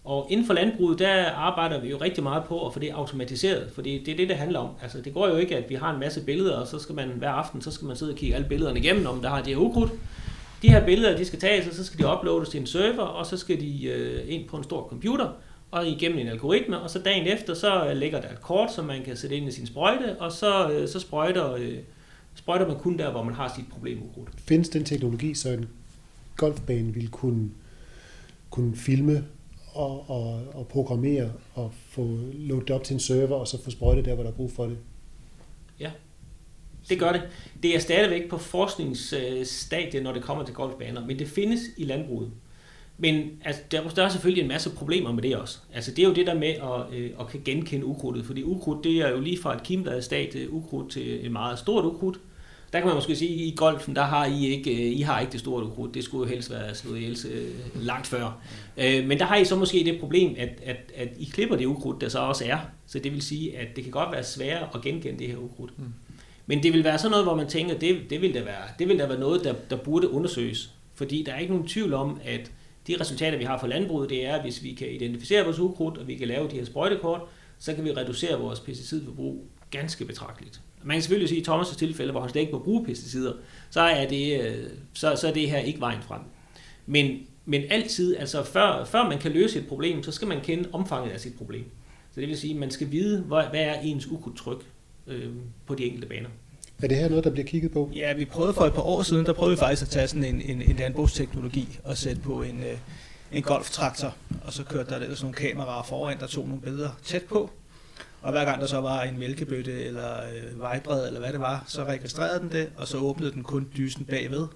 Og 0.03 0.27
inden 0.29 0.45
for 0.45 0.53
landbruget, 0.53 0.99
der 0.99 1.31
arbejder 1.31 1.81
vi 1.81 1.89
jo 1.89 1.97
rigtig 1.97 2.23
meget 2.23 2.43
på 2.43 2.67
at 2.67 2.73
få 2.73 2.79
det 2.79 2.89
automatiseret, 2.89 3.71
for 3.71 3.81
det 3.81 3.95
er 3.95 4.15
det, 4.15 4.29
det 4.29 4.35
handler 4.35 4.59
om. 4.59 4.69
Altså, 4.81 5.01
det 5.01 5.13
går 5.13 5.27
jo 5.27 5.35
ikke, 5.35 5.57
at 5.57 5.69
vi 5.69 5.75
har 5.75 5.93
en 5.93 5.99
masse 5.99 6.25
billeder, 6.25 6.57
og 6.57 6.67
så 6.67 6.79
skal 6.79 6.95
man 6.95 7.09
hver 7.09 7.29
aften, 7.29 7.61
så 7.61 7.71
skal 7.71 7.87
man 7.87 7.95
sidde 7.95 8.11
og 8.11 8.17
kigge 8.17 8.35
alle 8.35 8.47
billederne 8.47 8.79
igennem, 8.79 9.05
om 9.05 9.21
der 9.21 9.29
har 9.29 9.41
det 9.41 9.55
her 9.55 9.61
ukrudt. 9.61 9.91
De 10.61 10.69
her 10.69 10.85
billeder, 10.85 11.17
de 11.17 11.25
skal 11.25 11.39
tages, 11.39 11.67
og 11.67 11.73
så 11.73 11.85
skal 11.85 11.99
de 11.99 12.11
uploades 12.17 12.49
til 12.49 12.59
en 12.59 12.67
server, 12.67 13.03
og 13.03 13.25
så 13.25 13.37
skal 13.37 13.61
de 13.61 13.85
øh, 13.85 14.33
ind 14.33 14.49
på 14.49 14.57
en 14.57 14.63
stor 14.63 14.87
computer, 14.89 15.27
og 15.71 15.87
igennem 15.87 16.19
en 16.19 16.27
algoritme, 16.27 16.79
og 16.79 16.89
så 16.89 16.99
dagen 16.99 17.27
efter, 17.27 17.53
så 17.53 17.93
ligger 17.93 18.21
der 18.21 18.29
et 18.29 18.41
kort, 18.41 18.73
som 18.73 18.85
man 18.85 19.03
kan 19.03 19.17
sætte 19.17 19.35
ind 19.35 19.47
i 19.47 19.51
sin 19.51 19.67
sprøjte, 19.67 20.19
og 20.19 20.31
så, 20.31 20.71
øh, 20.71 20.87
så 20.87 20.99
sprøjter, 20.99 21.53
øh, 21.53 21.77
sprøjter 22.35 22.67
man 22.67 22.77
kun 22.77 22.97
der, 22.97 23.11
hvor 23.11 23.23
man 23.23 23.33
har 23.33 23.53
sit 23.55 23.65
problem 23.71 24.03
ukrudt. 24.03 24.29
Findes 24.37 24.69
den 24.69 24.85
teknologi 24.85 25.33
så 25.33 25.49
en 25.49 25.69
golfbanen 26.37 26.95
ville 26.95 27.09
kunne, 27.09 27.49
kunne 28.49 28.75
filme 28.75 29.25
og, 29.73 30.09
og, 30.09 30.43
og 30.53 30.67
programmere 30.67 31.31
og 31.53 31.73
få 31.89 32.19
loadet 32.33 32.69
op 32.69 32.83
til 32.83 32.93
en 32.93 32.99
server 32.99 33.35
og 33.35 33.47
så 33.47 33.63
få 33.63 33.71
sprøjtet 33.71 34.05
der, 34.05 34.13
hvor 34.13 34.23
der 34.23 34.31
er 34.31 34.35
brug 34.35 34.51
for 34.51 34.65
det. 34.65 34.77
Ja, 35.79 35.91
det 36.89 36.99
gør 36.99 37.11
det. 37.11 37.21
Det 37.63 37.75
er 37.75 37.79
stadigvæk 37.79 38.29
på 38.29 38.37
forskningsstadiet, 38.37 40.03
når 40.03 40.13
det 40.13 40.23
kommer 40.23 40.45
til 40.45 40.55
golfbaner, 40.55 41.05
men 41.05 41.19
det 41.19 41.27
findes 41.27 41.59
i 41.77 41.83
landbruget. 41.83 42.31
Men 43.01 43.31
altså, 43.45 43.61
der, 43.71 43.89
der 43.89 44.03
er 44.03 44.09
selvfølgelig 44.09 44.41
en 44.41 44.47
masse 44.47 44.69
problemer 44.69 45.11
med 45.11 45.23
det 45.23 45.35
også. 45.35 45.59
Altså, 45.73 45.91
det 45.91 46.03
er 46.03 46.07
jo 46.07 46.13
det 46.13 46.27
der 46.27 46.33
med 46.33 46.47
at, 46.47 46.97
øh, 46.97 47.11
at 47.19 47.27
kan 47.27 47.41
genkende 47.45 47.85
ukrudtet, 47.85 48.25
fordi 48.25 48.43
ukrudt 48.43 48.83
det 48.83 48.95
er 48.95 49.09
jo 49.09 49.19
lige 49.19 49.41
fra 49.41 49.55
et 49.55 49.63
kimbladstadie 49.63 50.53
ukrudt 50.53 50.91
til 50.91 51.25
et 51.25 51.31
meget 51.31 51.59
stort 51.59 51.85
ukrudt. 51.85 52.19
Der 52.73 52.79
kan 52.79 52.87
man 52.87 52.95
måske 52.95 53.15
sige, 53.15 53.33
at 53.33 53.39
i 53.39 53.53
golfen, 53.57 53.95
der 53.95 54.01
har 54.01 54.25
I 54.25 54.47
ikke, 54.47 54.71
øh, 54.71 54.97
I 54.97 55.01
har 55.01 55.19
ikke 55.19 55.31
det 55.31 55.39
store 55.39 55.65
ukrudt. 55.65 55.93
Det 55.93 56.03
skulle 56.03 56.27
jo 56.27 56.33
helst 56.33 56.51
være 56.51 56.75
slået 56.75 56.97
ihjel 56.97 57.17
øh, 57.31 57.85
langt 57.85 58.07
før. 58.07 58.41
Øh, 58.77 59.07
men 59.07 59.19
der 59.19 59.25
har 59.25 59.35
I 59.35 59.45
så 59.45 59.55
måske 59.55 59.83
det 59.85 59.99
problem, 59.99 60.35
at, 60.37 60.49
at, 60.63 60.77
at 60.95 61.07
I 61.19 61.25
klipper 61.25 61.55
det 61.55 61.65
ukrudt, 61.65 62.01
der 62.01 62.09
så 62.09 62.19
også 62.19 62.45
er. 62.47 62.57
Så 62.87 62.99
det 62.99 63.11
vil 63.11 63.21
sige, 63.21 63.57
at 63.57 63.67
det 63.75 63.83
kan 63.83 63.91
godt 63.91 64.11
være 64.11 64.23
sværere 64.23 64.67
at 64.75 64.81
genkende 64.81 65.19
det 65.19 65.27
her 65.27 65.37
ukrudt. 65.37 65.79
Mm. 65.79 65.85
Men 66.45 66.63
det 66.63 66.73
vil 66.73 66.83
være 66.83 66.97
sådan 66.97 67.11
noget, 67.11 67.25
hvor 67.25 67.35
man 67.35 67.47
tænker, 67.47 67.77
det, 67.77 67.99
det 68.09 68.21
vil 68.21 68.33
da 68.33 68.43
være, 68.43 68.63
det 68.79 68.87
vil 68.87 68.99
da 68.99 69.05
være 69.07 69.19
noget, 69.19 69.43
der, 69.43 69.53
der 69.69 69.75
burde 69.75 70.09
undersøges. 70.09 70.71
Fordi 70.95 71.23
der 71.25 71.33
er 71.33 71.39
ikke 71.39 71.53
nogen 71.53 71.67
tvivl 71.67 71.93
om, 71.93 72.19
at 72.25 72.51
de 72.89 73.01
resultater, 73.01 73.37
vi 73.37 73.43
har 73.43 73.59
for 73.59 73.67
landbruget, 73.67 74.09
det 74.09 74.25
er, 74.25 74.35
at 74.35 74.41
hvis 74.41 74.63
vi 74.63 74.73
kan 74.73 74.91
identificere 74.91 75.43
vores 75.43 75.59
ukrudt, 75.59 75.97
og 75.97 76.07
vi 76.07 76.15
kan 76.15 76.27
lave 76.27 76.47
de 76.47 76.55
her 76.55 76.65
sprøjtekort, 76.65 77.21
så 77.57 77.75
kan 77.75 77.83
vi 77.83 77.91
reducere 77.91 78.39
vores 78.39 78.59
pesticidforbrug 78.59 79.47
ganske 79.71 80.05
betragteligt. 80.05 80.61
Man 80.83 80.95
kan 80.95 81.01
selvfølgelig 81.01 81.29
sige, 81.29 81.41
at 81.41 81.47
i 81.47 81.51
Thomas' 81.51 81.77
tilfælde, 81.77 82.11
hvor 82.11 82.21
han 82.21 82.29
slet 82.29 82.41
ikke 82.41 82.53
må 82.53 82.59
bruge 82.59 82.85
pesticider, 82.85 83.33
så 83.69 83.81
er 83.81 84.07
det, 84.07 84.41
øh, 84.41 84.69
så, 84.93 85.15
så 85.15 85.27
er 85.27 85.33
det 85.33 85.49
her 85.49 85.57
ikke 85.57 85.79
vejen 85.79 86.01
frem. 86.01 86.21
Men, 86.85 87.19
men 87.45 87.61
altid, 87.69 88.17
altså 88.17 88.43
før, 88.43 88.85
før 88.85 89.09
man 89.09 89.19
kan 89.19 89.31
løse 89.31 89.59
et 89.59 89.67
problem, 89.67 90.03
så 90.03 90.11
skal 90.11 90.27
man 90.27 90.41
kende 90.41 90.69
omfanget 90.73 91.11
af 91.11 91.19
sit 91.19 91.33
problem. 91.37 91.65
Så 92.11 92.21
det 92.21 92.29
vil 92.29 92.37
sige, 92.37 92.53
at 92.53 92.59
man 92.59 92.71
skal 92.71 92.91
vide, 92.91 93.21
hvad, 93.21 93.43
hvad 93.43 93.61
er 93.61 93.73
ens 93.73 94.07
ukrudtryk 94.07 94.65
øh, 95.07 95.29
på 95.65 95.75
de 95.75 95.85
enkelte 95.85 96.07
baner. 96.07 96.29
Er 96.83 96.87
det 96.87 96.97
her 96.97 97.09
noget, 97.09 97.23
der 97.23 97.29
bliver 97.29 97.47
kigget 97.47 97.71
på? 97.71 97.91
Ja, 97.95 98.13
vi 98.13 98.25
prøvede 98.25 98.53
for 98.53 98.65
et 98.65 98.73
par 98.73 98.81
år 98.81 99.03
siden, 99.03 99.25
der 99.25 99.33
prøvede 99.33 99.55
vi 99.55 99.59
faktisk 99.59 99.81
at 99.81 99.89
tage 99.89 100.07
sådan 100.07 100.23
en, 100.23 100.41
en, 100.41 100.61
en 100.61 100.75
landbrugsteknologi 100.75 101.79
og 101.83 101.97
sætte 101.97 102.21
på 102.21 102.41
en, 102.41 102.59
øh, 102.59 102.77
en 103.31 103.43
golftraktor, 103.43 104.15
og 104.43 104.53
så 104.53 104.63
kørte 104.63 104.89
der 104.89 104.99
sådan 104.99 105.15
nogle 105.21 105.33
kameraer 105.33 105.83
foran, 105.83 106.19
der 106.19 106.27
tog 106.27 106.47
nogle 106.47 106.61
billeder 106.61 106.89
tæt 107.03 107.23
på. 107.23 107.51
Og 108.21 108.31
hver 108.31 108.45
gang 108.45 108.61
der 108.61 108.67
så 108.67 108.81
var 108.81 109.01
en 109.01 109.19
mælkebøtte 109.19 109.83
eller 109.83 110.17
øh, 110.17 110.59
vejbred 110.59 111.07
eller 111.07 111.19
hvad 111.19 111.31
det 111.31 111.39
var, 111.39 111.63
så 111.67 111.83
registrerede 111.83 112.39
den 112.39 112.51
det, 112.51 112.69
og 112.77 112.87
så 112.87 112.97
åbnede 112.97 113.31
den 113.31 113.43
kun 113.43 113.67
dysen 113.77 114.05
bagved, 114.05 114.47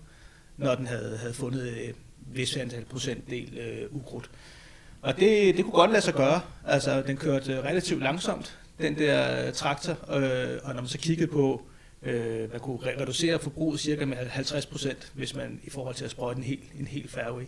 når 0.58 0.76
den 0.76 0.88
havde, 0.88 1.18
havde 1.18 1.34
fundet 1.34 1.90
et 1.90 1.96
vis 2.34 2.58
antal 2.58 2.86
procentdel 2.86 3.58
øh, 3.58 3.98
ukrudt. 3.98 4.30
Og 5.02 5.20
det, 5.20 5.58
det 5.58 5.64
kunne 5.64 5.74
godt 5.74 5.92
lade 5.92 6.02
sig 6.02 6.14
gøre. 6.14 6.42
Altså, 6.68 7.02
den 7.02 7.18
kørte 7.18 7.62
relativt 7.62 8.04
langsomt, 8.04 8.58
den 8.82 8.98
der 8.98 9.48
øh, 9.48 9.54
traktor, 9.54 9.92
øh, 9.92 10.60
og 10.64 10.74
når 10.74 10.82
man 10.82 10.88
så 10.88 10.98
kiggede 10.98 11.32
på, 11.32 11.62
øh, 12.06 12.52
man 12.52 12.60
kunne 12.60 12.80
reducere 13.00 13.40
forbruget 13.40 13.80
cirka 13.80 14.06
med 14.06 14.18
50 14.18 14.66
procent, 14.66 15.12
hvis 15.14 15.36
man 15.36 15.60
i 15.64 15.70
forhold 15.70 15.96
til 15.96 16.06
at 16.06 16.12
sprøjte 16.12 16.38
en 16.38 16.44
hel, 16.44 16.60
en 16.80 16.88
hel 16.88 17.08
fairway. 17.08 17.44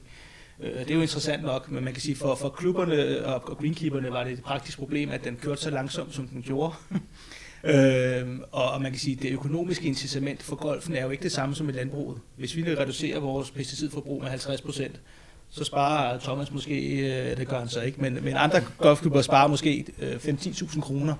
Øh, 0.60 0.80
det 0.80 0.92
er 0.92 0.96
jo 0.96 1.02
interessant 1.02 1.44
nok, 1.44 1.72
men 1.72 1.84
man 1.84 1.94
kan 1.94 2.02
sige, 2.02 2.16
for, 2.16 2.36
for 2.36 2.50
klubberne 2.50 3.26
og, 3.26 3.50
og 3.50 3.58
greenkeeperne 3.58 4.12
var 4.12 4.24
det 4.24 4.34
et 4.34 4.44
praktisk 4.44 4.78
problem, 4.78 5.10
at 5.10 5.24
den 5.24 5.36
kørte 5.42 5.62
så 5.62 5.70
langsomt, 5.70 6.16
som 6.16 6.28
den 6.28 6.42
gjorde. 6.42 6.74
øh, 7.74 8.40
og, 8.52 8.72
og 8.72 8.82
man 8.82 8.92
kan 8.92 9.00
sige, 9.00 9.16
at 9.16 9.24
det 9.24 9.32
økonomiske 9.32 9.88
incitament 9.88 10.44
for 10.44 10.56
golfen 10.56 10.96
er 10.96 11.04
jo 11.04 11.10
ikke 11.10 11.24
det 11.24 11.32
samme 11.32 11.56
som 11.56 11.70
i 11.70 11.72
landbruget. 11.72 12.18
Hvis 12.38 12.56
vi 12.56 12.62
vil 12.62 12.78
reducere 12.78 13.22
vores 13.22 13.52
pesticidforbrug 13.52 14.22
med 14.22 14.30
50 14.30 14.62
procent, 14.62 15.02
så 15.50 15.64
sparer 15.64 16.20
Thomas 16.20 16.52
måske, 16.52 16.98
øh, 16.98 17.38
det 17.38 17.48
gør 17.48 17.60
han 17.60 17.70
så 17.70 17.82
ikke, 17.82 18.02
men, 18.02 18.14
men 18.24 18.34
andre 18.36 18.62
golfklubber 18.78 19.22
sparer 19.22 19.48
måske 19.48 19.86
øh, 20.00 20.16
5-10.000 20.16 20.82
kroner. 20.82 21.16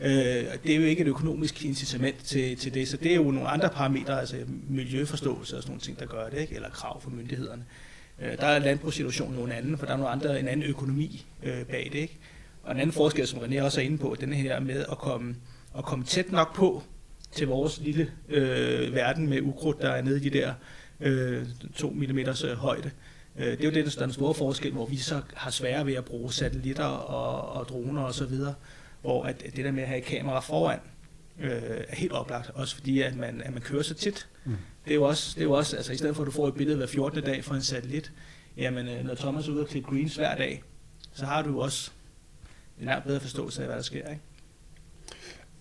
Øh, 0.00 0.10
det 0.64 0.72
er 0.72 0.76
jo 0.76 0.82
ikke 0.82 1.02
et 1.02 1.08
økonomisk 1.08 1.64
incitament 1.64 2.24
til, 2.24 2.56
til 2.56 2.74
det, 2.74 2.88
så 2.88 2.96
det 2.96 3.12
er 3.12 3.16
jo 3.16 3.30
nogle 3.30 3.48
andre 3.48 3.68
parametre, 3.68 4.20
altså 4.20 4.36
miljøforståelse 4.68 5.56
og 5.56 5.62
sådan 5.62 5.70
nogle 5.70 5.80
ting, 5.80 5.98
der 5.98 6.06
gør 6.06 6.28
det, 6.28 6.38
ikke? 6.38 6.54
eller 6.54 6.70
krav 6.70 7.02
fra 7.02 7.10
myndighederne. 7.10 7.64
Øh, 8.20 8.36
der 8.36 8.46
er 8.46 8.58
landbrugssituationen 8.58 9.34
nogle 9.34 9.54
anden, 9.54 9.78
for 9.78 9.86
der 9.86 9.92
er 9.92 9.96
nogle 9.96 10.12
andre, 10.12 10.40
en 10.40 10.48
anden 10.48 10.66
økonomi 10.66 11.26
øh, 11.42 11.64
bag 11.64 11.88
det. 11.92 11.98
Ikke? 11.98 12.18
Og 12.62 12.72
en 12.72 12.80
anden 12.80 12.92
forskel, 12.92 13.26
som 13.26 13.38
René 13.38 13.62
også 13.62 13.80
er 13.80 13.84
inde 13.84 13.98
på, 13.98 14.16
den 14.20 14.32
her 14.32 14.60
med 14.60 14.84
at 14.90 14.98
komme, 14.98 15.36
at 15.78 15.84
komme 15.84 16.04
tæt 16.04 16.32
nok 16.32 16.54
på 16.54 16.82
til 17.32 17.46
vores 17.46 17.80
lille 17.80 18.10
øh, 18.28 18.94
verden 18.94 19.28
med 19.28 19.42
ukrudt, 19.42 19.82
der 19.82 19.90
er 19.90 20.02
nede 20.02 20.16
i 20.16 20.30
de 20.30 20.38
der 20.38 20.54
øh, 21.00 21.46
2 21.76 21.90
mm 21.90 22.18
øh, 22.18 22.56
højde. 22.56 22.90
Øh, 23.38 23.46
det 23.46 23.60
er 23.60 23.64
jo 23.64 23.70
det, 23.70 23.94
der 23.94 24.00
er 24.00 24.06
den 24.06 24.12
store 24.12 24.34
forskel, 24.34 24.72
hvor 24.72 24.86
vi 24.86 24.96
så 24.96 25.20
har 25.34 25.50
svære 25.50 25.86
ved 25.86 25.94
at 25.94 26.04
bruge 26.04 26.32
satellitter 26.32 26.84
og, 26.84 27.52
og 27.60 27.68
droner 27.68 28.02
osv., 28.02 28.22
og 28.22 28.54
hvor 29.00 29.22
at 29.24 29.42
det 29.56 29.64
der 29.64 29.72
med 29.72 29.82
at 29.82 29.88
have 29.88 29.98
et 29.98 30.04
kamera 30.04 30.40
foran, 30.40 30.78
øh, 31.40 31.62
er 31.88 31.96
helt 31.96 32.12
oplagt, 32.12 32.50
også 32.54 32.74
fordi 32.74 33.02
at 33.02 33.16
man, 33.16 33.42
at 33.42 33.52
man 33.52 33.62
kører 33.62 33.82
så 33.82 33.94
tit. 33.94 34.28
Mm. 34.44 34.52
Det 34.84 34.90
er 34.90 34.94
jo 34.94 35.02
også, 35.02 35.32
det 35.34 35.40
er 35.40 35.44
jo 35.44 35.52
også 35.52 35.76
altså 35.76 35.92
i 35.92 35.96
stedet 35.96 36.16
for 36.16 36.22
at 36.22 36.26
du 36.26 36.32
får 36.32 36.48
et 36.48 36.54
billede 36.54 36.76
hver 36.76 36.86
14. 36.86 37.22
dag 37.22 37.44
fra 37.44 37.56
en 37.56 37.62
satellit, 37.62 38.12
jamen 38.56 38.88
øh, 38.88 39.04
når 39.04 39.14
Thomas 39.14 39.48
er 39.48 39.52
ude 39.52 39.60
og 39.60 39.68
klippe 39.68 39.90
greens 39.90 40.16
hver 40.16 40.36
dag, 40.36 40.62
så 41.12 41.26
har 41.26 41.42
du 41.42 41.60
også 41.62 41.90
en 42.80 42.86
langt 42.86 43.06
bedre 43.06 43.20
forståelse 43.20 43.62
af, 43.62 43.68
hvad 43.68 43.76
der 43.76 43.82
sker. 43.82 44.08
Ikke? 44.08 44.22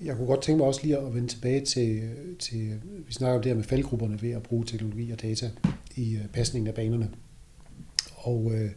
Jeg 0.01 0.15
kunne 0.15 0.27
godt 0.27 0.41
tænke 0.41 0.57
mig 0.57 0.67
også 0.67 0.81
lige 0.83 0.97
at 0.97 1.15
vende 1.15 1.27
tilbage 1.27 1.65
til, 1.65 2.15
til 2.39 2.81
vi 3.07 3.13
snakker 3.13 3.35
om 3.35 3.41
det 3.41 3.49
her 3.49 3.55
med 3.55 3.63
faldgrupperne 3.63 4.21
ved 4.21 4.31
at 4.31 4.43
bruge 4.43 4.65
teknologi 4.65 5.11
og 5.11 5.21
data 5.21 5.49
i 5.95 6.15
øh, 6.15 6.27
pasningen 6.27 6.67
af 6.67 6.73
banerne. 6.73 7.09
Og 8.15 8.51
øh, 8.53 8.71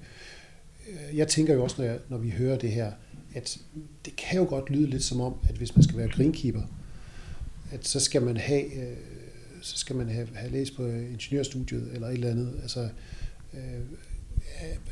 jeg 1.14 1.29
tænker 1.29 1.55
jo 1.55 1.62
også, 1.62 1.83
når, 1.83 1.88
jeg, 1.88 1.99
når 2.09 2.18
vi 2.18 2.31
hører 2.31 2.59
det 2.59 2.70
her, 2.70 2.92
at 3.35 3.59
det 4.05 4.16
kan 4.16 4.38
jo 4.40 4.47
godt 4.49 4.71
lyde 4.71 4.90
lidt 4.90 5.03
som 5.03 5.21
om, 5.21 5.35
at 5.49 5.55
hvis 5.55 5.77
man 5.77 5.83
skal 5.83 5.99
være 5.99 6.09
greenkeeper, 6.09 6.62
at 7.71 7.88
så 7.88 8.01
skal 8.01 8.23
man 8.23 8.37
have, 8.37 8.64
øh, 8.64 8.97
så 9.62 9.79
skal 9.79 9.97
man 9.97 10.09
have, 10.09 10.29
have 10.35 10.53
læst 10.53 10.77
på 10.77 10.87
ingeniørstudiet 10.87 11.90
eller 11.95 12.09
et 12.09 12.14
eller 12.14 12.31
andet. 12.31 12.59
Altså, 12.62 12.88
øh, 13.55 13.81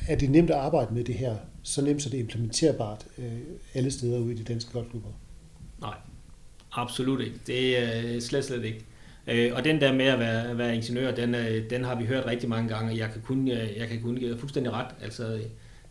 er 0.08 0.16
det 0.16 0.30
nemt 0.30 0.50
at 0.50 0.56
arbejde 0.56 0.94
med 0.94 1.04
det 1.04 1.14
her? 1.14 1.36
Så 1.62 1.84
nemt, 1.84 2.02
så 2.02 2.08
det 2.08 2.16
er 2.16 2.20
implementerbart 2.20 3.06
øh, 3.18 3.38
alle 3.74 3.90
steder 3.90 4.18
ude 4.18 4.34
i 4.34 4.36
de 4.36 4.44
danske 4.44 4.72
golfklubber? 4.72 5.10
Nej, 5.80 5.94
absolut 6.72 7.20
ikke. 7.20 7.40
Det 7.46 7.78
er 7.78 8.14
øh, 8.14 8.20
slet, 8.20 8.44
slet 8.44 8.64
ikke. 8.64 8.84
Øh, 9.26 9.54
og 9.54 9.64
den 9.64 9.80
der 9.80 9.92
med 9.92 10.06
at 10.06 10.18
være, 10.18 10.58
være 10.58 10.76
ingeniør, 10.76 11.14
den, 11.14 11.34
øh, 11.34 11.70
den 11.70 11.84
har 11.84 11.94
vi 11.94 12.04
hørt 12.04 12.26
rigtig 12.26 12.48
mange 12.48 12.68
gange, 12.68 12.92
og 12.92 12.98
jeg 12.98 13.10
kan 13.12 13.22
kun, 13.22 13.48
øh, 13.48 13.76
jeg 13.76 13.88
kan 13.88 14.02
kun 14.02 14.16
give 14.16 14.38
fuldstændig 14.38 14.72
ret. 14.72 14.94
Altså, 15.02 15.40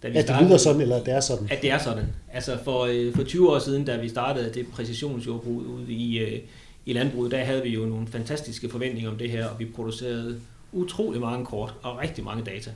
da 0.03 0.07
vi 0.07 0.17
at 0.17 0.27
det 0.27 0.41
lyder 0.41 0.57
sådan, 0.57 0.81
eller 0.81 1.03
det 1.03 1.13
er 1.13 1.19
sådan? 1.19 1.47
At 1.51 1.61
det 1.61 1.71
er 1.71 1.77
sådan. 1.77 2.05
Altså 2.33 2.57
for, 2.63 2.89
for 3.15 3.23
20 3.23 3.51
år 3.51 3.59
siden, 3.59 3.85
da 3.85 3.97
vi 3.97 4.09
startede 4.09 4.53
det 4.53 4.67
præcisionsjordbrug 4.67 5.55
ude 5.55 5.91
i, 5.93 6.41
i 6.85 6.93
landbruget, 6.93 7.31
der 7.31 7.37
havde 7.37 7.63
vi 7.63 7.69
jo 7.69 7.85
nogle 7.85 8.07
fantastiske 8.07 8.69
forventninger 8.69 9.11
om 9.11 9.17
det 9.17 9.29
her, 9.29 9.47
og 9.47 9.59
vi 9.59 9.65
producerede 9.65 10.41
utrolig 10.71 11.21
mange 11.21 11.45
kort 11.45 11.73
og 11.83 11.99
rigtig 11.99 12.23
mange 12.23 12.43
data. 12.43 12.71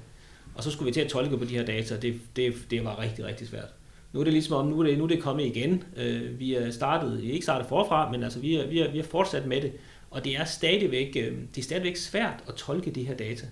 Og 0.55 0.63
så 0.63 0.71
skulle 0.71 0.87
vi 0.87 0.93
til 0.93 1.01
at 1.01 1.07
tolke 1.07 1.37
på 1.37 1.45
de 1.45 1.57
her 1.57 1.65
data, 1.65 1.97
det, 1.97 2.19
det, 2.35 2.53
det 2.71 2.85
var 2.85 2.99
rigtig, 2.99 3.25
rigtig 3.25 3.47
svært. 3.47 3.73
Nu 4.13 4.19
er 4.19 4.23
det 4.23 4.33
ligesom 4.33 4.55
om, 4.55 4.67
nu 4.67 4.79
er 4.79 4.83
det, 4.83 4.97
nu 4.97 5.03
er 5.03 5.07
det 5.07 5.21
kommet 5.21 5.45
igen. 5.45 5.83
Øh, 5.97 6.39
vi 6.39 6.55
er 6.55 6.71
startet, 6.71 7.23
ikke 7.23 7.43
startet 7.43 7.67
forfra, 7.67 8.11
men 8.11 8.23
altså 8.23 8.39
vi 8.39 8.55
er, 8.55 8.67
vi, 8.67 8.79
er, 8.79 8.91
vi 8.91 8.99
er 8.99 9.03
fortsat 9.03 9.45
med 9.45 9.61
det. 9.61 9.71
Og 10.09 10.23
det 10.23 10.35
er 10.35 10.45
stadigvæk, 10.45 11.15
øh, 11.15 11.37
det 11.55 11.61
er 11.61 11.63
stadigvæk 11.63 11.95
svært 11.95 12.43
at 12.47 12.53
tolke 12.55 12.91
de 12.91 13.03
her 13.03 13.15
data. 13.15 13.45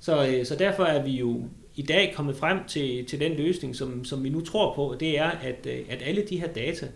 Så, 0.00 0.26
øh, 0.26 0.46
så 0.46 0.56
derfor 0.56 0.84
er 0.84 1.02
vi 1.02 1.10
jo 1.10 1.44
i 1.76 1.82
dag 1.82 2.12
kommet 2.16 2.36
frem 2.36 2.58
til, 2.68 3.04
til 3.04 3.20
den 3.20 3.32
løsning, 3.32 3.76
som, 3.76 4.04
som 4.04 4.24
vi 4.24 4.28
nu 4.28 4.40
tror 4.40 4.74
på, 4.74 4.96
det 5.00 5.18
er, 5.18 5.30
at, 5.30 5.66
øh, 5.66 5.78
at 5.88 6.02
alle 6.04 6.24
de 6.30 6.40
her 6.40 6.48
data, 6.48 6.88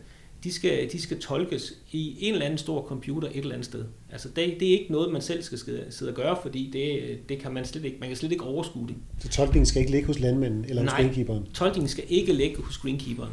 de 0.44 0.52
skal, 0.52 0.92
de 0.92 1.00
skal 1.00 1.20
tolkes 1.20 1.74
i 1.92 2.16
en 2.20 2.32
eller 2.32 2.46
anden 2.46 2.58
stor 2.58 2.82
computer 2.82 3.28
et 3.28 3.36
eller 3.36 3.52
andet 3.52 3.64
sted. 3.64 3.84
Altså 4.12 4.28
det, 4.28 4.56
det 4.60 4.68
er 4.68 4.72
ikke 4.72 4.92
noget, 4.92 5.12
man 5.12 5.22
selv 5.22 5.42
skal 5.42 5.58
sidde 5.90 6.10
og 6.10 6.16
gøre, 6.16 6.38
fordi 6.42 6.70
det, 6.72 7.18
det 7.28 7.38
kan 7.38 7.52
man 7.52 7.64
slet 7.64 7.84
ikke, 7.84 7.96
man 8.00 8.08
kan 8.08 8.16
slet 8.16 8.32
ikke 8.32 8.44
overskue 8.44 8.88
det. 8.88 8.96
Så 9.18 9.28
tolkningen 9.28 9.66
skal 9.66 9.80
ikke 9.80 9.92
ligge 9.92 10.06
hos 10.06 10.18
landmanden 10.18 10.64
eller 10.68 10.82
hos 10.82 10.92
greenkeeperen? 10.92 11.46
tolkningen 11.54 11.88
skal 11.88 12.04
ikke 12.08 12.32
ligge 12.32 12.62
hos 12.62 12.78
greenkeeperen. 12.78 13.32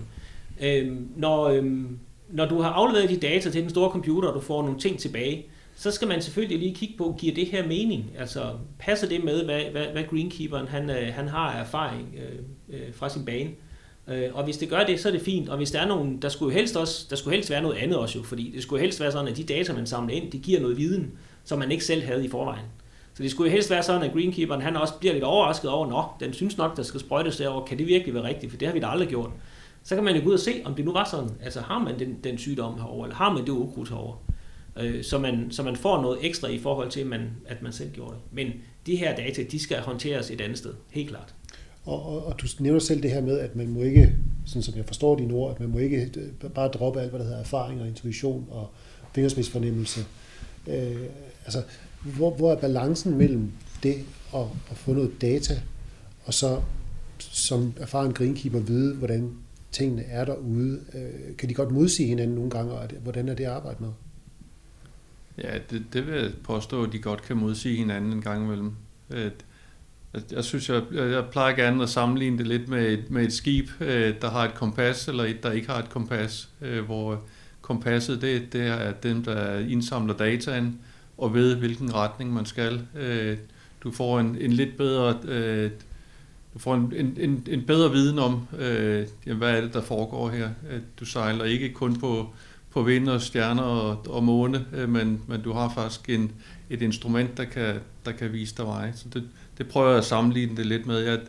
Øhm, 0.61 1.07
når, 1.15 1.43
øhm, 1.43 1.99
når 2.29 2.45
du 2.45 2.61
har 2.61 2.69
afleveret 2.69 3.09
de 3.09 3.17
data 3.17 3.49
til 3.49 3.61
den 3.61 3.69
store 3.69 3.89
computer, 3.91 4.29
og 4.29 4.35
du 4.35 4.39
får 4.39 4.61
nogle 4.61 4.79
ting 4.79 4.99
tilbage, 4.99 5.45
så 5.75 5.91
skal 5.91 6.07
man 6.07 6.21
selvfølgelig 6.21 6.59
lige 6.59 6.75
kigge 6.75 6.97
på, 6.97 7.15
giver 7.19 7.35
det 7.35 7.47
her 7.47 7.67
mening? 7.67 8.11
Altså, 8.17 8.43
passer 8.79 9.07
det 9.07 9.23
med, 9.23 9.45
hvad, 9.45 9.61
hvad, 9.71 9.85
hvad 9.85 10.03
greenkeeperen 10.03 10.67
han, 10.67 10.89
øh, 10.89 11.13
han 11.13 11.27
har 11.27 11.51
erfaring 11.51 12.15
øh, 12.17 12.39
øh, 12.79 12.93
fra 12.93 13.09
sin 13.09 13.25
bane? 13.25 13.49
Øh, 14.07 14.29
og 14.33 14.43
hvis 14.43 14.57
det 14.57 14.69
gør 14.69 14.83
det, 14.83 14.99
så 14.99 15.07
er 15.07 15.11
det 15.11 15.21
fint. 15.21 15.49
Og 15.49 15.57
hvis 15.57 15.71
der 15.71 15.79
er 15.79 15.87
nogen, 15.87 16.21
der 16.21 16.29
skulle 16.29 16.53
helst 16.53 16.77
også, 16.77 17.07
der 17.09 17.15
skulle 17.15 17.35
helst 17.35 17.49
være 17.49 17.61
noget 17.61 17.75
andet 17.75 17.97
også 17.97 18.17
jo, 18.17 18.23
fordi 18.23 18.51
det 18.55 18.63
skulle 18.63 18.81
helst 18.81 18.99
være 18.99 19.11
sådan, 19.11 19.27
at 19.27 19.37
de 19.37 19.43
data, 19.43 19.73
man 19.73 19.87
samler 19.87 20.15
ind, 20.15 20.31
de 20.31 20.39
giver 20.39 20.61
noget 20.61 20.77
viden, 20.77 21.11
som 21.43 21.59
man 21.59 21.71
ikke 21.71 21.85
selv 21.85 22.03
havde 22.03 22.25
i 22.25 22.29
forvejen. 22.29 22.65
Så 23.13 23.23
det 23.23 23.31
skulle 23.31 23.51
helst 23.51 23.69
være 23.69 23.83
sådan, 23.83 24.03
at 24.03 24.13
greenkeeperen 24.13 24.61
han 24.61 24.75
også 24.75 24.93
bliver 24.99 25.13
lidt 25.13 25.23
overrasket 25.23 25.71
over, 25.71 25.87
nå, 25.89 26.03
den 26.25 26.33
synes 26.33 26.57
nok, 26.57 26.77
der 26.77 26.83
skal 26.83 26.99
sprøjtes 26.99 27.37
derovre, 27.37 27.67
kan 27.67 27.77
det 27.77 27.87
virkelig 27.87 28.13
være 28.13 28.23
rigtigt, 28.23 28.51
for 28.51 28.57
det 28.57 28.67
har 28.67 28.73
vi 28.73 28.79
da 28.79 28.87
aldrig 28.87 29.07
gjort. 29.07 29.29
Så 29.83 29.95
kan 29.95 30.03
man 30.03 30.15
jo 30.15 30.21
gå 30.21 30.27
ud 30.27 30.33
og 30.33 30.39
se, 30.39 30.61
om 30.65 30.75
det 30.75 30.85
nu 30.85 30.93
var 30.93 31.07
sådan. 31.11 31.29
Altså 31.43 31.61
har 31.61 31.79
man 31.79 31.99
den, 31.99 32.17
den 32.23 32.37
sygdom 32.37 32.79
herovre, 32.79 33.05
eller 33.05 33.15
har 33.15 33.33
man 33.33 33.41
det 33.43 33.49
ukrudt 33.49 33.89
herovre 33.89 34.17
øh, 34.79 35.03
så, 35.03 35.19
man, 35.19 35.47
så 35.51 35.63
man 35.63 35.75
får 35.75 36.01
noget 36.01 36.17
ekstra 36.21 36.47
i 36.47 36.59
forhold 36.59 36.91
til, 36.91 37.05
man, 37.05 37.29
at 37.45 37.61
man 37.61 37.73
selv 37.73 37.91
gjorde 37.91 38.13
det. 38.13 38.21
Men 38.31 38.51
de 38.85 38.95
her 38.95 39.15
data, 39.15 39.43
de 39.51 39.59
skal 39.59 39.79
håndteres 39.79 40.31
et 40.31 40.41
andet 40.41 40.57
sted, 40.57 40.73
helt 40.91 41.09
klart. 41.09 41.35
Og, 41.85 42.05
og, 42.05 42.25
og 42.25 42.41
du 42.41 42.47
nævner 42.59 42.79
selv 42.79 43.03
det 43.03 43.11
her 43.11 43.21
med, 43.21 43.39
at 43.39 43.55
man 43.55 43.67
må 43.67 43.81
ikke, 43.81 44.15
sådan 44.45 44.63
som 44.63 44.75
jeg 44.77 44.85
forstår 44.85 45.17
dine 45.17 45.33
ord, 45.33 45.51
at 45.51 45.59
man 45.59 45.69
må 45.69 45.77
ikke 45.77 46.11
øh, 46.17 46.49
bare 46.49 46.67
droppe 46.67 47.01
alt, 47.01 47.09
hvad 47.09 47.19
der 47.19 47.25
hedder 47.25 47.39
erfaring 47.39 47.81
og 47.81 47.87
intuition 47.87 48.47
og 48.51 48.69
fingerspidsfornemmelse. 49.13 50.05
Øh, 50.67 51.03
altså, 51.45 51.63
hvor, 52.03 52.31
hvor 52.31 52.51
er 52.51 52.55
balancen 52.55 53.17
mellem 53.17 53.51
det 53.83 53.95
og 54.31 54.51
at 54.71 54.77
få 54.77 54.93
noget 54.93 55.11
data, 55.21 55.61
og 56.25 56.33
så 56.33 56.61
som 57.19 57.73
erfaren 57.77 58.13
greenkeeper 58.13 58.59
vide, 58.59 58.95
hvordan 58.95 59.31
tingene 59.71 60.03
er 60.03 60.25
derude? 60.25 60.79
Øh, 60.93 61.37
kan 61.37 61.49
de 61.49 61.53
godt 61.53 61.71
modsige 61.71 62.07
hinanden 62.07 62.35
nogle 62.35 62.51
gange, 62.51 62.73
og 62.73 62.89
hvordan 63.03 63.29
er 63.29 63.33
det 63.33 63.43
at 63.43 63.49
arbejde 63.49 63.77
med? 63.83 63.89
Ja, 65.37 65.57
det, 65.69 65.83
det 65.93 66.07
vil 66.07 66.15
jeg 66.15 66.31
påstå, 66.43 66.83
at 66.83 66.93
de 66.93 66.99
godt 66.99 67.21
kan 67.21 67.37
modsige 67.37 67.75
hinanden 67.75 68.13
en 68.13 68.21
gang 68.21 68.45
imellem. 68.45 68.71
Øh, 69.09 69.31
jeg 70.31 70.43
synes, 70.43 70.69
jeg, 70.69 70.83
jeg 70.91 71.25
plejer 71.31 71.55
gerne 71.55 71.83
at 71.83 71.89
sammenligne 71.89 72.37
det 72.37 72.47
lidt 72.47 72.67
med 72.67 72.93
et, 72.93 73.09
med 73.09 73.23
et 73.23 73.33
skib, 73.33 73.69
øh, 73.79 74.13
der 74.21 74.29
har 74.29 74.45
et 74.45 74.53
kompas, 74.53 75.07
eller 75.07 75.23
et, 75.23 75.43
der 75.43 75.51
ikke 75.51 75.67
har 75.69 75.79
et 75.79 75.89
kompas, 75.89 76.49
øh, 76.61 76.85
hvor 76.85 77.21
kompasset, 77.61 78.21
det, 78.21 78.53
det 78.53 78.61
er 78.61 78.91
dem, 78.91 79.23
der 79.23 79.59
indsamler 79.59 80.13
dataen, 80.13 80.79
og 81.17 81.33
ved, 81.33 81.55
hvilken 81.55 81.93
retning 81.93 82.33
man 82.33 82.45
skal. 82.45 82.87
Du 83.83 83.91
får 83.91 84.19
en, 84.19 84.37
en 84.39 84.53
lidt 84.53 84.77
bedre... 84.77 85.19
Du 86.53 86.59
får 86.59 86.75
en, 86.75 86.93
en, 87.17 87.43
en 87.49 87.63
bedre 87.65 87.91
viden 87.91 88.19
om, 88.19 88.47
øh, 88.59 89.07
hvad 89.37 89.57
er 89.57 89.61
det, 89.61 89.73
der 89.73 89.81
foregår 89.81 90.29
her. 90.29 90.49
Du 90.99 91.05
sejler 91.05 91.45
ikke 91.45 91.73
kun 91.73 91.99
på, 91.99 92.33
på 92.73 92.83
vind 92.83 93.09
og 93.09 93.21
stjerner 93.21 93.63
og, 93.63 94.07
og 94.09 94.23
måne, 94.23 94.65
øh, 94.73 94.89
men, 94.89 95.21
men 95.27 95.41
du 95.41 95.51
har 95.51 95.71
faktisk 95.75 96.09
en, 96.09 96.31
et 96.69 96.81
instrument, 96.81 97.37
der 97.37 97.45
kan, 97.45 97.75
der 98.05 98.11
kan 98.11 98.33
vise 98.33 98.55
dig 98.57 98.65
vej. 98.65 98.91
Så 98.95 99.05
det, 99.13 99.29
det 99.57 99.67
prøver 99.67 99.89
jeg 99.89 99.97
at 99.97 100.05
sammenligne 100.05 100.57
det 100.57 100.65
lidt 100.65 100.85
med. 100.85 100.99
Jeg, 100.99 101.19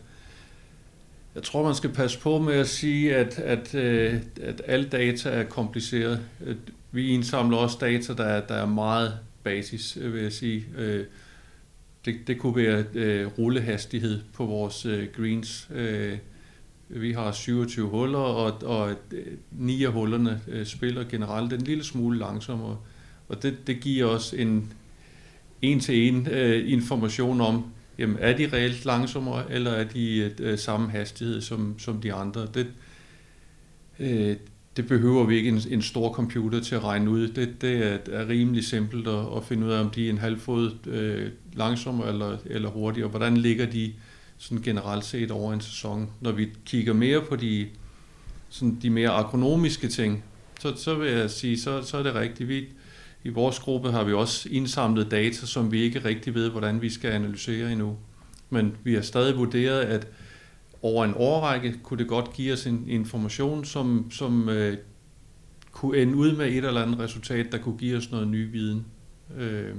jeg 1.34 1.42
tror, 1.42 1.64
man 1.64 1.74
skal 1.74 1.90
passe 1.90 2.20
på 2.20 2.38
med 2.38 2.54
at 2.54 2.68
sige, 2.68 3.16
at, 3.16 3.38
at, 3.38 3.74
øh, 3.74 4.20
at 4.42 4.62
alle 4.66 4.88
data 4.88 5.28
er 5.28 5.44
kompliceret. 5.44 6.20
Vi 6.92 7.08
indsamler 7.08 7.56
også 7.56 7.78
data, 7.80 8.12
der 8.12 8.24
er, 8.24 8.46
der 8.46 8.54
er 8.54 8.66
meget 8.66 9.18
basis, 9.42 9.98
øh, 10.00 10.14
vil 10.14 10.22
jeg 10.22 10.32
sige. 10.32 10.66
Det, 12.04 12.14
det 12.26 12.38
kunne 12.38 12.56
være 12.56 12.84
rullehastighed 13.24 14.20
på 14.34 14.44
vores 14.44 14.86
greens. 15.16 15.68
Vi 16.88 17.12
har 17.12 17.32
27 17.32 17.88
huller, 17.88 18.18
og, 18.18 18.62
og 18.62 18.90
øh, 19.12 19.26
ni 19.52 19.84
af 19.84 19.92
hullerne 19.92 20.40
øh, 20.48 20.66
spiller 20.66 21.04
generelt 21.04 21.52
en 21.52 21.60
lille 21.60 21.84
smule 21.84 22.18
langsommere. 22.18 22.76
Og 23.28 23.42
det, 23.42 23.66
det 23.66 23.80
giver 23.80 24.06
os 24.06 24.32
en 24.32 24.72
en-til-en 25.62 26.28
øh, 26.30 26.72
information 26.72 27.40
om, 27.40 27.64
jamen 27.98 28.16
er 28.20 28.36
de 28.36 28.48
reelt 28.52 28.84
langsommere, 28.84 29.52
eller 29.52 29.70
er 29.70 29.84
de 29.84 30.32
øh, 30.40 30.58
samme 30.58 30.90
hastighed 30.90 31.40
som, 31.40 31.78
som 31.78 32.00
de 32.00 32.12
andre? 32.12 32.46
Det, 32.54 32.66
øh, 34.00 34.36
det 34.76 34.88
behøver 34.88 35.24
vi 35.24 35.36
ikke 35.36 35.48
en, 35.48 35.60
en 35.70 35.82
stor 35.82 36.12
computer 36.12 36.60
til 36.60 36.74
at 36.74 36.84
regne 36.84 37.10
ud. 37.10 37.28
Det, 37.28 37.60
det 37.60 37.86
er, 37.86 37.98
er 38.12 38.28
rimelig 38.28 38.64
simpelt 38.64 39.08
at, 39.08 39.36
at 39.36 39.44
finde 39.44 39.66
ud 39.66 39.72
af, 39.72 39.80
om 39.80 39.90
de 39.90 40.06
er 40.06 40.10
en 40.10 40.18
halv 40.18 40.40
fod 40.40 40.86
øh, 40.86 41.30
langsommere 41.52 42.08
eller, 42.08 42.36
eller 42.46 42.68
hurtigere. 42.68 43.08
Hvordan 43.08 43.36
ligger 43.36 43.66
de 43.66 43.92
sådan 44.38 44.62
generelt 44.62 45.04
set 45.04 45.30
over 45.30 45.52
en 45.52 45.60
sæson? 45.60 46.10
Når 46.20 46.32
vi 46.32 46.48
kigger 46.64 46.92
mere 46.92 47.20
på 47.20 47.36
de, 47.36 47.68
sådan 48.48 48.78
de 48.82 48.90
mere 48.90 49.10
agronomiske 49.10 49.88
ting, 49.88 50.24
så, 50.60 50.76
så 50.76 50.94
vil 50.94 51.12
jeg 51.12 51.30
sige, 51.30 51.60
så, 51.60 51.82
så 51.82 51.96
er 51.96 52.02
det 52.02 52.14
rigtigt. 52.14 52.48
Vi, 52.48 52.64
i 53.24 53.28
vores 53.28 53.58
gruppe 53.58 53.90
har 53.90 54.04
vi 54.04 54.12
også 54.12 54.48
indsamlet 54.48 55.10
data, 55.10 55.46
som 55.46 55.72
vi 55.72 55.80
ikke 55.82 56.04
rigtig 56.04 56.34
ved, 56.34 56.50
hvordan 56.50 56.82
vi 56.82 56.90
skal 56.90 57.10
analysere 57.10 57.72
endnu. 57.72 57.96
Men 58.50 58.76
vi 58.84 58.94
har 58.94 59.02
stadig 59.02 59.36
vurderet, 59.36 59.80
at 59.80 60.08
over 60.82 61.04
en 61.04 61.14
årrække 61.16 61.78
kunne 61.82 61.98
det 61.98 62.08
godt 62.08 62.32
give 62.32 62.52
os 62.52 62.66
en 62.66 62.84
information, 62.88 63.64
som, 63.64 64.10
som 64.10 64.48
øh, 64.48 64.78
kunne 65.72 65.98
ende 65.98 66.16
ud 66.16 66.36
med 66.36 66.46
et 66.46 66.64
eller 66.64 66.82
andet 66.82 66.98
resultat, 66.98 67.52
der 67.52 67.58
kunne 67.58 67.78
give 67.78 67.96
os 67.96 68.10
noget 68.10 68.28
ny 68.28 68.52
viden. 68.52 68.86
Øh, 69.36 69.74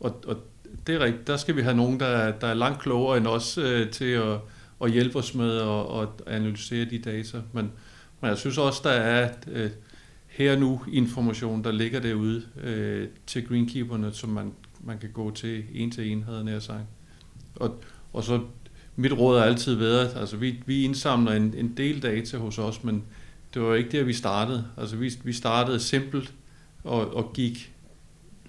og, 0.00 0.24
og 0.26 0.36
det 0.86 0.94
er 0.94 1.00
rigtigt. 1.00 1.26
Der 1.26 1.36
skal 1.36 1.56
vi 1.56 1.62
have 1.62 1.76
nogen, 1.76 2.00
der, 2.00 2.06
er, 2.06 2.38
der 2.38 2.46
er 2.46 2.54
langt 2.54 2.80
klogere 2.80 3.16
end 3.16 3.26
os 3.26 3.58
øh, 3.58 3.90
til 3.90 4.04
at, 4.04 4.38
at 4.82 4.90
hjælpe 4.90 5.18
os 5.18 5.34
med 5.34 5.56
at, 5.56 6.02
at 6.02 6.34
analysere 6.34 6.84
de 6.84 6.98
data. 6.98 7.40
Men, 7.52 7.72
men 8.20 8.28
jeg 8.28 8.38
synes 8.38 8.58
også, 8.58 8.80
der 8.84 8.90
er 8.90 9.30
øh, 9.52 9.70
her 10.26 10.58
nu 10.58 10.80
information, 10.92 11.64
der 11.64 11.72
ligger 11.72 12.00
derude 12.00 12.42
øh, 12.62 13.08
til 13.26 13.48
greenkeeperne, 13.48 14.12
som 14.12 14.30
man, 14.30 14.52
man 14.80 14.98
kan 14.98 15.10
gå 15.10 15.30
til 15.30 15.64
en 15.74 15.90
til 15.90 16.12
en, 16.12 16.22
havde 16.22 16.44
jeg 16.46 16.62
sagt. 16.62 16.84
Og, 17.56 17.82
og 18.12 18.24
så 18.24 18.40
mit 18.96 19.12
råd 19.12 19.38
har 19.38 19.46
altid 19.46 19.74
været, 19.74 20.16
altså 20.16 20.36
vi, 20.36 20.62
vi 20.66 20.84
indsamler 20.84 21.32
en, 21.32 21.54
en 21.56 21.76
del 21.76 22.02
data 22.02 22.36
hos 22.36 22.58
os, 22.58 22.84
men 22.84 23.04
det 23.54 23.62
var 23.62 23.74
ikke 23.74 23.98
der, 23.98 24.04
vi 24.04 24.12
startede. 24.12 24.64
Altså 24.76 24.96
vi, 24.96 25.12
vi 25.24 25.32
startede 25.32 25.80
simpelt 25.80 26.34
og, 26.84 27.14
og 27.14 27.32
gik 27.32 27.73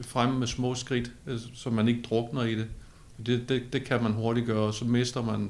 frem 0.02 0.34
med 0.34 0.48
små 0.48 0.76
skridt, 0.76 1.12
altså, 1.28 1.48
så 1.54 1.70
man 1.70 1.88
ikke 1.88 2.02
drukner 2.02 2.43
i 2.43 2.56
det. 2.56 2.68
Det, 3.26 3.50
det. 3.50 3.64
det 3.74 3.84
kan 3.84 4.04
man 4.04 4.12
hurtigt 4.12 4.46
gøre, 4.46 4.68
og 4.68 4.74
så 4.74 4.86
mister 4.86 5.22
man 5.22 5.50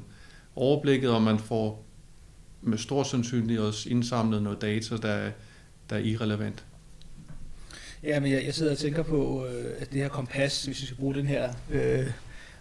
overblikket, 0.56 1.10
og 1.10 1.22
man 1.22 1.38
får 1.38 1.84
med 2.62 2.78
stor 2.78 3.02
sandsynlighed 3.02 3.64
også 3.64 3.88
indsamlet 3.88 4.42
noget 4.42 4.62
data, 4.62 4.96
der, 4.96 5.30
der 5.90 5.96
er 5.96 6.00
irrelevant. 6.00 6.64
Ja, 8.02 8.20
men 8.20 8.32
jeg, 8.32 8.44
jeg 8.44 8.54
sidder 8.54 8.72
og 8.72 8.78
tænker 8.78 9.02
på, 9.02 9.46
øh, 9.46 9.64
at 9.78 9.92
det 9.92 10.00
her 10.00 10.08
kompas, 10.08 10.64
hvis 10.64 10.80
vi 10.80 10.86
skal 10.86 10.96
bruge 10.96 11.14
den 11.14 11.26
her 11.26 11.52
øh, 11.70 12.06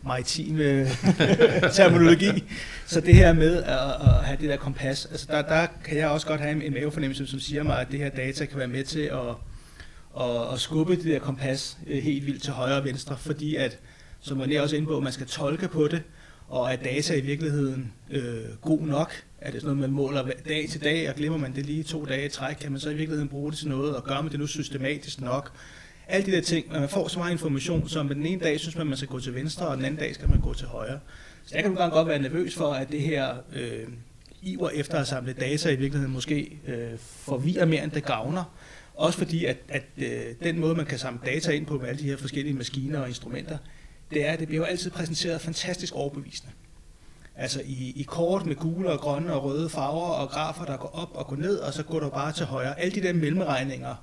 maritime 0.01 0.88
terminologi, 1.75 2.43
så 2.86 3.01
det 3.01 3.15
her 3.15 3.33
med 3.33 3.63
at, 3.63 3.89
at 3.89 4.25
have 4.25 4.38
det 4.41 4.49
der 4.49 4.57
kompas, 4.57 5.05
altså 5.05 5.27
der, 5.29 5.41
der 5.41 5.67
kan 5.83 5.97
jeg 5.97 6.09
også 6.09 6.27
godt 6.27 6.41
have 6.41 6.65
en 6.65 6.73
mavefornemmelse, 6.73 7.27
som 7.27 7.39
siger 7.39 7.63
mig, 7.63 7.81
at 7.81 7.88
det 7.91 7.99
her 7.99 8.09
data 8.09 8.45
kan 8.45 8.57
være 8.57 8.67
med 8.67 8.83
til 8.83 8.99
at, 8.99 9.36
og, 10.16 10.47
og 10.47 10.59
skubbe 10.59 10.95
det 10.95 11.05
der 11.05 11.20
kompas 11.20 11.78
øh, 11.88 12.03
helt 12.03 12.26
vildt 12.26 12.43
til 12.43 12.53
højre 12.53 12.78
og 12.78 12.86
venstre, 12.86 13.18
fordi 13.18 13.55
at, 13.55 13.80
som 14.20 14.38
man 14.38 14.51
er 14.51 14.61
også 14.61 14.76
inde 14.76 14.88
på, 14.88 14.99
man 14.99 15.13
skal 15.13 15.28
tolke 15.28 15.68
på 15.68 15.88
det, 15.88 16.03
og 16.47 16.72
er 16.72 16.76
data 16.76 17.16
i 17.16 17.22
virkeligheden 17.22 17.93
øh, 18.11 18.57
god 18.61 18.82
nok? 18.82 19.13
Er 19.41 19.51
det 19.51 19.61
sådan 19.61 19.76
noget, 19.76 19.89
man 19.89 19.91
måler 19.91 20.32
dag 20.49 20.70
til 20.70 20.84
dag, 20.84 21.09
og 21.09 21.16
glemmer 21.16 21.38
man 21.38 21.55
det 21.55 21.66
lige 21.66 21.84
to 21.84 22.05
dage 22.05 22.26
i 22.26 22.30
træk? 22.30 22.55
Kan 22.55 22.72
man 22.72 22.80
så 22.80 22.89
i 22.89 22.93
virkeligheden 22.93 23.30
bruge 23.30 23.51
det 23.51 23.59
til 23.59 23.68
noget, 23.68 23.95
og 23.95 24.03
gør 24.03 24.22
man 24.22 24.32
det 24.32 24.39
nu 24.39 24.47
systematisk 24.47 25.22
nok? 25.22 25.51
Alle 26.07 26.26
de 26.26 26.32
der 26.32 26.41
ting, 26.41 26.72
når 26.72 26.80
man 26.80 26.89
får 26.89 27.07
så 27.07 27.20
meget 27.20 27.32
information, 27.32 27.89
så 27.89 28.03
den 28.03 28.26
ene 28.26 28.41
dag 28.41 28.59
synes 28.59 28.78
man, 28.78 28.88
man 28.88 28.97
skal 28.97 29.09
gå 29.09 29.20
til 29.20 29.36
venstre, 29.36 29.68
og 29.68 29.78
den 29.78 29.86
anden 29.86 29.99
dag 29.99 30.16
skal 30.16 30.30
man 30.30 30.39
gå 30.39 30.53
til 30.53 30.68
højre. 30.68 30.99
Så 31.45 31.55
jeg 31.55 31.63
kan 31.63 31.72
nogle 31.72 31.91
godt 31.91 32.07
være 32.07 32.20
nervøs 32.20 32.55
for, 32.55 32.74
at 32.74 32.91
det 32.91 33.01
her 33.01 33.36
øh, 33.55 33.88
iver 34.41 34.70
efter 34.70 34.99
at 34.99 35.07
samle 35.07 35.34
data 35.34 35.70
i 35.70 35.76
virkeligheden 35.76 36.13
måske 36.13 36.59
øh, 36.68 36.97
forvirrer 36.97 37.66
mere, 37.66 37.84
end 37.84 37.91
det 37.91 38.05
gavner. 38.05 38.43
Også 38.95 39.17
fordi, 39.17 39.45
at, 39.45 39.57
at 39.69 39.83
øh, 39.97 40.25
den 40.43 40.59
måde, 40.59 40.75
man 40.75 40.85
kan 40.85 40.99
samle 40.99 41.19
data 41.25 41.51
ind 41.51 41.65
på 41.65 41.77
med 41.77 41.87
alle 41.87 41.99
de 41.99 42.07
her 42.07 42.17
forskellige 42.17 42.53
maskiner 42.53 42.99
og 42.99 43.07
instrumenter, 43.07 43.57
det 44.11 44.27
er, 44.27 44.31
at 44.31 44.39
det 44.39 44.47
bliver 44.47 44.61
jo 44.61 44.65
altid 44.65 44.91
præsenteret 44.91 45.41
fantastisk 45.41 45.95
overbevisende. 45.95 46.51
Altså 47.35 47.61
i, 47.65 47.93
i 47.95 48.03
kort 48.03 48.45
med 48.45 48.55
gule 48.55 48.91
og 48.91 48.99
grønne 48.99 49.33
og 49.33 49.43
røde 49.43 49.69
farver 49.69 50.07
og 50.07 50.29
grafer, 50.29 50.65
der 50.65 50.77
går 50.77 50.87
op 50.93 51.11
og 51.13 51.27
går 51.27 51.35
ned, 51.35 51.57
og 51.57 51.73
så 51.73 51.83
går 51.83 51.99
du 51.99 52.09
bare 52.09 52.31
til 52.31 52.45
højre. 52.45 52.79
Alle 52.79 52.95
de 52.95 53.07
der 53.07 53.13
mellemregninger, 53.13 53.95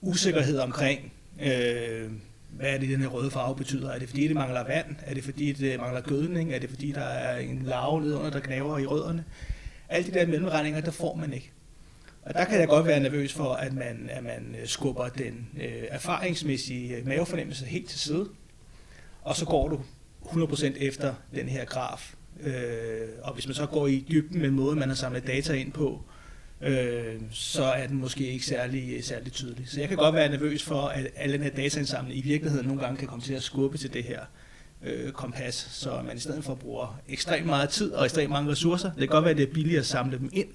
usikkerhed 0.00 0.58
omkring, 0.58 1.12
øh, 1.42 2.10
hvad 2.50 2.74
er 2.74 2.78
det, 2.78 2.88
den 2.88 3.00
her 3.00 3.08
røde 3.08 3.30
farve 3.30 3.56
betyder? 3.56 3.90
Er 3.90 3.98
det 3.98 4.08
fordi, 4.08 4.28
det 4.28 4.36
mangler 4.36 4.64
vand? 4.64 4.96
Er 5.06 5.14
det 5.14 5.24
fordi, 5.24 5.52
det 5.52 5.80
mangler 5.80 6.00
gødning? 6.00 6.52
Er 6.52 6.58
det 6.58 6.70
fordi, 6.70 6.92
der 6.92 7.04
er 7.04 7.38
en 7.38 7.62
larve 7.62 8.00
nede 8.00 8.16
under, 8.16 8.30
der 8.30 8.40
knaver 8.40 8.78
i 8.78 8.86
rødderne? 8.86 9.24
Alle 9.88 10.12
de 10.12 10.18
der 10.18 10.26
mellemregninger, 10.26 10.80
der 10.80 10.90
får 10.90 11.14
man 11.14 11.32
ikke. 11.32 11.50
Og 12.26 12.34
der 12.34 12.44
kan 12.44 12.60
jeg 12.60 12.68
godt 12.68 12.86
være 12.86 13.00
nervøs 13.00 13.32
for, 13.32 13.52
at 13.52 13.72
man, 13.72 14.08
at 14.12 14.24
man 14.24 14.56
øh, 14.60 14.66
skubber 14.66 15.08
den 15.08 15.48
øh, 15.60 15.82
erfaringsmæssige 15.88 16.96
øh, 16.96 17.06
mavefornemmelse 17.06 17.64
helt 17.66 17.88
til 17.88 17.98
side 17.98 18.28
og 19.24 19.36
så 19.36 19.44
går 19.44 19.68
du 19.68 19.80
100% 20.24 20.84
efter 20.84 21.14
den 21.34 21.48
her 21.48 21.64
graf. 21.64 22.14
Øh, 22.40 23.08
og 23.22 23.34
hvis 23.34 23.46
man 23.46 23.54
så 23.54 23.66
går 23.66 23.86
i 23.86 24.04
dybden 24.10 24.40
med 24.40 24.50
måden, 24.50 24.78
man 24.78 24.88
har 24.88 24.96
samlet 24.96 25.26
data 25.26 25.52
ind 25.52 25.72
på, 25.72 26.02
øh, 26.60 27.14
så 27.30 27.64
er 27.64 27.86
den 27.86 27.96
måske 27.98 28.26
ikke 28.26 28.46
særlig, 28.46 29.04
særlig 29.04 29.32
tydelig. 29.32 29.68
Så 29.68 29.80
jeg 29.80 29.88
kan 29.88 29.98
godt 29.98 30.14
være 30.14 30.28
nervøs 30.28 30.62
for, 30.62 30.82
at 30.82 31.06
alle 31.16 31.34
den 31.34 31.42
her 31.42 31.50
dataindsamling 31.50 32.18
i 32.18 32.22
virkeligheden 32.22 32.66
nogle 32.66 32.82
gange 32.82 32.96
kan 32.98 33.08
komme 33.08 33.24
til 33.24 33.34
at 33.34 33.42
skubbe 33.42 33.78
til 33.78 33.92
det 33.92 34.04
her 34.04 34.20
øh, 34.82 35.12
kompas, 35.12 35.54
så 35.54 36.02
man 36.06 36.16
i 36.16 36.20
stedet 36.20 36.44
for 36.44 36.54
bruger 36.54 37.00
ekstremt 37.08 37.46
meget 37.46 37.68
tid 37.68 37.92
og 37.92 38.04
ekstremt 38.04 38.30
mange 38.30 38.50
ressourcer. 38.50 38.88
Det 38.88 38.98
kan 38.98 39.08
godt 39.08 39.24
være, 39.24 39.32
at 39.32 39.36
det 39.36 39.48
er 39.48 39.52
billigere 39.52 39.80
at 39.80 39.86
samle 39.86 40.18
dem 40.18 40.30
ind. 40.32 40.48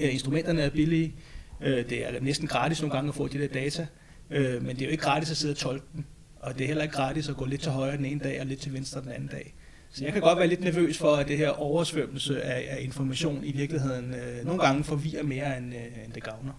Øh, 0.00 0.12
instrumenterne 0.12 0.62
er 0.62 0.70
billige. 0.70 1.14
Øh, 1.60 1.90
det 1.90 2.06
er 2.06 2.20
næsten 2.20 2.48
gratis 2.48 2.80
nogle 2.80 2.94
gange 2.94 3.08
at 3.08 3.14
få 3.14 3.28
de 3.28 3.38
der 3.38 3.48
data, 3.48 3.86
øh, 4.30 4.62
men 4.62 4.76
det 4.76 4.82
er 4.82 4.86
jo 4.86 4.90
ikke 4.92 5.04
gratis 5.04 5.30
at 5.30 5.36
sidde 5.36 5.52
og 5.52 5.56
tolke 5.56 5.84
dem. 5.94 6.04
Og 6.40 6.54
det 6.54 6.64
er 6.64 6.66
heller 6.66 6.82
ikke 6.82 6.94
gratis 6.94 7.28
at 7.28 7.36
gå 7.36 7.44
lidt 7.44 7.60
til 7.60 7.72
højre 7.72 7.96
den 7.96 8.04
ene 8.04 8.20
dag 8.20 8.40
og 8.40 8.46
lidt 8.46 8.60
til 8.60 8.72
venstre 8.72 9.00
den 9.00 9.08
anden 9.08 9.28
dag. 9.28 9.54
Så 9.92 10.04
jeg 10.04 10.12
kan 10.12 10.22
godt 10.22 10.38
være 10.38 10.46
lidt 10.46 10.60
nervøs 10.60 10.98
for, 10.98 11.14
at 11.16 11.28
det 11.28 11.38
her 11.38 11.48
oversvømmelse 11.48 12.42
af, 12.42 12.76
af 12.76 12.84
information 12.84 13.44
i 13.44 13.52
virkeligheden 13.52 14.14
øh, 14.14 14.46
nogle 14.46 14.62
gange 14.62 14.84
forvirrer 14.84 15.22
mere, 15.22 15.58
end, 15.58 15.74
øh, 15.74 16.04
end 16.04 16.12
det 16.12 16.22
gavner. 16.22 16.52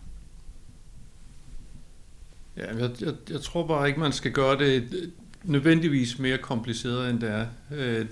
Ja, 2.58 2.76
jeg, 2.76 2.90
jeg, 3.02 3.14
jeg 3.30 3.42
tror 3.42 3.68
bare 3.68 3.88
ikke, 3.88 4.00
man 4.00 4.12
skal 4.12 4.32
gøre 4.32 4.58
det 4.58 5.12
nødvendigvis 5.44 6.20
mere 6.20 6.38
kompliceret, 6.38 7.10
end 7.10 7.20
det 7.20 7.30
er. 7.30 7.46
Øh, 7.72 8.06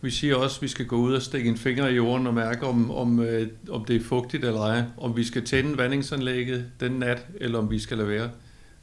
vi 0.00 0.10
siger 0.10 0.36
også, 0.36 0.58
at 0.58 0.62
vi 0.62 0.68
skal 0.68 0.86
gå 0.86 0.96
ud 0.96 1.14
og 1.14 1.22
stikke 1.22 1.48
en 1.48 1.56
finger 1.56 1.88
i 1.88 1.94
jorden 1.94 2.26
og 2.26 2.34
mærke, 2.34 2.66
om, 2.66 2.90
om, 2.90 3.20
øh, 3.20 3.48
om 3.70 3.84
det 3.84 3.96
er 3.96 4.00
fugtigt 4.00 4.44
eller 4.44 4.60
ej. 4.60 4.82
Om 4.96 5.16
vi 5.16 5.24
skal 5.24 5.44
tænde 5.44 5.78
vandingsanlægget 5.78 6.66
den 6.80 6.92
nat, 6.92 7.26
eller 7.34 7.58
om 7.58 7.70
vi 7.70 7.78
skal 7.78 7.96
lade 7.96 8.08
være. 8.08 8.30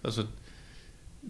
Altså, 0.03 0.25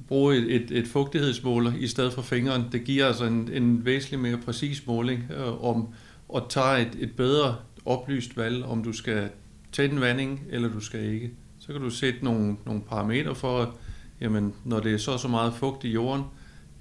bruge 0.08 0.38
et, 0.38 0.56
et, 0.56 0.72
et 0.72 0.88
fugtighedsmåler 0.88 1.74
i 1.80 1.88
stedet 1.88 2.14
for 2.14 2.22
fingeren, 2.22 2.64
det 2.72 2.84
giver 2.84 3.06
altså 3.06 3.26
en, 3.26 3.50
en 3.54 3.86
væsentlig 3.86 4.20
mere 4.20 4.38
præcis 4.38 4.88
måling 4.88 5.32
øh, 5.38 5.64
om, 5.64 5.88
at 6.36 6.44
tage 6.50 6.82
et, 6.82 6.98
et 7.00 7.16
bedre 7.16 7.56
oplyst 7.86 8.38
valg, 8.38 8.66
om 8.66 8.84
du 8.84 8.94
skal 8.94 9.30
tænde 9.72 10.02
vanding, 10.02 10.42
eller 10.50 10.70
du 10.70 10.80
skal 10.80 11.14
ikke. 11.14 11.32
Så 11.60 11.74
kan 11.74 11.82
du 11.82 11.90
sætte 11.90 12.26
nogle, 12.26 12.56
nogle 12.66 12.82
parametre 12.82 13.36
for, 13.36 13.76
jamen, 14.22 14.54
når 14.66 14.80
det 14.80 14.94
er 14.94 14.98
så 14.98 15.18
så 15.18 15.28
meget 15.28 15.54
fugt 15.54 15.84
i 15.84 15.90
jorden, 15.90 16.24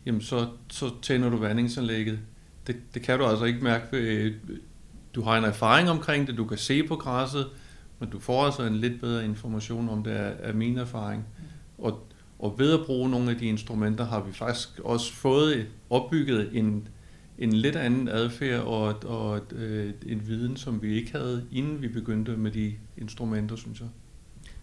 jamen 0.06 0.20
så, 0.20 0.46
så 0.70 0.90
tænder 1.02 1.30
du 1.30 1.36
vandingsanlægget. 1.36 2.18
Det, 2.66 2.76
det 2.94 3.02
kan 3.02 3.18
du 3.18 3.26
altså 3.26 3.44
ikke 3.44 3.64
mærke 3.64 3.86
ved, 3.92 4.32
du 5.14 5.22
har 5.22 5.38
en 5.38 5.44
erfaring 5.44 5.90
omkring 5.90 6.26
det, 6.26 6.36
du 6.36 6.44
kan 6.44 6.58
se 6.58 6.82
på 6.82 6.96
græsset, 6.96 7.46
men 7.98 8.10
du 8.10 8.20
får 8.20 8.44
altså 8.44 8.62
en 8.62 8.76
lidt 8.76 9.00
bedre 9.00 9.24
information 9.24 9.88
om 9.88 10.02
det 10.02 10.10
af, 10.10 10.32
af 10.42 10.54
min 10.54 10.78
erfaring. 10.78 11.24
Og, 11.78 12.06
og 12.38 12.54
ved 12.58 12.72
at 12.72 12.86
bruge 12.86 13.10
nogle 13.10 13.30
af 13.30 13.36
de 13.36 13.46
instrumenter, 13.46 14.04
har 14.06 14.20
vi 14.22 14.32
faktisk 14.32 14.68
også 14.84 15.12
fået 15.12 15.66
opbygget 15.90 16.50
en, 16.52 16.88
en 17.38 17.52
lidt 17.52 17.76
anden 17.76 18.08
adfærd 18.08 18.60
og, 18.60 18.94
og 19.04 19.40
øh, 19.52 19.92
en 20.06 20.28
viden, 20.28 20.56
som 20.56 20.82
vi 20.82 20.94
ikke 20.94 21.12
havde, 21.12 21.44
inden 21.52 21.82
vi 21.82 21.88
begyndte 21.88 22.36
med 22.36 22.50
de 22.50 22.72
instrumenter, 22.96 23.56
synes 23.56 23.80
jeg. 23.80 23.88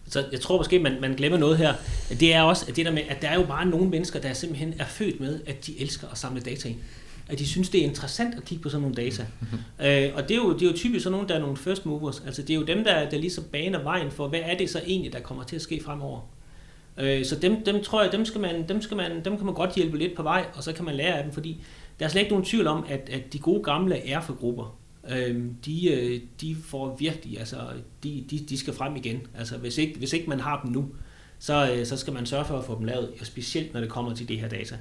Så 0.06 0.24
jeg 0.32 0.40
tror 0.40 0.56
måske, 0.56 0.78
man, 0.78 1.00
man 1.00 1.14
glemmer 1.14 1.38
noget 1.38 1.58
her. 1.58 1.74
Det 2.20 2.34
er 2.34 2.42
også 2.42 2.66
at 2.68 2.76
det 2.76 2.86
der 2.86 2.92
med, 2.92 3.02
at 3.08 3.22
der 3.22 3.28
er 3.28 3.34
jo 3.34 3.46
bare 3.46 3.66
nogle 3.66 3.88
mennesker, 3.88 4.20
der 4.20 4.32
simpelthen 4.32 4.74
er 4.78 4.84
født 4.84 5.20
med, 5.20 5.40
at 5.46 5.66
de 5.66 5.80
elsker 5.80 6.08
at 6.08 6.18
samle 6.18 6.40
data 6.40 6.68
ind. 6.68 6.78
At 7.30 7.38
de 7.38 7.46
synes, 7.46 7.68
det 7.68 7.80
er 7.80 7.84
interessant 7.84 8.34
at 8.34 8.44
kigge 8.44 8.62
på 8.62 8.68
sådan 8.68 8.82
nogle 8.82 8.96
data. 8.96 9.22
øh, 9.86 10.10
og 10.14 10.28
det 10.28 10.30
er, 10.30 10.36
jo, 10.36 10.52
det 10.52 10.62
er 10.62 10.66
jo 10.66 10.76
typisk 10.76 11.02
sådan 11.02 11.12
nogle, 11.12 11.28
der 11.28 11.34
er 11.34 11.40
nogle 11.40 11.56
first 11.56 11.86
movers. 11.86 12.22
Altså 12.26 12.42
det 12.42 12.50
er 12.50 12.54
jo 12.54 12.62
dem, 12.62 12.84
der, 12.84 13.10
der 13.10 13.18
ligesom 13.18 13.44
baner 13.52 13.82
vejen 13.82 14.10
for, 14.10 14.28
hvad 14.28 14.40
er 14.42 14.56
det 14.56 14.70
så 14.70 14.80
egentlig, 14.86 15.12
der 15.12 15.20
kommer 15.20 15.44
til 15.44 15.56
at 15.56 15.62
ske 15.62 15.82
fremover. 15.84 16.20
Øh, 16.98 17.24
så 17.24 17.36
dem, 17.36 17.64
dem 17.64 17.82
tror 17.82 18.02
jeg, 18.02 18.12
dem, 18.12 18.24
skal 18.24 18.40
man, 18.40 18.68
dem, 18.68 18.82
skal 18.82 18.96
man, 18.96 19.24
dem 19.24 19.36
kan 19.36 19.46
man 19.46 19.54
godt 19.54 19.74
hjælpe 19.74 19.98
lidt 19.98 20.16
på 20.16 20.22
vej, 20.22 20.46
og 20.54 20.62
så 20.62 20.72
kan 20.72 20.84
man 20.84 20.94
lære 20.94 21.14
af 21.14 21.24
dem, 21.24 21.32
fordi 21.32 21.62
der 21.98 22.04
er 22.04 22.10
slet 22.10 22.20
ikke 22.20 22.32
nogen 22.32 22.44
tvivl 22.44 22.66
om, 22.66 22.84
at, 22.88 23.08
at 23.12 23.32
de 23.32 23.38
gode 23.38 23.62
gamle 23.62 24.08
erfegrupper, 24.08 24.78
øh, 25.10 25.44
de, 25.64 25.90
øh, 25.90 26.20
de 26.40 26.56
får 26.64 26.96
virkelig, 26.96 27.38
altså, 27.38 27.56
de, 28.02 28.24
de, 28.30 28.38
de 28.38 28.58
skal 28.58 28.74
frem 28.74 28.96
igen. 28.96 29.20
Altså, 29.38 29.56
hvis 29.56 29.78
ikke, 29.78 29.98
hvis 29.98 30.12
ikke 30.12 30.28
man 30.28 30.40
har 30.40 30.60
dem 30.64 30.72
nu, 30.72 30.88
så, 31.38 31.72
øh, 31.72 31.86
så 31.86 31.96
skal 31.96 32.12
man 32.12 32.26
sørge 32.26 32.44
for 32.44 32.58
at 32.58 32.64
få 32.64 32.78
dem 32.78 32.84
lavet, 32.84 33.10
og 33.20 33.26
specielt 33.26 33.74
når 33.74 33.80
det 33.80 33.90
kommer 33.90 34.14
til 34.14 34.28
det 34.28 34.40
her 34.40 34.48
data. 34.48 34.76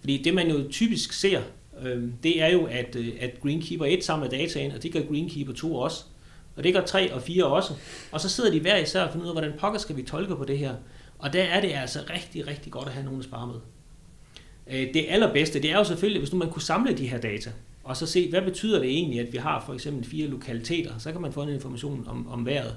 Fordi 0.00 0.22
det, 0.22 0.34
man 0.34 0.50
jo 0.50 0.70
typisk 0.70 1.12
ser, 1.12 1.40
øh, 1.86 2.08
det 2.22 2.42
er 2.42 2.48
jo, 2.48 2.64
at, 2.64 2.96
øh, 2.96 3.08
at 3.20 3.40
Greenkeeper 3.42 3.84
1 3.84 4.04
samler 4.04 4.28
data 4.28 4.60
ind, 4.60 4.72
og 4.72 4.82
det 4.82 4.92
gør 4.92 5.00
Greenkeeper 5.00 5.52
2 5.52 5.74
også. 5.74 6.04
Og 6.56 6.64
det 6.64 6.74
gør 6.74 6.80
3 6.80 7.14
og 7.14 7.22
4 7.22 7.44
også. 7.44 7.72
Og 8.12 8.20
så 8.20 8.28
sidder 8.28 8.50
de 8.50 8.60
hver 8.60 8.76
især 8.76 9.02
og 9.02 9.12
finder 9.12 9.24
ud 9.24 9.30
af, 9.30 9.34
hvordan 9.34 9.58
pokker 9.58 9.78
skal 9.78 9.96
vi 9.96 10.02
tolke 10.02 10.36
på 10.36 10.44
det 10.44 10.58
her. 10.58 10.74
Og 11.18 11.32
der 11.32 11.42
er 11.42 11.60
det 11.60 11.72
altså 11.74 11.98
rigtig, 12.10 12.46
rigtig 12.46 12.72
godt 12.72 12.88
at 12.88 12.94
have 12.94 13.04
nogen 13.04 13.20
at 13.20 13.24
spare 13.24 13.46
med. 13.46 13.56
Øh, 14.70 14.94
det 14.94 15.06
allerbedste, 15.08 15.62
det 15.62 15.70
er 15.70 15.76
jo 15.76 15.84
selvfølgelig, 15.84 16.20
hvis 16.20 16.32
nu 16.32 16.38
man 16.38 16.50
kunne 16.50 16.62
samle 16.62 16.96
de 16.96 17.06
her 17.06 17.18
data, 17.18 17.50
og 17.84 17.96
så 17.96 18.06
se, 18.06 18.30
hvad 18.30 18.42
betyder 18.42 18.78
det 18.78 18.88
egentlig, 18.88 19.20
at 19.20 19.32
vi 19.32 19.38
har 19.38 19.62
for 19.66 19.74
eksempel 19.74 20.04
fire 20.04 20.26
lokaliteter, 20.26 20.98
så 20.98 21.12
kan 21.12 21.20
man 21.20 21.32
få 21.32 21.42
en 21.42 21.48
information 21.48 22.04
om, 22.08 22.28
om 22.28 22.46
vejret. 22.46 22.76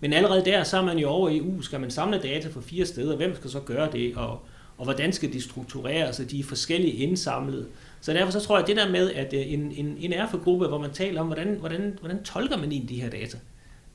Men 0.00 0.12
allerede 0.12 0.44
der, 0.44 0.64
så 0.64 0.78
er 0.78 0.84
man 0.84 0.98
jo 0.98 1.08
over 1.08 1.28
i 1.28 1.38
EU, 1.38 1.62
skal 1.62 1.80
man 1.80 1.90
samle 1.90 2.18
data 2.18 2.48
fra 2.48 2.60
fire 2.60 2.86
steder, 2.86 3.16
hvem 3.16 3.36
skal 3.36 3.50
så 3.50 3.60
gøre 3.60 3.92
det, 3.92 4.16
og, 4.16 4.40
og 4.78 4.84
hvordan 4.84 5.12
skal 5.12 5.32
de 5.32 5.42
struktureres, 5.42 6.16
så 6.16 6.24
de 6.24 6.40
er 6.40 6.44
forskellige 6.44 6.92
indsamlet. 6.92 7.66
Så 8.00 8.12
derfor 8.12 8.32
så 8.32 8.40
tror 8.40 8.56
jeg, 8.56 8.62
at 8.62 8.68
det 8.68 8.76
der 8.76 8.90
med, 8.90 9.12
at 9.12 9.32
øh, 9.32 9.52
en, 9.52 9.72
en, 9.72 9.96
en 10.00 10.12
erfagruppe, 10.12 10.68
hvor 10.68 10.78
man 10.78 10.90
taler 10.92 11.20
om, 11.20 11.26
hvordan, 11.26 11.56
hvordan, 11.58 11.98
hvordan 12.00 12.22
tolker 12.22 12.56
man 12.56 12.72
egentlig 12.72 12.88
de 12.88 13.02
her 13.02 13.10
data, 13.10 13.38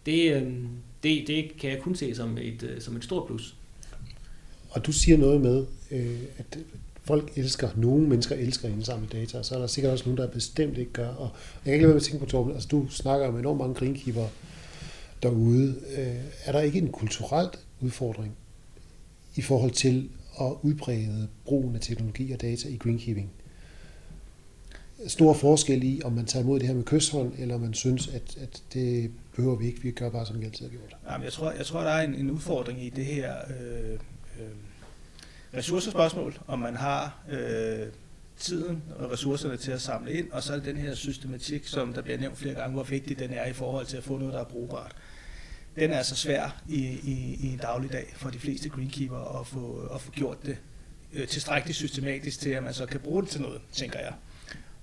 det, 0.05 0.35
øhm, 0.35 0.67
det, 1.03 1.23
det 1.27 1.57
kan 1.59 1.69
jeg 1.69 1.79
kun 1.79 1.95
se 1.95 2.15
som 2.15 2.37
et, 2.37 2.63
øh, 2.63 2.81
som 2.81 2.95
et 2.95 3.03
stort 3.03 3.27
plus. 3.27 3.55
Og 4.69 4.85
du 4.85 4.91
siger 4.91 5.17
noget 5.17 5.41
med, 5.41 5.65
øh, 5.91 6.21
at 6.37 6.59
folk 7.03 7.31
elsker, 7.35 7.69
nogle 7.75 8.07
mennesker 8.07 8.35
elsker 8.35 8.67
at 8.67 8.73
indsamle 8.73 9.07
data, 9.11 9.37
og 9.37 9.45
så 9.45 9.55
er 9.55 9.59
der 9.59 9.67
sikkert 9.67 9.93
også 9.93 10.05
nogen, 10.05 10.17
der 10.17 10.27
bestemt 10.27 10.77
ikke 10.77 10.91
gør. 10.91 11.07
Og 11.07 11.29
jeg 11.31 11.63
kan 11.63 11.73
ikke 11.73 11.83
lade 11.83 11.87
være 11.87 11.95
med 11.95 12.01
at 12.01 12.05
tænke 12.05 12.25
på, 12.25 12.31
Torben, 12.31 12.53
altså 12.53 12.67
du 12.71 12.87
snakker 12.89 13.27
om 13.27 13.39
enormt 13.39 13.59
mange 13.59 13.73
greenkeeper 13.73 14.27
derude. 15.23 15.75
Er 16.45 16.51
der 16.51 16.61
ikke 16.61 16.79
en 16.79 16.91
kulturel 16.91 17.49
udfordring 17.81 18.35
i 19.35 19.41
forhold 19.41 19.71
til 19.71 20.09
at 20.41 20.51
udbrede 20.61 21.27
brugen 21.45 21.75
af 21.75 21.81
teknologi 21.81 22.31
og 22.31 22.41
data 22.41 22.69
i 22.69 22.77
greenkeeping? 22.77 23.31
Stor 25.07 25.33
forskel 25.33 25.83
i, 25.83 26.01
om 26.03 26.13
man 26.13 26.25
tager 26.25 26.43
imod 26.43 26.59
det 26.59 26.67
her 26.67 26.75
med 26.75 26.83
kysthånd, 26.83 27.33
eller 27.37 27.57
man 27.57 27.73
synes, 27.73 28.07
at, 28.07 28.37
at 28.41 28.63
det 28.73 29.11
behøver 29.35 29.55
vi 29.55 29.65
ikke, 29.67 29.81
vi 29.81 29.91
gør 29.91 30.09
bare, 30.09 30.25
som 30.25 30.39
vi 30.39 30.45
altid 30.45 30.65
har 30.65 30.71
gjort. 30.71 30.95
Jamen, 31.09 31.25
jeg, 31.25 31.33
tror, 31.33 31.51
jeg 31.51 31.65
tror, 31.65 31.81
der 31.81 31.89
er 31.89 32.01
en, 32.01 32.15
en 32.15 32.31
udfordring 32.31 32.83
i 32.83 32.89
det 32.89 33.05
her 33.05 33.35
øh, 33.49 33.93
øh, 33.93 33.97
ressourcespørgsmål, 35.53 36.39
om 36.47 36.59
man 36.59 36.75
har 36.75 37.19
øh, 37.31 37.87
tiden 38.39 38.83
og 38.99 39.11
ressourcerne 39.11 39.57
til 39.57 39.71
at 39.71 39.81
samle 39.81 40.13
ind, 40.13 40.31
og 40.31 40.43
så 40.43 40.53
er 40.53 40.57
det 40.57 40.65
den 40.65 40.77
her 40.77 40.95
systematik, 40.95 41.67
som 41.67 41.93
der 41.93 42.01
bliver 42.01 42.17
nævnt 42.17 42.37
flere 42.37 42.53
gange, 42.53 42.73
hvor 42.73 42.83
vigtig 42.83 43.19
den 43.19 43.31
er 43.31 43.45
i 43.45 43.53
forhold 43.53 43.85
til 43.85 43.97
at 43.97 44.03
få 44.03 44.17
noget, 44.17 44.33
der 44.33 44.39
er 44.39 44.45
brugbart. 44.45 44.95
Den 45.75 45.91
er 45.91 45.97
altså 45.97 46.15
svær 46.15 46.61
i, 46.69 46.81
i, 47.03 47.37
i 47.39 47.53
en 47.53 47.57
dagligdag 47.57 48.13
for 48.15 48.29
de 48.29 48.39
fleste 48.39 48.69
greenkeeper 48.69 49.39
at 49.39 49.47
få, 49.47 49.89
at 49.93 50.01
få 50.01 50.11
gjort 50.11 50.45
det 50.45 50.57
øh, 51.13 51.27
tilstrækkeligt 51.27 51.77
systematisk 51.77 52.39
til, 52.39 52.49
at 52.49 52.63
man 52.63 52.73
så 52.73 52.85
kan 52.85 52.99
bruge 52.99 53.21
det 53.21 53.29
til 53.29 53.41
noget, 53.41 53.61
tænker 53.71 53.99
jeg. 53.99 54.13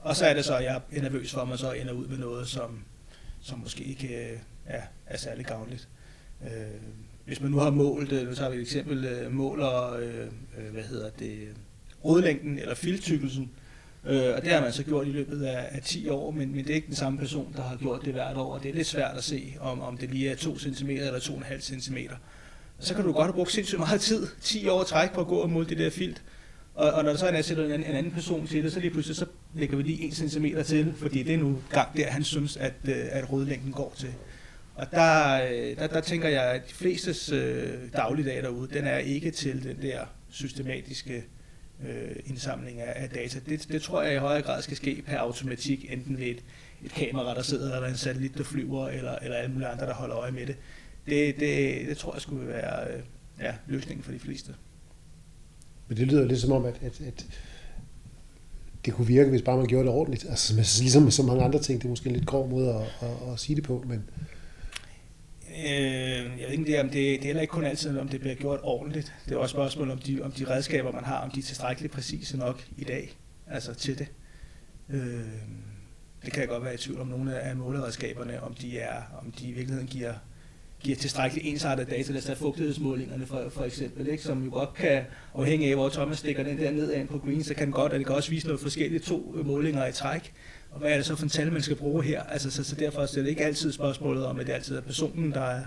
Og 0.02 0.16
så 0.16 0.26
er 0.26 0.34
det 0.34 0.44
så, 0.44 0.56
at 0.56 0.64
jeg 0.64 0.80
er 0.92 1.02
nervøs 1.02 1.32
for, 1.32 1.40
at 1.40 1.48
man 1.48 1.58
så 1.58 1.72
ender 1.72 1.92
ud 1.92 2.06
med 2.06 2.18
noget, 2.18 2.48
som, 2.48 2.84
som 3.42 3.58
måske 3.58 3.84
ikke 3.84 4.08
ja, 4.68 4.76
øh, 4.76 4.82
er, 5.06 5.16
særlig 5.16 5.46
gavnligt. 5.46 5.88
Øh, 6.44 6.50
hvis 7.24 7.40
man 7.40 7.50
nu 7.50 7.58
har 7.58 7.70
målt, 7.70 8.12
øh, 8.12 8.28
nu 8.28 8.34
tager 8.34 8.50
vi 8.50 8.56
et 8.56 8.62
eksempel, 8.62 9.04
øh, 9.04 9.32
måler, 9.32 9.92
øh, 9.92 10.72
hvad 10.72 10.82
hedder 10.82 11.10
det, 11.18 11.48
rodlængden 12.04 12.58
eller 12.58 12.74
filtykkelsen, 12.74 13.50
øh, 14.06 14.34
og 14.36 14.42
det 14.42 14.52
har 14.52 14.60
man 14.60 14.72
så 14.72 14.82
gjort 14.82 15.06
i 15.06 15.10
løbet 15.10 15.42
af, 15.42 15.68
af 15.70 15.82
10 15.82 16.08
år, 16.08 16.30
men, 16.30 16.54
men 16.54 16.64
det 16.64 16.70
er 16.70 16.74
ikke 16.74 16.86
den 16.86 16.96
samme 16.96 17.18
person, 17.18 17.52
der 17.56 17.62
har 17.62 17.76
gjort 17.76 18.04
det 18.04 18.12
hvert 18.12 18.36
år, 18.36 18.54
og 18.54 18.62
det 18.62 18.70
er 18.70 18.74
lidt 18.74 18.86
svært 18.86 19.16
at 19.16 19.24
se, 19.24 19.56
om, 19.60 19.80
om 19.80 19.98
det 19.98 20.10
lige 20.10 20.30
er 20.30 20.36
2 20.36 20.58
cm 20.58 20.90
eller 20.90 21.18
2,5 21.18 21.60
cm. 21.60 21.96
Så 22.78 22.94
kan 22.94 23.04
du 23.04 23.12
godt 23.12 23.26
have 23.26 23.34
brugt 23.34 23.52
sindssygt 23.52 23.78
meget 23.78 24.00
tid, 24.00 24.26
10 24.40 24.68
år 24.68 24.82
træk 24.82 25.12
på 25.12 25.20
at 25.20 25.26
gå 25.26 25.36
og 25.36 25.50
måle 25.50 25.68
det 25.68 25.78
der 25.78 25.90
filt, 25.90 26.22
og, 26.74 26.90
og 26.92 27.04
når 27.04 27.10
der 27.10 27.18
så 27.18 27.26
er 27.26 27.42
sætter 27.42 27.64
en, 27.64 27.70
en 27.70 27.84
anden 27.84 28.12
person 28.12 28.46
til 28.46 28.64
det, 28.64 28.72
så 28.72 28.80
lige 28.80 28.90
pludselig 28.90 29.16
så 29.16 29.26
lægger 29.54 29.76
vi 29.76 29.82
lige 29.82 30.08
1 30.08 30.14
cm 30.14 30.46
til, 30.64 30.94
fordi 30.96 31.22
det 31.22 31.34
er 31.34 31.38
nu 31.38 31.58
gang 31.70 31.96
der, 31.96 32.10
han 32.10 32.24
synes, 32.24 32.56
at, 32.56 32.74
øh, 32.84 32.96
at 33.10 33.32
rodlængden 33.32 33.72
går 33.72 33.94
til. 33.96 34.14
Og 34.74 34.90
der, 34.90 35.44
øh, 35.44 35.76
der, 35.76 35.86
der 35.86 36.00
tænker 36.00 36.28
jeg, 36.28 36.44
at 36.44 36.68
de 36.68 36.74
flestes 36.74 37.32
øh, 37.32 37.78
dagligdag 37.96 38.42
derude, 38.42 38.68
den 38.74 38.84
er 38.84 38.98
ikke 38.98 39.30
til 39.30 39.64
den 39.64 39.82
der 39.82 40.00
systematiske 40.30 41.24
øh, 41.88 42.16
indsamling 42.26 42.80
af, 42.80 43.02
af 43.02 43.10
data. 43.10 43.38
Det, 43.48 43.68
det 43.68 43.82
tror 43.82 44.02
jeg 44.02 44.14
i 44.14 44.18
højere 44.18 44.42
grad 44.42 44.62
skal 44.62 44.76
ske 44.76 45.02
per 45.06 45.16
automatik, 45.16 45.92
enten 45.92 46.18
ved 46.18 46.26
et, 46.26 46.42
et 46.84 46.92
kamera, 46.92 47.34
der 47.34 47.42
sidder, 47.42 47.74
eller 47.74 47.88
en 47.88 47.96
satellit, 47.96 48.38
der 48.38 48.44
flyver, 48.44 48.88
eller, 48.88 49.18
eller 49.18 49.36
alle 49.36 49.52
mulige 49.52 49.68
andre, 49.68 49.86
der 49.86 49.94
holder 49.94 50.16
øje 50.16 50.32
med 50.32 50.46
det. 50.46 50.56
Det, 51.06 51.40
det, 51.40 51.86
det 51.88 51.96
tror 51.96 52.14
jeg 52.14 52.22
skulle 52.22 52.48
være 52.48 52.94
øh, 52.94 53.02
ja, 53.40 53.54
løsningen 53.66 54.04
for 54.04 54.12
de 54.12 54.18
fleste. 54.18 54.54
Men 55.92 55.98
det 55.98 56.06
lyder 56.06 56.24
lidt 56.24 56.40
som 56.40 56.52
om, 56.52 56.64
at, 56.64 56.74
at, 56.82 57.00
at 57.00 57.26
det 58.84 58.94
kunne 58.94 59.06
virke, 59.06 59.30
hvis 59.30 59.42
bare 59.42 59.56
man 59.56 59.66
gjorde 59.66 59.84
det 59.84 59.94
ordentligt. 59.94 60.26
Altså, 60.28 60.54
ligesom 60.80 61.02
med 61.02 61.10
så 61.10 61.22
mange 61.22 61.44
andre 61.44 61.58
ting, 61.58 61.80
det 61.80 61.84
er 61.84 61.90
måske 61.90 62.08
en 62.08 62.16
lidt 62.16 62.26
grov 62.26 62.48
måde 62.48 62.68
at, 62.68 63.08
at, 63.08 63.32
at 63.32 63.40
sige 63.40 63.56
det 63.56 63.64
på, 63.64 63.84
men 63.88 64.04
Øh, 65.58 66.40
jeg 66.40 66.48
ved 66.48 66.58
ikke, 66.58 66.80
om 66.80 66.86
det, 66.86 66.94
det 66.94 67.16
er 67.16 67.24
heller 67.24 67.40
ikke 67.40 67.52
kun 67.52 67.64
altid, 67.64 67.98
om 67.98 68.08
det 68.08 68.20
bliver 68.20 68.34
gjort 68.34 68.60
ordentligt. 68.62 69.12
Det 69.24 69.32
er 69.34 69.38
også 69.38 69.54
et 69.54 69.56
spørgsmål 69.56 69.90
om 69.90 69.98
de, 69.98 70.22
om 70.22 70.32
de 70.32 70.50
redskaber, 70.50 70.92
man 70.92 71.04
har, 71.04 71.18
om 71.18 71.30
de 71.30 71.38
er 71.40 71.44
tilstrækkeligt 71.44 71.92
præcise 71.92 72.36
nok 72.36 72.64
i 72.78 72.84
dag, 72.84 73.12
altså 73.46 73.74
til 73.74 73.98
det. 73.98 74.06
Øh, 74.88 75.24
det 76.24 76.32
kan 76.32 76.40
jeg 76.40 76.48
godt 76.48 76.64
være 76.64 76.74
i 76.74 76.76
tvivl 76.76 77.00
om 77.00 77.06
nogle 77.06 77.40
af 77.40 77.56
måleredskaberne, 77.56 78.42
om 78.42 78.54
de, 78.54 78.78
er, 78.78 79.02
om 79.20 79.32
de 79.32 79.48
i 79.48 79.52
virkeligheden 79.52 79.88
giver, 79.88 80.12
giver 80.82 80.96
tilstrækkeligt 80.96 81.46
ensartet 81.46 81.90
data. 81.90 82.12
Lad 82.12 82.18
os 82.18 82.24
tage 82.24 82.36
fugtighedsmålingerne 82.36 83.26
for, 83.26 83.44
for 83.50 83.64
eksempel, 83.64 84.08
ikke? 84.08 84.22
som 84.22 84.44
jo 84.44 84.50
godt 84.50 84.74
kan, 84.74 85.02
afhængig 85.34 85.68
af 85.68 85.74
hvor 85.74 85.88
Thomas 85.88 86.18
stikker 86.18 86.42
den 86.42 86.58
der 86.58 86.70
nedad 86.70 87.06
på 87.06 87.18
green, 87.18 87.44
så 87.44 87.54
kan 87.54 87.66
den 87.66 87.72
godt, 87.72 87.92
at 87.92 87.98
det 87.98 88.06
kan 88.06 88.16
også 88.16 88.30
vise 88.30 88.46
noget 88.46 88.60
forskellige 88.60 89.00
to 89.00 89.34
øh, 89.38 89.46
målinger 89.46 89.86
i 89.86 89.92
træk 89.92 90.32
og 90.72 90.78
hvad 90.78 90.90
er 90.90 90.96
det 90.96 91.06
så 91.06 91.16
for 91.16 91.22
en 91.22 91.28
tal, 91.28 91.52
man 91.52 91.62
skal 91.62 91.76
bruge 91.76 92.02
her? 92.02 92.22
Altså, 92.22 92.50
så, 92.50 92.64
så 92.64 92.74
derfor 92.74 93.02
er 93.02 93.06
det 93.06 93.26
ikke 93.26 93.44
altid 93.44 93.72
spørgsmålet 93.72 94.26
om, 94.26 94.40
at 94.40 94.46
det 94.46 94.52
altid 94.52 94.76
er 94.76 94.80
personen, 94.80 95.32
der 95.32 95.40
er, 95.40 95.62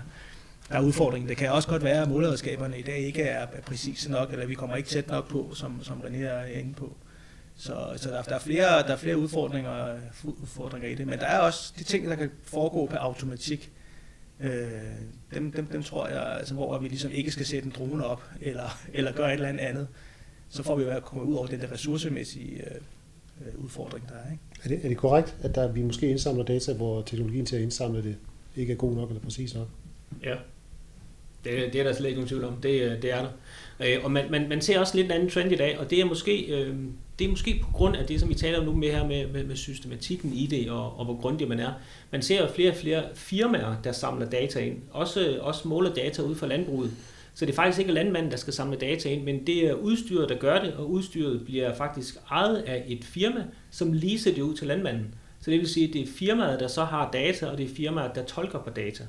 der 0.68 0.74
er 0.74 0.80
udfordringen. 0.80 1.28
Det 1.28 1.36
kan 1.36 1.50
også 1.50 1.68
godt 1.68 1.84
være, 1.84 2.02
at 2.02 2.08
måleredskaberne 2.08 2.78
i 2.78 2.82
dag 2.82 2.98
ikke 2.98 3.22
er 3.22 3.46
præcise 3.46 4.10
nok, 4.10 4.32
eller 4.32 4.46
vi 4.46 4.54
kommer 4.54 4.76
ikke 4.76 4.88
tæt 4.88 5.08
nok 5.08 5.28
på, 5.28 5.50
som, 5.54 5.78
som 5.82 6.00
René 6.00 6.16
er 6.16 6.44
inde 6.44 6.74
på. 6.74 6.96
Så, 7.56 7.92
så 7.96 8.10
der, 8.10 8.22
der, 8.22 8.34
er 8.34 8.38
flere, 8.38 8.82
der 8.82 8.92
er 8.92 8.96
flere 8.96 9.18
udfordringer, 9.18 9.96
udfordringer 10.24 10.88
i 10.88 10.94
det, 10.94 11.06
men 11.06 11.18
der 11.18 11.26
er 11.26 11.38
også 11.38 11.72
de 11.78 11.84
ting, 11.84 12.06
der 12.06 12.14
kan 12.14 12.30
foregå 12.44 12.86
på 12.86 12.96
automatik. 12.96 13.72
Øh, 14.40 14.50
dem, 15.34 15.52
dem, 15.52 15.66
dem 15.66 15.82
tror 15.82 16.08
jeg, 16.08 16.36
altså, 16.38 16.54
hvor 16.54 16.78
vi 16.78 16.88
ligesom 16.88 17.10
ikke 17.10 17.30
skal 17.30 17.46
sætte 17.46 17.66
en 17.66 17.74
drone 17.78 18.04
op, 18.04 18.22
eller, 18.40 18.78
eller 18.94 19.12
gøre 19.12 19.28
et 19.28 19.34
eller 19.34 19.48
andet 19.48 19.60
andet, 19.60 19.88
så 20.48 20.62
får 20.62 20.76
vi 20.76 20.84
jo 20.84 21.00
komme 21.00 21.24
ud 21.24 21.34
over 21.34 21.46
den 21.46 21.60
der 21.60 21.72
ressourcemæssige 21.72 22.62
øh, 22.64 23.64
udfordring, 23.64 24.08
der 24.08 24.14
er. 24.14 24.32
Ikke? 24.32 24.42
Er, 24.64 24.68
det, 24.68 24.84
er 24.84 24.88
det 24.88 24.96
korrekt, 24.96 25.36
at 25.42 25.54
der, 25.54 25.72
vi 25.72 25.82
måske 25.82 26.10
indsamler 26.10 26.44
data, 26.44 26.72
hvor 26.72 27.02
teknologien 27.02 27.46
til 27.46 27.56
at 27.56 27.62
indsamle 27.62 28.02
det 28.02 28.16
ikke 28.56 28.72
er 28.72 28.76
god 28.76 28.94
nok 28.94 29.08
eller 29.08 29.22
præcis 29.22 29.54
nok? 29.54 29.68
Ja, 30.22 30.36
det, 31.44 31.72
det 31.72 31.80
er 31.80 31.84
der 31.84 31.92
slet 31.92 32.08
ikke 32.08 32.20
nogen 32.20 32.28
tvivl 32.28 32.44
om. 32.44 32.56
Det, 32.56 33.02
det 33.02 33.12
er 33.12 33.22
der. 33.22 33.30
Øh, 33.80 34.04
og 34.04 34.12
man, 34.12 34.30
man, 34.30 34.48
man 34.48 34.60
ser 34.60 34.80
også 34.80 34.96
lidt 34.96 35.04
en 35.04 35.12
anden 35.12 35.30
trend 35.30 35.52
i 35.52 35.56
dag, 35.56 35.78
og 35.78 35.90
det 35.90 36.00
er 36.00 36.04
måske, 36.04 36.44
øh, 36.44 36.74
det 37.18 37.24
er 37.24 37.28
måske 37.28 37.60
på 37.62 37.72
grund 37.72 37.96
af 37.96 38.06
det, 38.06 38.20
som 38.20 38.28
vi 38.28 38.34
taler 38.34 38.58
om 38.58 38.64
nu 38.64 38.72
med 38.72 38.90
her 38.90 39.06
med, 39.06 39.26
med, 39.26 39.44
med 39.44 39.56
systematikken 39.56 40.32
i 40.32 40.46
det, 40.46 40.70
og, 40.70 40.98
og 40.98 41.04
hvor 41.04 41.20
grundig 41.20 41.48
man 41.48 41.60
er. 41.60 41.72
Man 42.10 42.22
ser 42.22 42.40
jo 42.40 42.48
flere 42.52 42.70
og 42.70 42.76
flere 42.76 43.04
firmaer, 43.14 43.74
der 43.84 43.92
samler 43.92 44.28
data 44.28 44.60
ind, 44.60 44.76
også, 44.90 45.38
også 45.40 45.68
måler 45.68 45.94
data 45.94 46.22
ud 46.22 46.34
fra 46.34 46.46
landbruget. 46.46 46.90
Så 47.34 47.46
det 47.46 47.52
er 47.52 47.56
faktisk 47.56 47.78
ikke 47.78 47.92
landmanden, 47.92 48.30
der 48.30 48.36
skal 48.36 48.52
samle 48.52 48.76
data 48.78 49.08
ind, 49.08 49.22
men 49.22 49.46
det 49.46 49.66
er 49.66 49.74
udstyret, 49.74 50.28
der 50.28 50.36
gør 50.36 50.62
det, 50.62 50.74
og 50.74 50.90
udstyret 50.90 51.44
bliver 51.44 51.74
faktisk 51.74 52.16
ejet 52.30 52.56
af 52.56 52.84
et 52.86 53.04
firma, 53.04 53.44
som 53.70 53.92
leaser 53.92 54.34
det 54.34 54.42
ud 54.42 54.56
til 54.56 54.66
landmanden. 54.66 55.14
Så 55.40 55.50
det 55.50 55.60
vil 55.60 55.68
sige, 55.68 55.88
at 55.88 55.92
det 55.92 56.02
er 56.02 56.06
firmaet, 56.06 56.60
der 56.60 56.68
så 56.68 56.84
har 56.84 57.10
data, 57.10 57.46
og 57.46 57.58
det 57.58 57.70
er 57.70 57.74
firmaet, 57.74 58.10
der 58.14 58.24
tolker 58.24 58.58
på 58.58 58.70
data. 58.70 59.04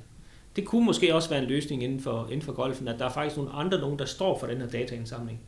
Det 0.58 0.66
kunne 0.66 0.86
måske 0.86 1.16
også 1.16 1.30
være 1.30 1.40
en 1.40 1.46
løsning 1.46 1.84
inden 1.84 2.00
for, 2.00 2.28
inden 2.32 2.42
for 2.42 2.54
golfen, 2.54 2.88
at 2.88 3.00
der 3.00 3.06
er 3.06 3.10
faktisk 3.10 3.38
nogle 3.38 3.52
andre, 3.52 3.80
nogen, 3.80 4.00
der 4.00 4.06
står 4.06 4.40
for 4.40 4.48
den 4.48 4.58
her 4.58 4.68
dataindsamling 4.68 5.40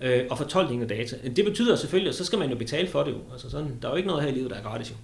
øh, 0.00 0.24
og 0.30 0.38
fortolkning 0.38 0.82
af 0.82 0.88
data. 0.88 1.16
Det 1.36 1.44
betyder 1.44 1.76
selvfølgelig, 1.76 2.08
at 2.08 2.14
så 2.14 2.24
skal 2.24 2.38
man 2.38 2.50
jo 2.50 2.56
betale 2.56 2.88
for 2.88 3.02
det 3.02 3.12
jo. 3.12 3.18
Altså 3.32 3.50
sådan, 3.50 3.78
der 3.82 3.88
er 3.88 3.92
jo 3.92 3.96
ikke 3.96 4.06
noget 4.06 4.22
her 4.22 4.30
i 4.30 4.34
livet, 4.34 4.50
der 4.50 4.56
er 4.56 4.62
gratis 4.62 4.90
jo. 4.90 4.96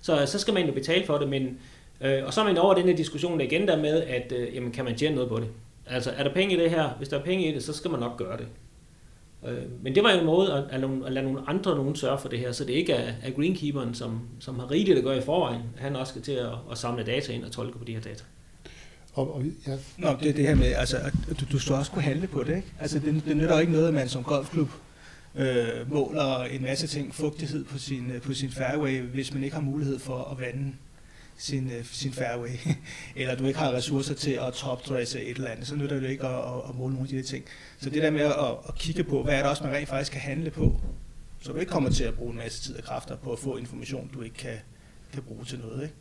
Så, 0.00 0.20
øh, 0.20 0.26
så 0.26 0.38
skal 0.38 0.54
man 0.54 0.66
jo 0.66 0.72
betale 0.72 1.06
for 1.06 1.18
det, 1.18 1.28
men, 1.28 1.58
øh, 2.00 2.24
og 2.26 2.34
så 2.34 2.40
er 2.40 2.44
man 2.44 2.58
over 2.58 2.74
den 2.74 2.84
her 2.84 2.96
diskussion 2.96 3.40
igen 3.40 3.68
der 3.68 3.76
med, 3.76 4.02
at 4.02 4.32
øh, 4.36 4.54
jamen, 4.54 4.72
kan 4.72 4.84
man 4.84 4.96
tjene 4.96 5.14
noget 5.14 5.30
på 5.30 5.40
det? 5.40 5.48
Altså, 5.86 6.10
er 6.10 6.22
der 6.22 6.34
penge 6.34 6.56
i 6.56 6.60
det 6.60 6.70
her? 6.70 6.88
Hvis 6.98 7.08
der 7.08 7.18
er 7.18 7.24
penge 7.24 7.48
i 7.48 7.54
det, 7.54 7.64
så 7.64 7.72
skal 7.72 7.90
man 7.90 8.00
nok 8.00 8.16
gøre 8.16 8.36
det. 8.36 8.46
Øh, 9.48 9.82
men 9.82 9.94
det 9.94 10.02
var 10.02 10.12
jo 10.12 10.18
en 10.18 10.26
måde 10.26 10.52
at, 10.52 10.82
at, 10.82 10.90
at 11.06 11.12
lade 11.12 11.26
nogle 11.26 11.40
andre 11.46 11.76
nogen 11.76 11.96
sørge 11.96 12.18
for 12.18 12.28
det 12.28 12.38
her, 12.38 12.52
så 12.52 12.64
det 12.64 12.72
ikke 12.72 12.92
er, 12.92 13.12
er 13.22 13.30
greenkeeperen, 13.30 13.94
som, 13.94 14.20
som 14.40 14.58
har 14.58 14.70
rigeligt 14.70 14.98
at 14.98 15.04
gøre 15.04 15.18
i 15.18 15.20
forvejen, 15.20 15.62
han 15.76 15.96
også 15.96 16.10
skal 16.10 16.22
til 16.22 16.32
at, 16.32 16.52
at 16.70 16.78
samle 16.78 17.04
data 17.04 17.32
ind 17.32 17.44
og 17.44 17.50
tolke 17.50 17.78
på 17.78 17.84
de 17.84 17.92
her 17.92 18.00
data. 18.00 18.24
Og, 19.18 19.34
og, 19.34 19.42
ja. 19.66 19.76
Nå, 19.96 20.16
det 20.20 20.28
er 20.28 20.32
det 20.32 20.46
her 20.46 20.54
med, 20.54 20.66
altså, 20.66 20.96
at 20.96 21.12
du, 21.40 21.44
du 21.52 21.58
skal 21.58 21.74
også 21.74 21.92
kunne 21.92 22.02
handle 22.02 22.26
på 22.26 22.42
det, 22.42 22.56
ikke? 22.56 22.68
Altså, 22.80 22.98
det, 22.98 23.22
det 23.26 23.36
nytter 23.36 23.58
ikke 23.58 23.72
noget, 23.72 23.88
at 23.88 23.94
man 23.94 24.08
som 24.08 24.24
golfklub 24.24 24.70
øh, 25.34 25.92
måler 25.92 26.42
en 26.42 26.62
masse 26.62 26.86
ting, 26.86 27.14
fugtighed 27.14 27.64
på 27.64 27.78
sin, 27.78 28.10
øh, 28.10 28.20
på 28.22 28.34
sin 28.34 28.50
fairway, 28.50 29.00
hvis 29.00 29.34
man 29.34 29.44
ikke 29.44 29.54
har 29.54 29.62
mulighed 29.62 29.98
for 29.98 30.24
at 30.32 30.40
vande 30.40 30.72
sin, 31.36 31.70
øh, 31.70 31.84
sin 31.84 32.12
fairway, 32.12 32.50
eller 33.16 33.36
du 33.36 33.46
ikke 33.46 33.58
har 33.58 33.72
ressourcer 33.72 34.14
til 34.14 34.30
at 34.30 34.52
topdresse 34.52 35.22
et 35.22 35.36
eller 35.36 35.50
andet, 35.50 35.66
så 35.66 35.76
nytter 35.76 36.00
det 36.00 36.10
ikke 36.10 36.26
at, 36.26 36.38
at, 36.38 36.68
at 36.68 36.74
måle 36.74 36.94
nogle 36.94 37.08
af 37.08 37.22
de 37.22 37.22
ting. 37.22 37.44
Så 37.80 37.90
det 37.90 38.02
der 38.02 38.10
med 38.10 38.20
at, 38.20 38.56
at 38.68 38.74
kigge 38.74 39.04
på, 39.04 39.22
hvad 39.22 39.34
er 39.34 39.38
det 39.38 39.50
også, 39.50 39.64
man 39.64 39.72
rent 39.72 39.88
faktisk 39.88 40.12
kan 40.12 40.20
handle 40.20 40.50
på, 40.50 40.80
så 41.40 41.52
du 41.52 41.58
ikke 41.58 41.72
kommer 41.72 41.90
til 41.90 42.04
at 42.04 42.14
bruge 42.14 42.30
en 42.30 42.38
masse 42.38 42.62
tid 42.62 42.76
og 42.76 42.84
kræfter 42.84 43.16
på 43.16 43.32
at 43.32 43.38
få 43.38 43.56
information, 43.56 44.10
du 44.14 44.22
ikke 44.22 44.36
kan, 44.36 44.56
kan 45.12 45.22
bruge 45.22 45.44
til 45.44 45.58
noget. 45.58 45.82
Ikke? 45.82 45.94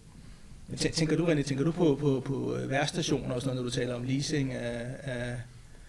Tænker 0.76 1.18
du, 1.18 1.26
René, 1.26 1.42
tænker 1.42 1.64
du 1.64 1.72
på, 1.72 1.98
på, 2.02 2.22
på 2.26 2.56
øh, 2.56 2.70
værstationer 2.70 3.36
og 3.36 3.42
sådan 3.42 3.56
noget, 3.56 3.66
når 3.66 3.70
du 3.70 3.76
taler 3.76 3.96
om 3.96 4.04
leasing 4.04 4.54
af, 4.54 4.86
af 5.04 5.36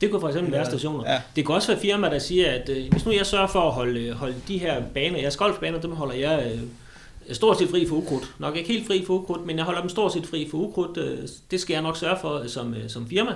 det 0.00 0.10
kunne 0.10 0.20
for 0.20 0.28
eksempel 0.28 0.52
være 0.52 0.66
stationer. 0.66 1.12
Ja. 1.12 1.22
Det 1.36 1.46
kan 1.46 1.54
også 1.54 1.72
være 1.72 1.80
firma, 1.80 2.10
der 2.10 2.18
siger, 2.18 2.50
at 2.50 2.68
øh, 2.68 2.90
hvis 2.90 3.06
nu 3.06 3.12
jeg 3.12 3.26
sørger 3.26 3.46
for 3.46 3.60
at 3.60 3.72
holde, 3.72 4.12
holde 4.12 4.34
de 4.48 4.58
her 4.58 4.82
baner, 4.94 5.18
jeres 5.18 5.36
golfbaner, 5.36 5.80
dem 5.80 5.92
holder 5.92 6.14
jeg 6.14 6.52
øh, 6.52 7.34
stort 7.34 7.58
set 7.58 7.68
fri 7.68 7.86
for 7.86 7.96
ukrudt. 7.96 8.34
Nok 8.38 8.56
ikke 8.56 8.72
helt 8.72 8.86
fri 8.86 9.04
for 9.04 9.14
ukrudt, 9.14 9.46
men 9.46 9.56
jeg 9.56 9.64
holder 9.64 9.80
dem 9.80 9.88
stort 9.88 10.12
set 10.12 10.26
fri 10.26 10.48
for 10.50 10.58
ukrudt. 10.58 10.96
Øh, 10.96 11.18
det 11.50 11.60
skal 11.60 11.74
jeg 11.74 11.82
nok 11.82 11.96
sørge 11.96 12.16
for 12.20 12.38
øh, 12.38 12.48
som, 12.48 12.74
øh, 12.74 12.88
som 12.88 13.08
firma. 13.08 13.30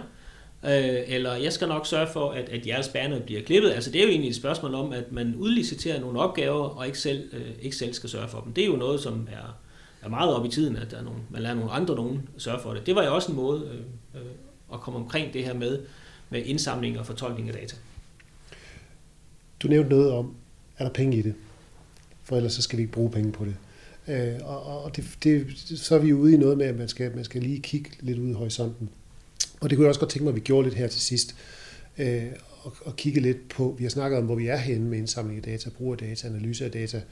Øh, 0.64 1.00
eller 1.06 1.34
jeg 1.34 1.52
skal 1.52 1.68
nok 1.68 1.86
sørge 1.86 2.06
for, 2.12 2.30
at, 2.30 2.48
at 2.48 2.66
jeres 2.66 2.88
baner 2.88 3.20
bliver 3.20 3.42
klippet. 3.42 3.70
Altså 3.70 3.90
det 3.90 3.98
er 3.98 4.04
jo 4.04 4.10
egentlig 4.10 4.30
et 4.30 4.36
spørgsmål 4.36 4.74
om, 4.74 4.92
at 4.92 5.12
man 5.12 5.34
udliciterer 5.34 6.00
nogle 6.00 6.20
opgaver, 6.20 6.68
og 6.68 6.86
ikke 6.86 6.98
selv, 6.98 7.30
øh, 7.32 7.50
ikke 7.62 7.76
selv 7.76 7.94
skal 7.94 8.10
sørge 8.10 8.28
for 8.28 8.40
dem. 8.40 8.52
Det 8.52 8.64
er 8.64 8.68
jo 8.68 8.76
noget, 8.76 9.00
som 9.00 9.28
er 9.32 9.56
er 10.02 10.08
meget 10.08 10.34
op 10.34 10.46
i 10.46 10.48
tiden, 10.48 10.76
at 10.76 10.90
der 10.90 10.98
er 10.98 11.02
nogle, 11.02 11.20
man 11.30 11.42
lader 11.42 11.54
nogle 11.54 11.70
andre 11.70 11.94
nogen 11.94 12.28
sørge 12.38 12.60
for 12.62 12.74
det. 12.74 12.86
Det 12.86 12.94
var 12.94 13.04
jo 13.04 13.14
også 13.14 13.32
en 13.32 13.36
måde 13.36 13.70
øh, 14.14 14.20
øh, 14.20 14.28
at 14.72 14.80
komme 14.80 14.98
omkring 14.98 15.32
det 15.32 15.44
her 15.44 15.54
med, 15.54 15.78
med 16.30 16.42
indsamling 16.44 16.98
og 16.98 17.06
fortolkning 17.06 17.48
af 17.48 17.54
data. 17.54 17.76
Du 19.62 19.68
nævnte 19.68 19.90
noget 19.90 20.12
om, 20.12 20.34
er 20.78 20.84
der 20.84 20.92
penge 20.92 21.16
i 21.16 21.22
det? 21.22 21.34
For 22.22 22.36
ellers 22.36 22.52
så 22.52 22.62
skal 22.62 22.76
vi 22.76 22.82
ikke 22.82 22.92
bruge 22.92 23.10
penge 23.10 23.32
på 23.32 23.44
det. 23.44 23.56
Øh, 24.08 24.40
og 24.44 24.84
og 24.84 24.96
det, 24.96 25.04
det, 25.24 25.46
så 25.76 25.94
er 25.94 25.98
vi 25.98 26.12
ude 26.12 26.34
i 26.34 26.36
noget 26.36 26.58
med, 26.58 26.66
at 26.66 26.76
man 26.76 26.88
skal, 26.88 27.16
man 27.16 27.24
skal 27.24 27.42
lige 27.42 27.60
kigge 27.60 27.90
lidt 28.00 28.18
ud 28.18 28.28
i 28.28 28.32
horisonten. 28.32 28.88
Og 29.60 29.70
det 29.70 29.76
kunne 29.76 29.84
jeg 29.84 29.88
også 29.88 30.00
godt 30.00 30.10
tænke 30.10 30.24
mig, 30.24 30.30
at 30.30 30.36
vi 30.36 30.40
gjorde 30.40 30.68
lidt 30.68 30.78
her 30.78 30.88
til 30.88 31.00
sidst. 31.00 31.36
Øh, 31.98 32.26
og, 32.62 32.76
og 32.84 32.96
kigge 32.96 33.20
lidt 33.20 33.48
på, 33.48 33.74
vi 33.78 33.84
har 33.84 33.90
snakket 33.90 34.18
om, 34.18 34.24
hvor 34.24 34.34
vi 34.34 34.46
er 34.46 34.56
henne 34.56 34.88
med 34.88 34.98
indsamling 34.98 35.36
af 35.36 35.42
data, 35.42 35.70
brug 35.70 35.92
af 35.92 35.98
data, 35.98 36.26
analyse 36.28 36.64
af 36.64 36.70
data. 36.70 37.02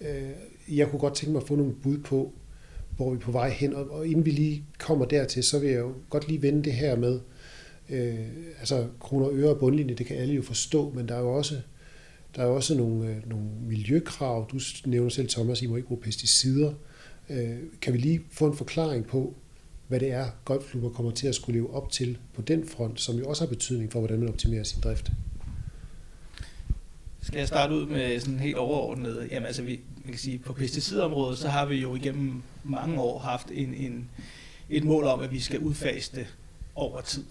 Øh, 0.00 0.76
jeg 0.76 0.88
kunne 0.88 1.00
godt 1.00 1.14
tænke 1.14 1.32
mig 1.32 1.40
at 1.40 1.48
få 1.48 1.56
nogle 1.56 1.74
bud 1.74 1.98
på, 1.98 2.32
hvor 2.96 3.10
vi 3.10 3.16
er 3.16 3.20
på 3.20 3.32
vej 3.32 3.50
hen. 3.50 3.74
Og, 3.74 3.90
og 3.90 4.06
inden 4.06 4.24
vi 4.24 4.30
lige 4.30 4.64
kommer 4.78 5.04
dertil, 5.04 5.42
så 5.42 5.58
vil 5.58 5.70
jeg 5.70 5.80
jo 5.80 5.92
godt 6.10 6.28
lige 6.28 6.42
vende 6.42 6.64
det 6.64 6.72
her 6.72 6.96
med, 6.96 7.20
øh, 7.90 8.26
altså 8.58 8.86
kroner, 9.00 9.28
øre 9.32 9.50
og 9.50 9.58
bundlinje, 9.58 9.94
det 9.94 10.06
kan 10.06 10.16
alle 10.16 10.34
jo 10.34 10.42
forstå, 10.42 10.90
men 10.90 11.08
der 11.08 11.14
er 11.14 11.20
jo 11.20 11.32
også, 11.32 11.60
der 12.36 12.42
er 12.42 12.46
jo 12.46 12.54
også 12.54 12.74
nogle, 12.74 13.10
øh, 13.10 13.28
nogle 13.28 13.44
miljøkrav. 13.68 14.48
Du 14.52 14.60
nævner 14.86 15.08
selv, 15.10 15.28
Thomas, 15.28 15.62
I 15.62 15.66
må 15.66 15.76
ikke 15.76 15.88
bruge 15.88 16.00
pesticider. 16.00 16.72
Øh, 17.30 17.56
kan 17.82 17.92
vi 17.92 17.98
lige 17.98 18.20
få 18.30 18.46
en 18.46 18.56
forklaring 18.56 19.06
på, 19.06 19.34
hvad 19.88 20.00
det 20.00 20.10
er, 20.10 20.26
golfklubber 20.44 20.90
kommer 20.90 21.12
til 21.12 21.28
at 21.28 21.34
skulle 21.34 21.58
leve 21.58 21.74
op 21.74 21.90
til 21.90 22.18
på 22.34 22.42
den 22.42 22.68
front, 22.68 23.00
som 23.00 23.16
jo 23.16 23.28
også 23.28 23.44
har 23.44 23.48
betydning 23.48 23.92
for, 23.92 23.98
hvordan 23.98 24.18
man 24.18 24.28
optimerer 24.28 24.62
sin 24.62 24.80
drift? 24.80 25.12
Skal 27.26 27.38
jeg 27.38 27.48
starte 27.48 27.74
ud 27.74 27.86
med 27.86 28.20
sådan 28.20 28.40
helt 28.40 28.56
overordnet? 28.56 29.28
Jamen 29.30 29.46
altså, 29.46 29.62
vi, 29.62 29.80
man 30.04 30.12
kan 30.12 30.18
sige, 30.18 30.38
på 30.38 30.52
pesticidområdet, 30.52 31.38
så 31.38 31.48
har 31.48 31.66
vi 31.66 31.76
jo 31.76 31.94
igennem 31.94 32.42
mange 32.64 33.00
år 33.00 33.18
haft 33.18 33.50
en, 33.50 33.74
en, 33.74 34.10
et 34.70 34.84
mål 34.84 35.04
om, 35.04 35.20
at 35.20 35.32
vi 35.32 35.40
skal 35.40 35.60
udfase 35.60 36.16
det 36.16 36.26
over 36.74 37.00
tid. 37.00 37.24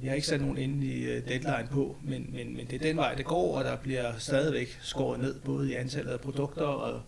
Vi 0.00 0.08
har 0.08 0.14
ikke 0.14 0.26
sat 0.26 0.40
nogen 0.40 0.58
endelig 0.58 1.04
øh, 1.04 1.28
deadline 1.28 1.68
på, 1.70 1.96
men, 2.02 2.30
men, 2.32 2.56
men 2.56 2.66
det 2.66 2.72
er 2.72 2.78
den 2.78 2.96
vej, 2.96 3.14
det 3.14 3.24
går, 3.24 3.58
og 3.58 3.64
der 3.64 3.76
bliver 3.76 4.12
stadigvæk 4.18 4.78
skåret 4.82 5.20
ned, 5.20 5.34
både 5.44 5.70
i 5.70 5.74
antallet 5.74 6.10
af 6.10 6.20
produkter 6.20 6.62
og 6.62 7.02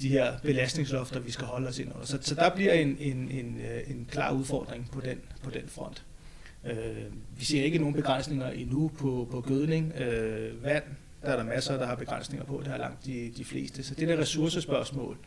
de 0.00 0.08
her 0.08 0.38
belastningslofter, 0.38 1.20
vi 1.20 1.30
skal 1.30 1.46
holde 1.46 1.68
os 1.68 1.78
ind 1.78 1.92
under. 1.94 2.06
Så, 2.06 2.18
så 2.20 2.34
der 2.34 2.54
bliver 2.54 2.72
en, 2.72 2.96
en, 3.00 3.30
en, 3.30 3.60
øh, 3.60 3.90
en 3.90 4.06
klar 4.10 4.32
udfordring 4.32 4.88
på 4.92 5.00
den, 5.00 5.18
på 5.42 5.50
den 5.50 5.68
front. 5.68 6.04
Øh, 6.66 7.04
vi 7.38 7.44
ser 7.44 7.62
ikke 7.62 7.78
nogen 7.78 7.94
begrænsninger 7.94 8.50
endnu 8.50 8.90
på, 8.98 9.28
på 9.30 9.40
gødning, 9.40 9.92
øh, 9.92 10.64
vand, 10.64 10.84
der 11.22 11.28
er 11.28 11.36
der 11.36 11.44
masser, 11.44 11.78
der 11.78 11.86
har 11.86 11.94
begrænsninger 11.94 12.44
på. 12.46 12.62
Det 12.64 12.72
er 12.72 12.78
langt 12.78 13.04
de, 13.04 13.32
de 13.36 13.44
fleste. 13.44 13.82
Så 13.82 13.94
det 13.94 14.08
der 14.08 14.18
ressourcespørgsmål 14.18 15.18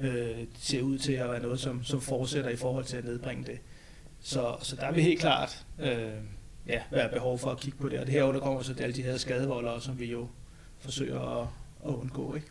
øh, 0.00 0.36
ser 0.58 0.82
ud 0.82 0.98
til 0.98 1.12
at 1.12 1.30
være 1.30 1.42
noget, 1.42 1.60
som, 1.60 1.84
som 1.84 2.00
fortsætter 2.00 2.50
i 2.50 2.56
forhold 2.56 2.84
til 2.84 2.96
at 2.96 3.04
nedbringe 3.04 3.44
det. 3.44 3.58
Så, 4.20 4.56
så 4.62 4.76
der 4.76 4.82
er 4.82 4.92
vi 4.92 5.02
helt 5.02 5.20
klart 5.20 5.64
øh, 5.80 6.12
ja, 6.66 6.82
være 6.90 7.08
behov 7.08 7.38
for 7.38 7.50
at 7.50 7.60
kigge 7.60 7.78
på 7.78 7.88
det. 7.88 7.98
Og 8.00 8.06
det 8.06 8.14
her 8.14 8.38
kommer 8.38 8.62
så 8.62 8.74
alle 8.78 8.96
de 8.96 9.02
her 9.02 9.16
skadevoldere, 9.16 9.80
som 9.80 9.98
vi 9.98 10.06
jo 10.06 10.28
forsøger 10.78 11.40
at, 11.40 11.48
at 11.86 11.94
undgå. 11.94 12.34
Ikke? 12.34 12.46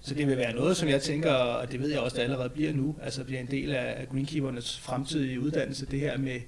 Så 0.00 0.14
det 0.14 0.26
vil 0.26 0.36
være 0.36 0.54
noget, 0.54 0.76
som 0.76 0.88
jeg 0.88 1.02
tænker, 1.02 1.32
og 1.32 1.72
det 1.72 1.80
ved 1.80 1.90
jeg 1.90 2.00
også, 2.00 2.16
der 2.16 2.22
allerede 2.22 2.48
bliver 2.48 2.72
nu, 2.72 2.96
altså 3.02 3.24
bliver 3.24 3.40
en 3.40 3.50
del 3.50 3.74
af 3.74 4.08
Greenkeepernes 4.10 4.78
fremtidige 4.78 5.40
uddannelse, 5.40 5.86
det 5.86 6.00
her 6.00 6.18
med, 6.18 6.40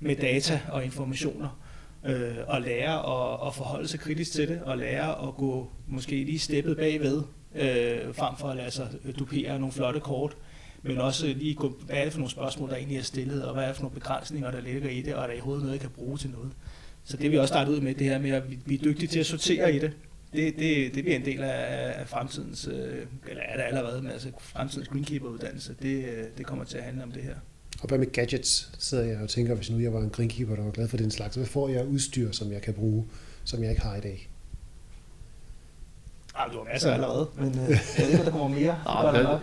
med 0.00 0.16
data 0.16 0.60
og 0.68 0.84
informationer 0.84 1.67
øh, 2.08 2.36
og 2.46 2.60
lære 2.60 2.98
at, 2.98 3.46
at 3.46 3.54
forholde 3.54 3.88
sig 3.88 4.00
kritisk 4.00 4.32
til 4.32 4.48
det, 4.48 4.62
og 4.62 4.78
lære 4.78 5.28
at 5.28 5.34
gå 5.34 5.70
måske 5.86 6.24
lige 6.24 6.38
steppet 6.38 6.76
bagved, 6.76 7.22
øh, 7.54 8.14
frem 8.14 8.36
for 8.38 8.48
at 8.48 8.56
lade 8.56 8.70
sig 8.70 8.88
dupere 9.18 9.58
nogle 9.58 9.72
flotte 9.72 10.00
kort, 10.00 10.36
men 10.82 10.98
også 10.98 11.26
lige 11.26 11.54
gå, 11.54 11.68
hvad 11.86 11.96
er 11.96 12.04
det 12.04 12.12
for 12.12 12.20
nogle 12.20 12.30
spørgsmål, 12.30 12.70
der 12.70 12.76
egentlig 12.76 12.98
er 12.98 13.02
stillet, 13.02 13.44
og 13.44 13.54
hvad 13.54 13.62
er 13.62 13.66
det 13.66 13.76
for 13.76 13.82
nogle 13.82 13.94
begrænsninger, 13.94 14.50
der 14.50 14.60
ligger 14.60 14.90
i 14.90 15.02
det, 15.02 15.14
og 15.14 15.22
er 15.22 15.26
der 15.26 15.34
i 15.34 15.38
hovedet 15.38 15.62
noget, 15.62 15.72
jeg 15.72 15.80
kan 15.80 15.90
bruge 15.90 16.18
til 16.18 16.30
noget. 16.30 16.52
Så 17.04 17.16
det 17.16 17.30
vi 17.30 17.38
også 17.38 17.52
starter 17.52 17.72
ud 17.72 17.80
med, 17.80 17.94
det 17.94 18.06
her 18.06 18.18
med, 18.18 18.30
at 18.30 18.50
vi, 18.50 18.58
vi 18.66 18.74
er 18.74 18.78
dygtige 18.78 19.08
til 19.08 19.20
at 19.20 19.26
sortere 19.26 19.74
i 19.74 19.78
det. 19.78 19.92
Det, 20.32 20.54
det, 20.58 20.94
det 20.94 21.04
bliver 21.04 21.16
en 21.16 21.24
del 21.24 21.42
af, 21.42 22.00
af 22.00 22.08
fremtidens, 22.08 22.68
øh, 22.72 23.06
eller 23.28 23.42
er 23.42 23.56
det 23.56 23.62
allerede, 23.62 24.02
men 24.02 24.10
altså 24.10 24.30
fremtidens 24.40 24.88
greenkeeper-uddannelse, 24.88 25.74
det, 25.82 26.04
øh, 26.04 26.24
det 26.38 26.46
kommer 26.46 26.64
til 26.64 26.78
at 26.78 26.84
handle 26.84 27.02
om 27.02 27.12
det 27.12 27.22
her. 27.22 27.34
Og 27.80 27.88
hvad 27.88 27.98
med 27.98 28.12
gadgets, 28.12 28.70
sidder 28.78 29.04
jeg 29.04 29.18
og 29.22 29.28
tænker, 29.28 29.54
hvis 29.54 29.70
nu 29.70 29.78
jeg 29.78 29.92
var 29.92 30.00
en 30.00 30.10
greenkeeper, 30.10 30.56
der 30.56 30.62
var 30.62 30.70
glad 30.70 30.88
for 30.88 30.96
den 30.96 31.10
slags, 31.10 31.36
hvad 31.36 31.46
får 31.46 31.68
jeg 31.68 31.86
udstyr, 31.86 32.32
som 32.32 32.52
jeg 32.52 32.62
kan 32.62 32.74
bruge, 32.74 33.06
som 33.44 33.62
jeg 33.62 33.70
ikke 33.70 33.82
har 33.82 33.96
i 33.96 34.00
dag? 34.00 34.28
Ah, 36.34 36.52
du 36.52 36.58
har 36.58 36.64
masser 36.64 36.92
allerede, 36.92 37.28
men 37.36 37.48
øh, 37.48 37.70
jeg 37.70 37.78
ved 37.98 38.12
ikke, 38.12 38.24
der 38.24 38.30
kommer 38.30 38.48
mere. 38.48 38.78
Ah, 38.86 39.14
der, 39.14 39.40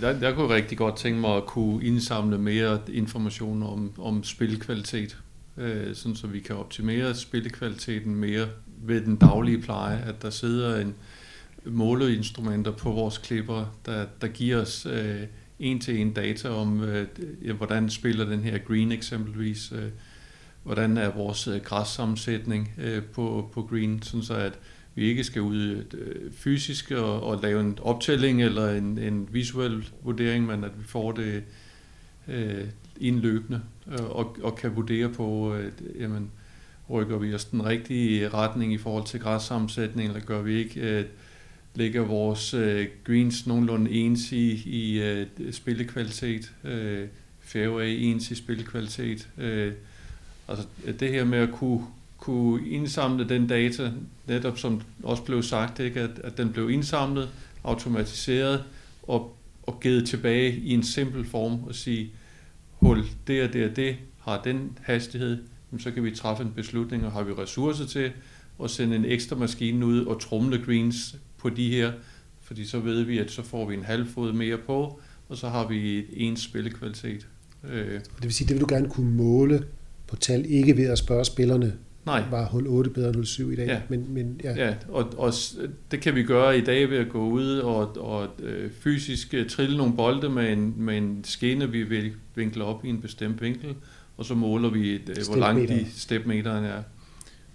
der, 0.00 0.20
der 0.20 0.34
kunne 0.34 0.48
jeg 0.48 0.56
rigtig 0.56 0.78
godt 0.78 0.96
tænke 0.96 1.20
mig 1.20 1.36
at 1.36 1.46
kunne 1.46 1.84
indsamle 1.84 2.38
mere 2.38 2.80
information 2.92 3.62
om, 3.62 3.92
om 3.98 4.24
spilkvalitet, 4.24 5.16
øh, 5.56 5.94
sådan 5.94 6.16
så 6.16 6.26
vi 6.26 6.40
kan 6.40 6.56
optimere 6.56 7.14
spillekvaliteten 7.14 8.14
mere 8.14 8.48
ved 8.82 9.00
den 9.00 9.16
daglige 9.16 9.62
pleje, 9.62 10.04
at 10.06 10.22
der 10.22 10.30
sidder 10.30 10.80
en 10.80 10.94
måleinstrumenter 11.64 12.72
på 12.72 12.92
vores 12.92 13.18
klipper, 13.18 13.76
der, 13.86 14.06
der 14.20 14.28
giver 14.28 14.60
os 14.60 14.86
øh, 14.86 15.22
en-til-en 15.58 16.12
data 16.12 16.48
om, 16.48 16.82
øh, 16.82 17.06
ja, 17.44 17.52
hvordan 17.52 17.90
spiller 17.90 18.24
den 18.24 18.40
her 18.40 18.58
green 18.58 18.92
eksempelvis, 18.92 19.72
øh, 19.72 19.88
hvordan 20.62 20.96
er 20.96 21.10
vores 21.10 21.48
øh, 21.48 21.60
græssammensætning 21.60 22.72
øh, 22.78 23.02
på, 23.02 23.50
på 23.52 23.62
green, 23.62 24.02
sådan 24.02 24.22
så 24.22 24.34
at 24.34 24.58
vi 24.94 25.04
ikke 25.04 25.24
skal 25.24 25.42
ud 25.42 25.84
øh, 25.94 26.32
fysisk 26.32 26.90
og, 26.90 27.22
og 27.22 27.40
lave 27.42 27.60
en 27.60 27.78
optælling 27.82 28.42
eller 28.42 28.70
en, 28.70 28.98
en 28.98 29.28
visuel 29.32 29.88
vurdering, 30.02 30.46
men 30.46 30.64
at 30.64 30.70
vi 30.78 30.84
får 30.84 31.12
det 31.12 31.42
øh, 32.28 32.64
indløbende 33.00 33.62
øh, 33.86 34.10
og, 34.10 34.36
og 34.42 34.56
kan 34.56 34.76
vurdere 34.76 35.08
på, 35.08 35.54
øh, 35.54 35.72
jamen, 36.00 36.30
rykker 36.90 37.18
vi 37.18 37.34
os 37.34 37.44
den 37.44 37.66
rigtige 37.66 38.28
retning 38.28 38.72
i 38.72 38.78
forhold 38.78 39.04
til 39.04 39.20
græssammensætning, 39.20 40.08
eller 40.08 40.20
gør 40.20 40.42
vi 40.42 40.54
ikke, 40.54 40.80
øh, 40.80 41.04
ligger 41.76 42.02
vores 42.02 42.54
øh, 42.54 42.86
greens 43.04 43.46
nogenlunde 43.46 43.90
ens 43.90 44.32
i, 44.32 44.50
i 44.66 45.02
øh, 45.02 45.26
spillekvalitet, 45.52 46.52
øh, 46.64 47.08
fairway 47.40 47.96
ens 47.98 48.30
i 48.30 48.34
spillekvalitet. 48.34 49.28
Øh, 49.38 49.72
altså 50.48 50.66
øh, 50.84 51.00
det 51.00 51.10
her 51.10 51.24
med 51.24 51.38
at 51.38 51.52
kunne, 51.52 51.86
kunne 52.18 52.68
indsamle 52.68 53.28
den 53.28 53.46
data, 53.46 53.92
netop 54.26 54.58
som 54.58 54.82
også 55.02 55.22
blev 55.22 55.42
sagt, 55.42 55.80
ikke, 55.80 56.00
at, 56.00 56.18
at 56.24 56.38
den 56.38 56.52
blev 56.52 56.70
indsamlet, 56.70 57.28
automatiseret 57.64 58.64
og, 59.02 59.36
og 59.62 59.80
givet 59.80 60.08
tilbage 60.08 60.56
i 60.56 60.74
en 60.74 60.82
simpel 60.82 61.24
form 61.24 61.64
og 61.64 61.74
sige, 61.74 62.10
hul 62.70 63.04
det 63.26 63.42
og 63.42 63.52
det 63.52 63.70
og 63.70 63.76
det 63.76 63.96
har 64.20 64.42
den 64.42 64.78
hastighed, 64.82 65.38
så 65.78 65.90
kan 65.90 66.04
vi 66.04 66.10
træffe 66.10 66.42
en 66.42 66.52
beslutning, 66.56 67.06
og 67.06 67.12
har 67.12 67.22
vi 67.22 67.32
ressourcer 67.32 67.86
til 67.86 68.12
at 68.64 68.70
sende 68.70 68.96
en 68.96 69.04
ekstra 69.04 69.36
maskine 69.36 69.86
ud 69.86 70.04
og 70.04 70.20
trumle 70.20 70.64
greens 70.64 71.16
på 71.48 71.56
de 71.56 71.70
her, 71.70 71.92
fordi 72.42 72.64
så 72.64 72.78
ved 72.78 73.02
vi, 73.02 73.18
at 73.18 73.30
så 73.30 73.42
får 73.42 73.68
vi 73.68 73.74
en 73.74 73.84
halv 73.84 74.06
fod 74.06 74.32
mere 74.32 74.58
på, 74.58 75.00
og 75.28 75.36
så 75.36 75.48
har 75.48 75.68
vi 75.68 76.04
en 76.12 76.36
spillekvalitet. 76.36 77.26
Øh. 77.72 77.92
Det 77.92 78.22
vil 78.22 78.34
sige, 78.34 78.48
det 78.48 78.54
vil 78.54 78.60
du 78.60 78.74
gerne 78.74 78.88
kunne 78.88 79.10
måle 79.10 79.64
på 80.06 80.16
tal, 80.16 80.44
ikke 80.48 80.76
ved 80.76 80.84
at 80.84 80.98
spørge 80.98 81.24
spillerne, 81.24 81.72
Nej. 82.06 82.24
var 82.30 82.48
hul 82.48 82.66
8 82.66 82.90
bedre 82.90 83.08
end 83.08 83.16
hul 83.16 83.26
7 83.26 83.52
i 83.52 83.56
dag. 83.56 83.66
Ja, 83.66 83.80
men, 83.88 84.06
men, 84.08 84.40
ja. 84.44 84.66
ja 84.66 84.74
og, 84.88 85.12
og 85.16 85.32
det 85.90 86.00
kan 86.00 86.14
vi 86.14 86.22
gøre 86.22 86.58
i 86.58 86.60
dag 86.60 86.90
ved 86.90 86.98
at 86.98 87.08
gå 87.08 87.28
ud 87.28 87.58
og, 87.58 87.96
og 87.96 88.28
øh, 88.42 88.70
fysisk 88.70 89.34
øh, 89.34 89.48
trille 89.48 89.76
nogle 89.76 89.96
bolde 89.96 90.28
med 90.28 90.52
en, 90.52 90.74
med 90.76 90.96
en 90.96 91.24
skinne, 91.24 91.70
vi 91.70 91.82
vil 91.82 92.12
vinkle 92.34 92.64
op 92.64 92.84
i 92.84 92.88
en 92.88 93.00
bestemt 93.00 93.42
vinkel, 93.42 93.74
og 94.16 94.24
så 94.24 94.34
måler 94.34 94.70
vi, 94.70 94.94
et, 94.94 95.08
øh, 95.08 95.16
hvor 95.28 95.36
langt 95.36 95.68
de 95.68 95.86
stepmeteren 95.96 96.64
er. 96.64 96.82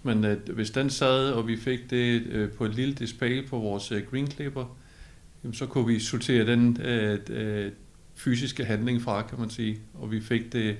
Men 0.02 0.24
øh, 0.24 0.48
hvis 0.54 0.70
den 0.70 0.90
sad, 0.90 1.30
og 1.30 1.48
vi 1.48 1.56
fik 1.56 1.90
det 1.90 2.22
øh, 2.22 2.50
på 2.50 2.64
et 2.64 2.74
lille 2.74 2.94
display 2.94 3.48
på 3.48 3.58
vores 3.58 3.92
øh, 3.92 4.02
green 4.10 4.30
clipper, 4.30 4.76
jamen, 5.44 5.54
så 5.54 5.66
kunne 5.66 5.86
vi 5.86 6.00
sortere 6.00 6.46
den 6.46 6.80
øh, 6.80 7.18
øh, 7.30 7.72
fysiske 8.14 8.64
handling 8.64 9.02
fra, 9.02 9.22
kan 9.22 9.40
man 9.40 9.50
sige, 9.50 9.78
og 9.94 10.10
vi 10.10 10.20
fik 10.20 10.52
det 10.52 10.76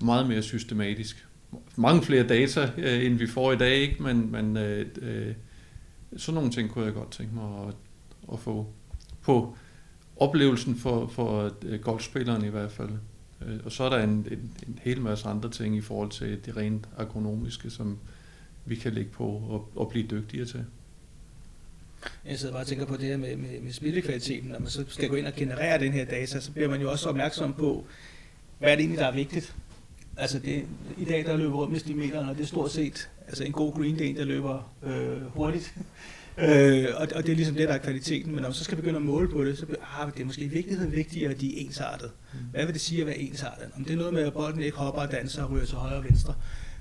meget 0.00 0.28
mere 0.28 0.42
systematisk. 0.42 1.26
Mange 1.76 2.02
flere 2.02 2.26
data, 2.26 2.70
øh, 2.78 3.04
end 3.04 3.14
vi 3.14 3.26
får 3.26 3.52
i 3.52 3.56
dag, 3.56 3.76
ikke? 3.76 4.02
men, 4.02 4.32
men 4.32 4.56
øh, 4.56 4.86
øh, 5.02 5.34
sådan 6.16 6.34
nogle 6.34 6.50
ting 6.50 6.70
kunne 6.70 6.84
jeg 6.84 6.94
godt 6.94 7.10
tænke 7.10 7.34
mig 7.34 7.68
at, 7.68 7.74
at 8.32 8.40
få 8.40 8.66
på 9.22 9.56
oplevelsen 10.16 10.76
for, 10.76 11.06
for 11.06 11.52
øh, 11.64 11.80
golfspilleren 11.80 12.44
i 12.44 12.48
hvert 12.48 12.72
fald. 12.72 12.90
Øh, 13.46 13.58
og 13.64 13.72
så 13.72 13.84
er 13.84 13.90
der 13.90 13.98
en, 14.04 14.10
en, 14.10 14.52
en 14.68 14.78
hel 14.82 15.00
masse 15.00 15.28
andre 15.28 15.50
ting 15.50 15.76
i 15.76 15.80
forhold 15.80 16.10
til 16.10 16.44
det 16.44 16.56
rent 16.56 16.88
agronomiske, 16.96 17.70
som 17.70 17.98
vi 18.66 18.76
kan 18.76 18.92
lægge 18.92 19.10
på 19.10 19.24
og, 19.24 19.68
og 19.76 19.88
blive 19.88 20.06
dygtigere 20.06 20.46
til. 20.46 20.64
Jeg 22.24 22.38
sidder 22.38 22.54
bare 22.54 22.62
og 22.62 22.66
tænker 22.66 22.86
på 22.86 22.96
det 22.96 23.04
her 23.04 23.16
med, 23.16 23.36
med, 23.36 23.60
med 23.60 23.72
spildekvaliteten. 23.72 24.50
Når 24.50 24.58
man 24.58 24.68
så 24.68 24.84
skal 24.88 25.08
gå 25.08 25.14
ind 25.14 25.26
og 25.26 25.32
generere 25.36 25.80
den 25.80 25.92
her 25.92 26.04
data, 26.04 26.40
så 26.40 26.52
bliver 26.52 26.68
man 26.68 26.80
jo 26.80 26.90
også 26.90 27.08
opmærksom 27.08 27.54
på, 27.54 27.84
hvad 28.58 28.70
er 28.70 28.74
det 28.74 28.80
egentlig, 28.80 28.98
der 28.98 29.06
er 29.06 29.14
vigtigt. 29.14 29.54
Altså 30.16 30.38
det, 30.38 30.64
i 30.98 31.04
dag 31.04 31.24
der 31.24 31.36
løber 31.36 31.56
rundt 31.56 31.72
med 31.72 31.80
stimeteren, 31.80 32.28
og 32.28 32.34
det 32.34 32.42
er 32.42 32.46
stort 32.46 32.70
set 32.70 33.10
altså 33.26 33.44
en 33.44 33.52
god 33.52 33.72
green, 33.72 33.98
det 33.98 34.16
der 34.16 34.24
løber 34.24 34.72
øh, 34.82 35.22
hurtigt. 35.22 35.74
Øh, 36.38 36.86
og, 36.96 37.08
og 37.14 37.22
det 37.22 37.32
er 37.32 37.36
ligesom 37.36 37.54
det, 37.54 37.68
der 37.68 37.74
er 37.74 37.78
kvaliteten. 37.78 38.32
Men 38.32 38.42
når 38.42 38.48
man 38.48 38.54
så 38.54 38.64
skal 38.64 38.76
begynde 38.76 38.96
at 38.96 39.02
måle 39.02 39.28
på 39.28 39.44
det, 39.44 39.58
så 39.58 39.66
har 39.80 40.06
ah, 40.06 40.12
det 40.14 40.20
er 40.20 40.24
måske 40.24 40.44
i 40.44 40.48
vigtigheden 40.48 40.92
vigtigere, 40.92 41.30
at 41.30 41.40
de 41.40 41.58
er 41.58 41.64
ensartet. 41.66 42.10
Mm. 42.32 42.38
Hvad 42.50 42.64
vil 42.64 42.74
det 42.74 42.80
sige 42.80 43.00
at 43.00 43.06
være 43.06 43.18
ensartet? 43.18 43.68
Om 43.76 43.84
det 43.84 43.92
er 43.92 43.96
noget 43.96 44.14
med, 44.14 44.22
at 44.22 44.32
bolden 44.32 44.62
ikke 44.62 44.76
hopper 44.76 45.02
og 45.02 45.12
danser 45.12 45.42
og 45.42 45.50
ryger 45.50 45.66
til 45.66 45.76
højre 45.76 45.96
og 45.96 46.04
venstre. 46.04 46.34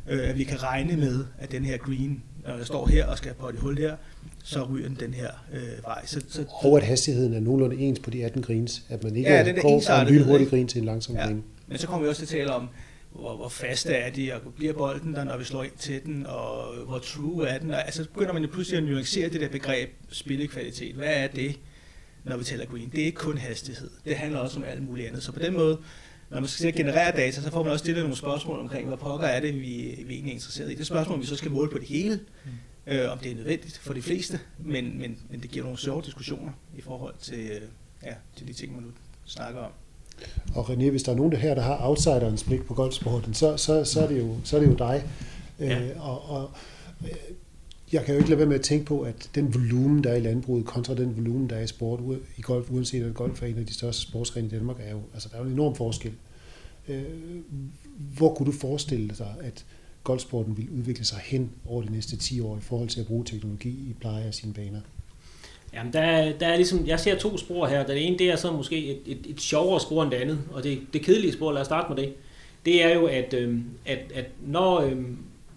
Øh, 0.10 0.30
at 0.30 0.38
vi 0.38 0.44
kan 0.44 0.64
regne 0.64 0.98
med, 0.98 1.26
at 1.40 1.52
den 1.52 1.66
her 1.66 1.78
green, 1.78 2.24
når 2.48 2.58
jeg 2.58 2.66
står 2.66 2.88
her 2.88 3.06
og 3.06 3.18
skal 3.18 3.34
på 3.34 3.50
et 3.50 3.56
hul 3.56 3.78
der, 3.78 3.96
så 4.44 4.64
ryger 4.64 4.88
den 4.88 4.98
den 5.00 5.14
her 5.14 5.30
øh, 5.54 5.84
vej. 5.84 6.06
Så, 6.06 6.22
så, 6.30 6.46
og 6.50 6.78
at 6.78 6.84
hastigheden 6.84 7.34
er 7.34 7.40
nogenlunde 7.40 7.76
ens 7.76 8.00
på 8.00 8.10
de 8.10 8.26
18 8.26 8.42
greens. 8.42 8.84
At 8.90 9.04
man 9.04 9.16
ikke 9.16 9.32
ja, 9.32 9.52
går 9.62 9.82
fra 9.82 10.02
en 10.02 10.08
lynhurtig 10.08 10.50
green 10.50 10.68
til 10.68 10.80
en 10.80 10.86
langsom 10.86 11.16
ja. 11.16 11.26
green. 11.26 11.44
Men 11.68 11.78
så 11.78 11.88
kommer 11.88 12.04
vi 12.04 12.10
også 12.10 12.26
til 12.26 12.36
at 12.36 12.40
tale 12.40 12.54
om, 12.54 12.70
hvor, 13.12 13.36
hvor 13.36 13.50
faste 13.50 13.94
er 13.94 14.12
de, 14.12 14.32
og 14.34 14.54
bliver 14.56 14.74
bolden 14.74 15.14
der, 15.14 15.24
når 15.24 15.38
vi 15.38 15.44
slår 15.44 15.64
ind 15.64 15.72
til 15.80 16.04
den, 16.06 16.26
og 16.26 16.74
hvor 16.86 17.00
true 17.00 17.48
er 17.48 17.60
den. 17.60 17.72
Og, 17.72 17.86
altså, 17.86 18.04
så 18.04 18.10
begynder 18.10 18.34
man 18.34 18.44
jo 18.44 18.50
pludselig 18.54 18.78
at 18.78 18.84
nuancere 18.84 19.30
det 19.30 19.42
der 19.42 19.50
begreb 19.50 19.90
spillekvalitet. 20.10 20.96
Hvad 20.96 21.14
er 21.14 21.28
det, 21.28 21.60
når 22.24 22.38
vi 22.38 22.44
taler 22.44 22.66
green? 22.66 22.90
Det 22.90 23.02
er 23.02 23.06
ikke 23.06 23.18
kun 23.18 23.38
hastighed. 23.38 23.90
Det 24.06 24.16
handler 24.16 24.40
også 24.40 24.58
om 24.58 24.66
alt 24.68 24.84
muligt 24.84 25.08
andet. 25.08 25.24
Så 25.24 25.32
på 25.32 25.40
den 25.40 25.54
måde, 25.54 25.78
når 26.30 26.40
man 26.40 26.48
skal 26.48 26.76
generere 26.76 27.12
data, 27.12 27.42
så 27.42 27.52
får 27.52 27.64
man 27.64 27.72
også 27.72 27.84
stillet 27.84 28.04
nogle 28.04 28.18
spørgsmål 28.18 28.60
omkring, 28.60 28.88
hvad 28.88 28.98
pokker 28.98 29.28
er 29.28 29.40
det, 29.40 29.54
vi, 29.54 29.60
vi 30.06 30.14
egentlig 30.14 30.32
er 30.32 30.34
interesseret 30.34 30.72
i. 30.72 30.76
Det 30.76 30.88
spørgsmål, 30.88 31.22
vi 31.22 31.26
så 31.26 31.36
skal 31.36 31.52
måle 31.52 31.72
på 31.72 31.78
det 31.78 31.88
hele, 31.88 32.20
øh, 32.88 33.12
om 33.12 33.18
det 33.18 33.32
er 33.32 33.36
nødvendigt 33.36 33.78
for 33.78 33.94
de 33.94 34.02
fleste, 34.02 34.40
men, 34.58 35.00
men, 35.00 35.18
men 35.30 35.42
det 35.42 35.52
giver 35.52 35.64
nogle 35.64 35.80
sjove 35.80 36.02
diskussioner 36.02 36.52
i 36.78 36.82
forhold 36.82 37.16
til, 37.20 37.40
øh, 37.40 37.62
ja, 38.04 38.14
til 38.36 38.48
de 38.48 38.54
ting, 38.54 38.74
man 38.76 38.84
nu 38.84 38.90
snakker 39.26 39.60
om. 39.62 39.72
Og 40.56 40.70
René, 40.70 40.90
hvis 40.90 41.04
der 41.04 41.12
er 41.12 41.16
nogen 41.16 41.32
der 41.32 41.38
her, 41.38 41.56
der 41.56 41.62
har 41.62 41.88
outsiderens 41.88 42.44
blik 42.44 42.66
på 42.66 42.74
golfsporten, 42.74 43.34
så, 43.34 43.58
så, 43.58 43.84
så, 43.84 44.02
er, 44.02 44.08
det 44.08 44.20
jo, 44.20 44.36
så 44.44 44.56
er 44.56 44.62
det 44.62 44.68
jo 44.68 44.76
dig. 44.76 45.04
Ja. 45.60 45.80
Øh, 45.80 46.10
og, 46.10 46.30
og 46.30 46.52
jeg 47.94 48.06
kan 48.06 48.14
jo 48.14 48.18
ikke 48.18 48.30
lade 48.30 48.40
være 48.40 48.48
med 48.48 48.56
at 48.56 48.62
tænke 48.62 48.86
på, 48.86 49.02
at 49.02 49.30
den 49.36 49.54
volumen, 49.54 50.04
der 50.04 50.10
er 50.12 50.16
i 50.16 50.20
landbruget, 50.20 50.66
kontra 50.66 50.96
den 50.96 51.18
volumen, 51.18 51.50
der 51.50 51.56
er 51.56 51.64
i 51.64 51.68
sport 51.68 52.00
i 52.38 52.42
golf, 52.42 52.72
uanset 52.72 53.04
at 53.04 53.14
golf 53.14 53.44
er 53.44 53.48
en 53.48 53.58
af 53.58 53.66
de 53.66 53.74
største 53.74 54.02
sportsgrene 54.02 54.48
i 54.48 54.50
Danmark, 54.50 54.78
er 54.80 54.92
jo, 54.92 55.02
altså 55.14 55.30
der 55.32 55.36
er 55.36 55.40
jo 55.40 55.48
en 55.48 55.54
enorm 55.54 55.76
forskel. 55.76 56.12
Øh, 56.88 57.04
hvor 58.18 58.34
kunne 58.34 58.52
du 58.52 58.58
forestille 58.58 59.08
dig, 59.08 59.36
at 59.42 59.66
golfsporten 60.04 60.58
vil 60.58 60.68
udvikle 60.78 61.06
sig 61.06 61.20
hen 61.24 61.52
over 61.66 61.82
de 61.82 61.92
næste 61.92 62.18
10 62.18 62.40
år 62.40 62.58
i 62.58 62.62
forhold 62.62 62.90
til 62.90 63.00
at 63.00 63.08
bruge 63.08 63.26
teknologi 63.26 63.70
i 63.70 63.96
pleje 64.00 64.24
af 64.24 64.34
sine 64.34 64.54
baner? 64.54 64.82
Jamen, 65.74 65.94
der, 65.94 66.38
der 66.40 66.48
er 66.48 66.56
ligesom, 66.56 66.88
jeg 66.88 67.00
ser 67.00 67.18
to 67.18 67.38
spor 67.38 67.68
her. 67.68 67.86
Den 67.86 67.98
ene, 67.98 68.18
det 68.18 68.30
er 68.30 68.36
så 68.36 68.52
måske 68.52 68.86
et, 68.86 69.02
et, 69.06 69.26
et 69.30 69.42
sjovere 69.42 69.80
spor 69.80 70.04
end 70.04 70.12
det 70.12 70.18
andet, 70.18 70.40
og 70.52 70.64
det, 70.64 70.82
det 70.94 71.02
kedelige 71.02 71.34
spor, 71.34 71.52
lad 71.52 71.62
os 71.62 71.68
starte 71.68 71.94
med 71.94 72.04
det, 72.04 72.14
det 72.66 72.84
er 72.84 72.96
jo, 72.96 73.06
at, 73.06 73.34
øh, 73.34 73.60
at, 73.86 74.00
at 74.14 74.26
når, 74.46 74.80
øh, 74.80 75.04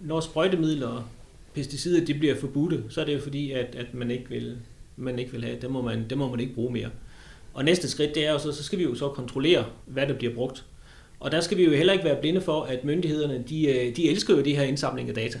når 0.01 0.19
sprøjtemidler 0.19 1.09
pesticider 1.59 2.05
de 2.05 2.13
bliver 2.13 2.35
forbudte, 2.35 2.83
så 2.89 3.01
er 3.01 3.05
det 3.05 3.13
jo 3.13 3.19
fordi, 3.19 3.51
at, 3.51 3.75
at 3.75 3.93
man, 3.93 4.11
ikke 4.11 4.29
vil, 4.29 4.57
man 4.95 5.19
ikke 5.19 5.31
vil 5.31 5.43
have, 5.43 5.59
det 5.61 5.71
må 5.71 5.81
man, 5.81 6.05
det 6.09 6.17
må 6.17 6.29
man 6.29 6.39
ikke 6.39 6.53
bruge 6.53 6.73
mere. 6.73 6.89
Og 7.53 7.65
næste 7.65 7.89
skridt, 7.89 8.15
det 8.15 8.27
er 8.27 8.31
jo 8.31 8.39
så, 8.39 8.51
så 8.51 8.63
skal 8.63 8.79
vi 8.79 8.83
jo 8.83 8.95
så 8.95 9.09
kontrollere, 9.09 9.65
hvad 9.85 10.07
der 10.07 10.13
bliver 10.13 10.35
brugt. 10.35 10.65
Og 11.19 11.31
der 11.31 11.41
skal 11.41 11.57
vi 11.57 11.63
jo 11.63 11.71
heller 11.71 11.93
ikke 11.93 12.05
være 12.05 12.21
blinde 12.21 12.41
for, 12.41 12.61
at 12.61 12.83
myndighederne, 12.83 13.43
de, 13.49 13.67
øh, 13.67 13.95
de 13.95 14.09
elsker 14.09 14.35
jo 14.35 14.41
det 14.41 14.55
her 14.55 14.63
indsamling 14.63 15.09
af 15.09 15.15
data. 15.15 15.39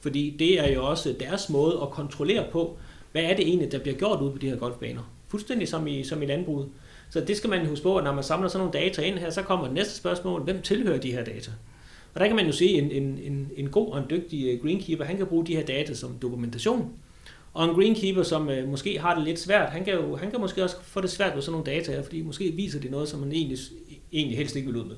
Fordi 0.00 0.36
det 0.38 0.60
er 0.60 0.72
jo 0.72 0.86
også 0.86 1.14
deres 1.20 1.48
måde 1.48 1.78
at 1.82 1.90
kontrollere 1.90 2.46
på, 2.52 2.78
hvad 3.12 3.22
er 3.22 3.36
det 3.36 3.48
egentlig, 3.48 3.72
der 3.72 3.78
bliver 3.78 3.96
gjort 3.96 4.20
ude 4.20 4.32
på 4.32 4.38
de 4.38 4.48
her 4.48 4.56
golfbaner. 4.56 5.12
Fuldstændig 5.28 5.68
som 5.68 5.86
i, 5.86 6.04
som 6.04 6.22
i 6.22 6.26
landbruget. 6.26 6.68
Så 7.10 7.20
det 7.20 7.36
skal 7.36 7.50
man 7.50 7.66
huske 7.66 7.82
på, 7.82 7.96
at 7.96 8.04
når 8.04 8.14
man 8.14 8.24
samler 8.24 8.48
sådan 8.48 8.66
nogle 8.66 8.86
data 8.86 9.02
ind 9.02 9.18
her, 9.18 9.30
så 9.30 9.42
kommer 9.42 9.64
det 9.64 9.74
næste 9.74 9.94
spørgsmål, 9.94 10.42
hvem 10.42 10.62
tilhører 10.62 10.98
de 10.98 11.12
her 11.12 11.24
data? 11.24 11.50
Og 12.14 12.20
der 12.20 12.26
kan 12.26 12.36
man 12.36 12.46
jo 12.46 12.52
se, 12.52 12.66
en, 12.66 12.90
en, 12.90 13.18
en, 13.22 13.50
en 13.56 13.70
god 13.70 13.92
og 13.92 13.98
en 13.98 14.04
dygtig 14.10 14.46
øh, 14.46 14.62
greenkeeper, 14.62 15.04
han 15.04 15.16
kan 15.16 15.26
bruge 15.26 15.46
de 15.46 15.56
her 15.56 15.64
data 15.64 15.94
som 15.94 16.18
dokumentation. 16.22 16.92
Og 17.54 17.64
en 17.64 17.74
greenkeeper, 17.74 18.22
som 18.22 18.50
øh, 18.50 18.68
måske 18.68 18.98
har 18.98 19.14
det 19.14 19.24
lidt 19.24 19.38
svært, 19.38 19.70
han 19.70 19.84
kan 19.84 19.94
jo 19.94 20.16
han 20.16 20.30
kan 20.30 20.40
måske 20.40 20.64
også 20.64 20.76
få 20.82 21.00
det 21.00 21.10
svært 21.10 21.34
med 21.34 21.42
sådan 21.42 21.52
nogle 21.52 21.76
data 21.76 21.92
her, 21.92 22.02
fordi 22.02 22.22
måske 22.22 22.52
viser 22.52 22.80
det 22.80 22.90
noget, 22.90 23.08
som 23.08 23.20
man 23.20 23.32
egentlig, 23.32 23.58
egentlig 24.12 24.38
helst 24.38 24.56
ikke 24.56 24.68
vil 24.68 24.80
ud 24.80 24.84
med. 24.84 24.96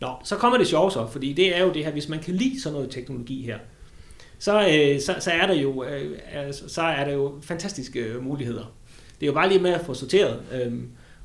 Nå, 0.00 0.08
så 0.24 0.36
kommer 0.36 0.58
det 0.58 0.66
sjovt 0.66 0.92
så, 0.92 1.06
fordi 1.06 1.32
det 1.32 1.56
er 1.56 1.64
jo 1.64 1.72
det 1.72 1.84
her, 1.84 1.92
hvis 1.92 2.08
man 2.08 2.18
kan 2.18 2.34
lide 2.34 2.62
sådan 2.62 2.74
noget 2.74 2.90
teknologi 2.90 3.42
her, 3.42 3.58
så, 4.38 4.68
øh, 4.68 5.00
så, 5.00 5.14
så, 5.20 5.30
er 5.30 5.46
der 5.46 5.54
jo, 5.54 5.84
øh, 5.84 6.18
altså, 6.32 6.68
så 6.68 6.82
er 6.82 7.04
der 7.04 7.12
jo 7.12 7.38
fantastiske 7.42 8.00
øh, 8.00 8.24
muligheder. 8.24 8.74
Det 9.20 9.22
er 9.22 9.26
jo 9.26 9.32
bare 9.32 9.48
lige 9.48 9.60
med 9.60 9.70
at 9.70 9.80
få 9.80 9.94
sorteret. 9.94 10.42
Øh, 10.52 10.72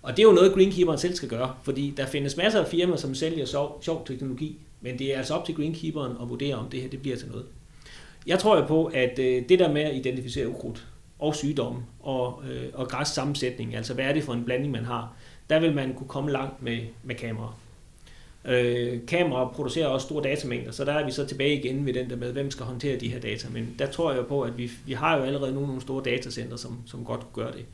og 0.03 0.17
det 0.17 0.23
er 0.23 0.27
jo 0.27 0.33
noget, 0.33 0.53
Greenkeeperen 0.53 0.99
selv 0.99 1.15
skal 1.15 1.29
gøre, 1.29 1.55
fordi 1.63 1.93
der 1.97 2.05
findes 2.05 2.37
masser 2.37 2.61
af 2.61 2.67
firmaer, 2.67 2.97
som 2.97 3.15
sælger 3.15 3.45
sjov, 3.45 3.79
sjov 3.81 4.05
teknologi, 4.05 4.59
men 4.81 4.99
det 4.99 5.13
er 5.13 5.17
altså 5.17 5.33
op 5.33 5.45
til 5.45 5.55
Greenkeeperen 5.55 6.17
at 6.21 6.29
vurdere, 6.29 6.55
om 6.55 6.69
det 6.69 6.81
her 6.81 6.89
det 6.89 7.01
bliver 7.01 7.17
til 7.17 7.27
noget. 7.27 7.45
Jeg 8.27 8.39
tror 8.39 8.57
jo 8.57 8.65
på, 8.65 8.85
at 8.85 9.19
øh, 9.19 9.49
det 9.49 9.59
der 9.59 9.71
med 9.71 9.81
at 9.81 9.95
identificere 9.95 10.49
ukrudt 10.49 10.87
og 11.19 11.35
sygdomme 11.35 11.81
og, 11.99 12.43
øh, 12.51 12.69
og 12.73 12.87
græs 12.87 13.07
sammensætning, 13.07 13.75
altså 13.75 13.93
hvad 13.93 14.05
er 14.05 14.13
det 14.13 14.23
for 14.23 14.33
en 14.33 14.45
blanding, 14.45 14.71
man 14.71 14.85
har, 14.85 15.13
der 15.49 15.59
vil 15.59 15.75
man 15.75 15.93
kunne 15.93 16.07
komme 16.07 16.31
langt 16.31 16.63
med, 16.63 16.79
med 17.03 17.15
kameraer. 17.15 17.59
Øh, 18.45 18.99
kameraer 19.07 19.49
producerer 19.49 19.87
også 19.87 20.05
store 20.05 20.23
datamængder, 20.23 20.71
så 20.71 20.85
der 20.85 20.93
er 20.93 21.05
vi 21.05 21.11
så 21.11 21.25
tilbage 21.25 21.59
igen 21.59 21.85
ved 21.85 21.93
den 21.93 22.09
der 22.09 22.15
med, 22.15 22.31
hvem 22.31 22.51
skal 22.51 22.65
håndtere 22.65 22.99
de 22.99 23.09
her 23.09 23.19
data. 23.19 23.47
Men 23.51 23.75
der 23.79 23.85
tror 23.85 24.13
jeg 24.13 24.25
på, 24.25 24.41
at 24.41 24.57
vi, 24.57 24.71
vi 24.85 24.93
har 24.93 25.17
jo 25.17 25.23
allerede 25.23 25.51
nogle, 25.53 25.67
nogle 25.67 25.81
store 25.81 26.03
datacenter, 26.03 26.57
som, 26.57 26.79
som 26.85 27.05
godt 27.05 27.21
kunne 27.33 27.45
gøre 27.45 27.53
det. 27.53 27.65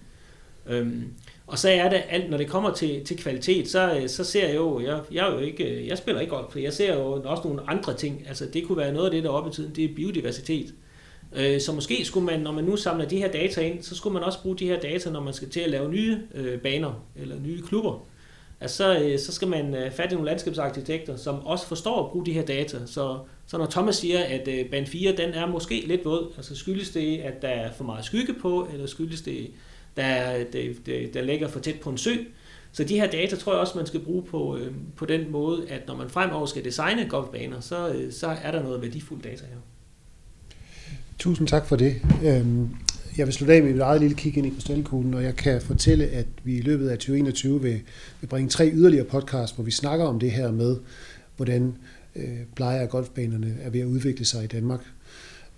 Øhm, 0.65 1.13
og 1.49 1.59
så 1.59 1.69
er 1.69 1.89
det 1.89 2.03
alt, 2.09 2.29
når 2.29 2.37
det 2.37 2.47
kommer 2.47 2.73
til, 2.73 3.05
til 3.05 3.17
kvalitet, 3.17 3.69
så, 3.69 3.95
øh, 3.95 4.09
så 4.09 4.23
ser 4.23 4.47
jeg 4.47 4.55
jo, 4.55 4.79
jeg, 4.79 4.99
jeg, 5.11 5.27
er 5.27 5.33
jo 5.33 5.39
ikke, 5.39 5.63
øh, 5.63 5.87
jeg 5.87 5.97
spiller 5.97 6.21
ikke 6.21 6.35
golf, 6.35 6.51
for 6.51 6.59
jeg 6.59 6.73
ser 6.73 6.95
jo 6.95 7.21
også 7.23 7.43
nogle 7.47 7.61
andre 7.67 7.93
ting. 7.93 8.25
Altså 8.27 8.45
det 8.53 8.67
kunne 8.67 8.77
være 8.77 8.93
noget 8.93 9.05
af 9.05 9.11
det, 9.11 9.23
der 9.23 9.29
oppe 9.29 9.49
i 9.49 9.53
tiden, 9.53 9.75
det 9.75 9.83
er 9.83 9.95
biodiversitet. 9.95 10.73
Øh, 11.35 11.61
så 11.61 11.73
måske 11.73 12.05
skulle 12.05 12.25
man, 12.25 12.39
når 12.39 12.51
man 12.51 12.63
nu 12.63 12.75
samler 12.75 13.07
de 13.07 13.17
her 13.17 13.31
data 13.31 13.61
ind, 13.61 13.83
så 13.83 13.95
skulle 13.95 14.13
man 14.13 14.23
også 14.23 14.41
bruge 14.41 14.57
de 14.57 14.65
her 14.65 14.79
data, 14.79 15.09
når 15.09 15.21
man 15.21 15.33
skal 15.33 15.49
til 15.49 15.59
at 15.59 15.69
lave 15.69 15.89
nye 15.89 16.17
øh, 16.35 16.59
baner 16.59 17.03
eller 17.15 17.35
nye 17.39 17.61
klubber. 17.61 18.05
Altså, 18.61 18.77
så, 18.77 18.99
øh, 18.99 19.19
så 19.19 19.31
skal 19.31 19.47
man 19.47 19.75
øh, 19.75 19.91
fatte 19.91 20.15
nogle 20.15 20.29
landskabsarkitekter, 20.29 21.15
som 21.15 21.45
også 21.45 21.67
forstår 21.67 22.05
at 22.05 22.11
bruge 22.11 22.25
de 22.25 22.33
her 22.33 22.45
data. 22.45 22.77
Så, 22.85 23.17
så 23.47 23.57
når 23.57 23.65
Thomas 23.65 23.95
siger, 23.95 24.19
at 24.19 24.47
øh, 24.47 24.65
bane 24.65 24.85
4 24.85 25.15
den 25.15 25.29
er 25.29 25.47
måske 25.47 25.83
lidt 25.87 26.05
våd, 26.05 26.33
altså 26.37 26.55
skyldes 26.55 26.89
det, 26.89 27.17
at 27.17 27.41
der 27.41 27.47
er 27.47 27.71
for 27.71 27.83
meget 27.83 28.05
skygge 28.05 28.33
på, 28.33 28.67
eller 28.73 28.87
skyldes 28.87 29.21
det, 29.21 29.51
der, 29.99 30.43
det, 30.51 30.85
det, 30.85 31.13
der 31.13 31.21
ligger 31.21 31.47
for 31.47 31.59
tæt 31.59 31.79
på 31.79 31.89
en 31.89 31.97
sø. 31.97 32.15
Så 32.71 32.83
de 32.83 32.99
her 32.99 33.11
data 33.11 33.35
tror 33.35 33.51
jeg 33.51 33.59
også, 33.59 33.73
man 33.75 33.85
skal 33.85 33.99
bruge 33.99 34.23
på, 34.23 34.57
øh, 34.57 34.71
på 34.95 35.05
den 35.05 35.31
måde, 35.31 35.69
at 35.69 35.87
når 35.87 35.95
man 35.95 36.09
fremover 36.09 36.45
skal 36.45 36.63
designe 36.63 37.09
golfbaner, 37.09 37.59
så, 37.59 37.89
øh, 37.89 38.11
så 38.13 38.27
er 38.43 38.51
der 38.51 38.63
noget 38.63 38.81
værdifuldt 38.81 39.23
data 39.23 39.45
her. 39.45 39.57
Tusind 41.19 41.47
tak 41.47 41.65
for 41.65 41.75
det. 41.75 42.01
Øhm, 42.25 42.69
jeg 43.17 43.25
vil 43.25 43.33
slutte 43.33 43.53
af 43.53 43.63
med 43.63 43.75
et 43.75 43.81
eget 43.81 44.01
lille 44.01 44.15
kig 44.15 44.37
ind 44.37 44.47
i 44.47 44.49
krystalkuglen, 44.49 45.13
og 45.13 45.23
jeg 45.23 45.35
kan 45.35 45.61
fortælle, 45.61 46.05
at 46.05 46.25
vi 46.43 46.57
i 46.57 46.61
løbet 46.61 46.89
af 46.89 46.97
2021 46.97 47.61
vil, 47.61 47.81
vil 48.21 48.27
bringe 48.27 48.49
tre 48.49 48.71
yderligere 48.73 49.05
podcasts, 49.05 49.55
hvor 49.55 49.63
vi 49.63 49.71
snakker 49.71 50.05
om 50.05 50.19
det 50.19 50.31
her 50.31 50.51
med, 50.51 50.77
hvordan 51.35 51.77
øh, 52.15 52.39
plejer 52.55 52.85
golfbanerne 52.85 53.57
er 53.61 53.69
ved 53.69 53.79
at 53.79 53.85
udvikle 53.85 54.25
sig 54.25 54.43
i 54.43 54.47
Danmark. 54.47 54.79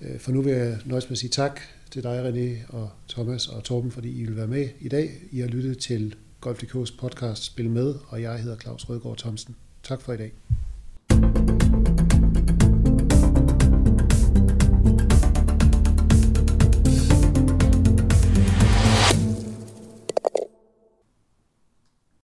Øh, 0.01 0.19
for 0.19 0.31
nu 0.31 0.41
vil 0.41 0.53
jeg 0.53 0.77
nøjes 0.85 1.05
med 1.05 1.11
at 1.11 1.17
sige 1.17 1.29
tak 1.29 1.61
til 1.91 2.03
dig, 2.03 2.29
René, 2.29 2.75
og 2.75 2.89
Thomas 3.09 3.47
og 3.47 3.63
Torben, 3.63 3.91
fordi 3.91 4.21
I 4.21 4.23
vil 4.23 4.35
være 4.35 4.47
med 4.47 4.69
i 4.79 4.89
dag. 4.89 5.11
I 5.31 5.39
har 5.39 5.47
lyttet 5.47 5.77
til 5.77 6.15
Golf.dk's 6.45 6.97
podcast 6.99 7.43
Spil 7.43 7.69
Med, 7.69 7.95
og 8.07 8.21
jeg 8.21 8.39
hedder 8.39 8.57
Claus 8.57 8.89
Rødgaard 8.89 9.17
Thomsen. 9.17 9.55
Tak 9.83 10.01
for 10.01 10.13
i 10.13 10.17
dag. 10.17 10.33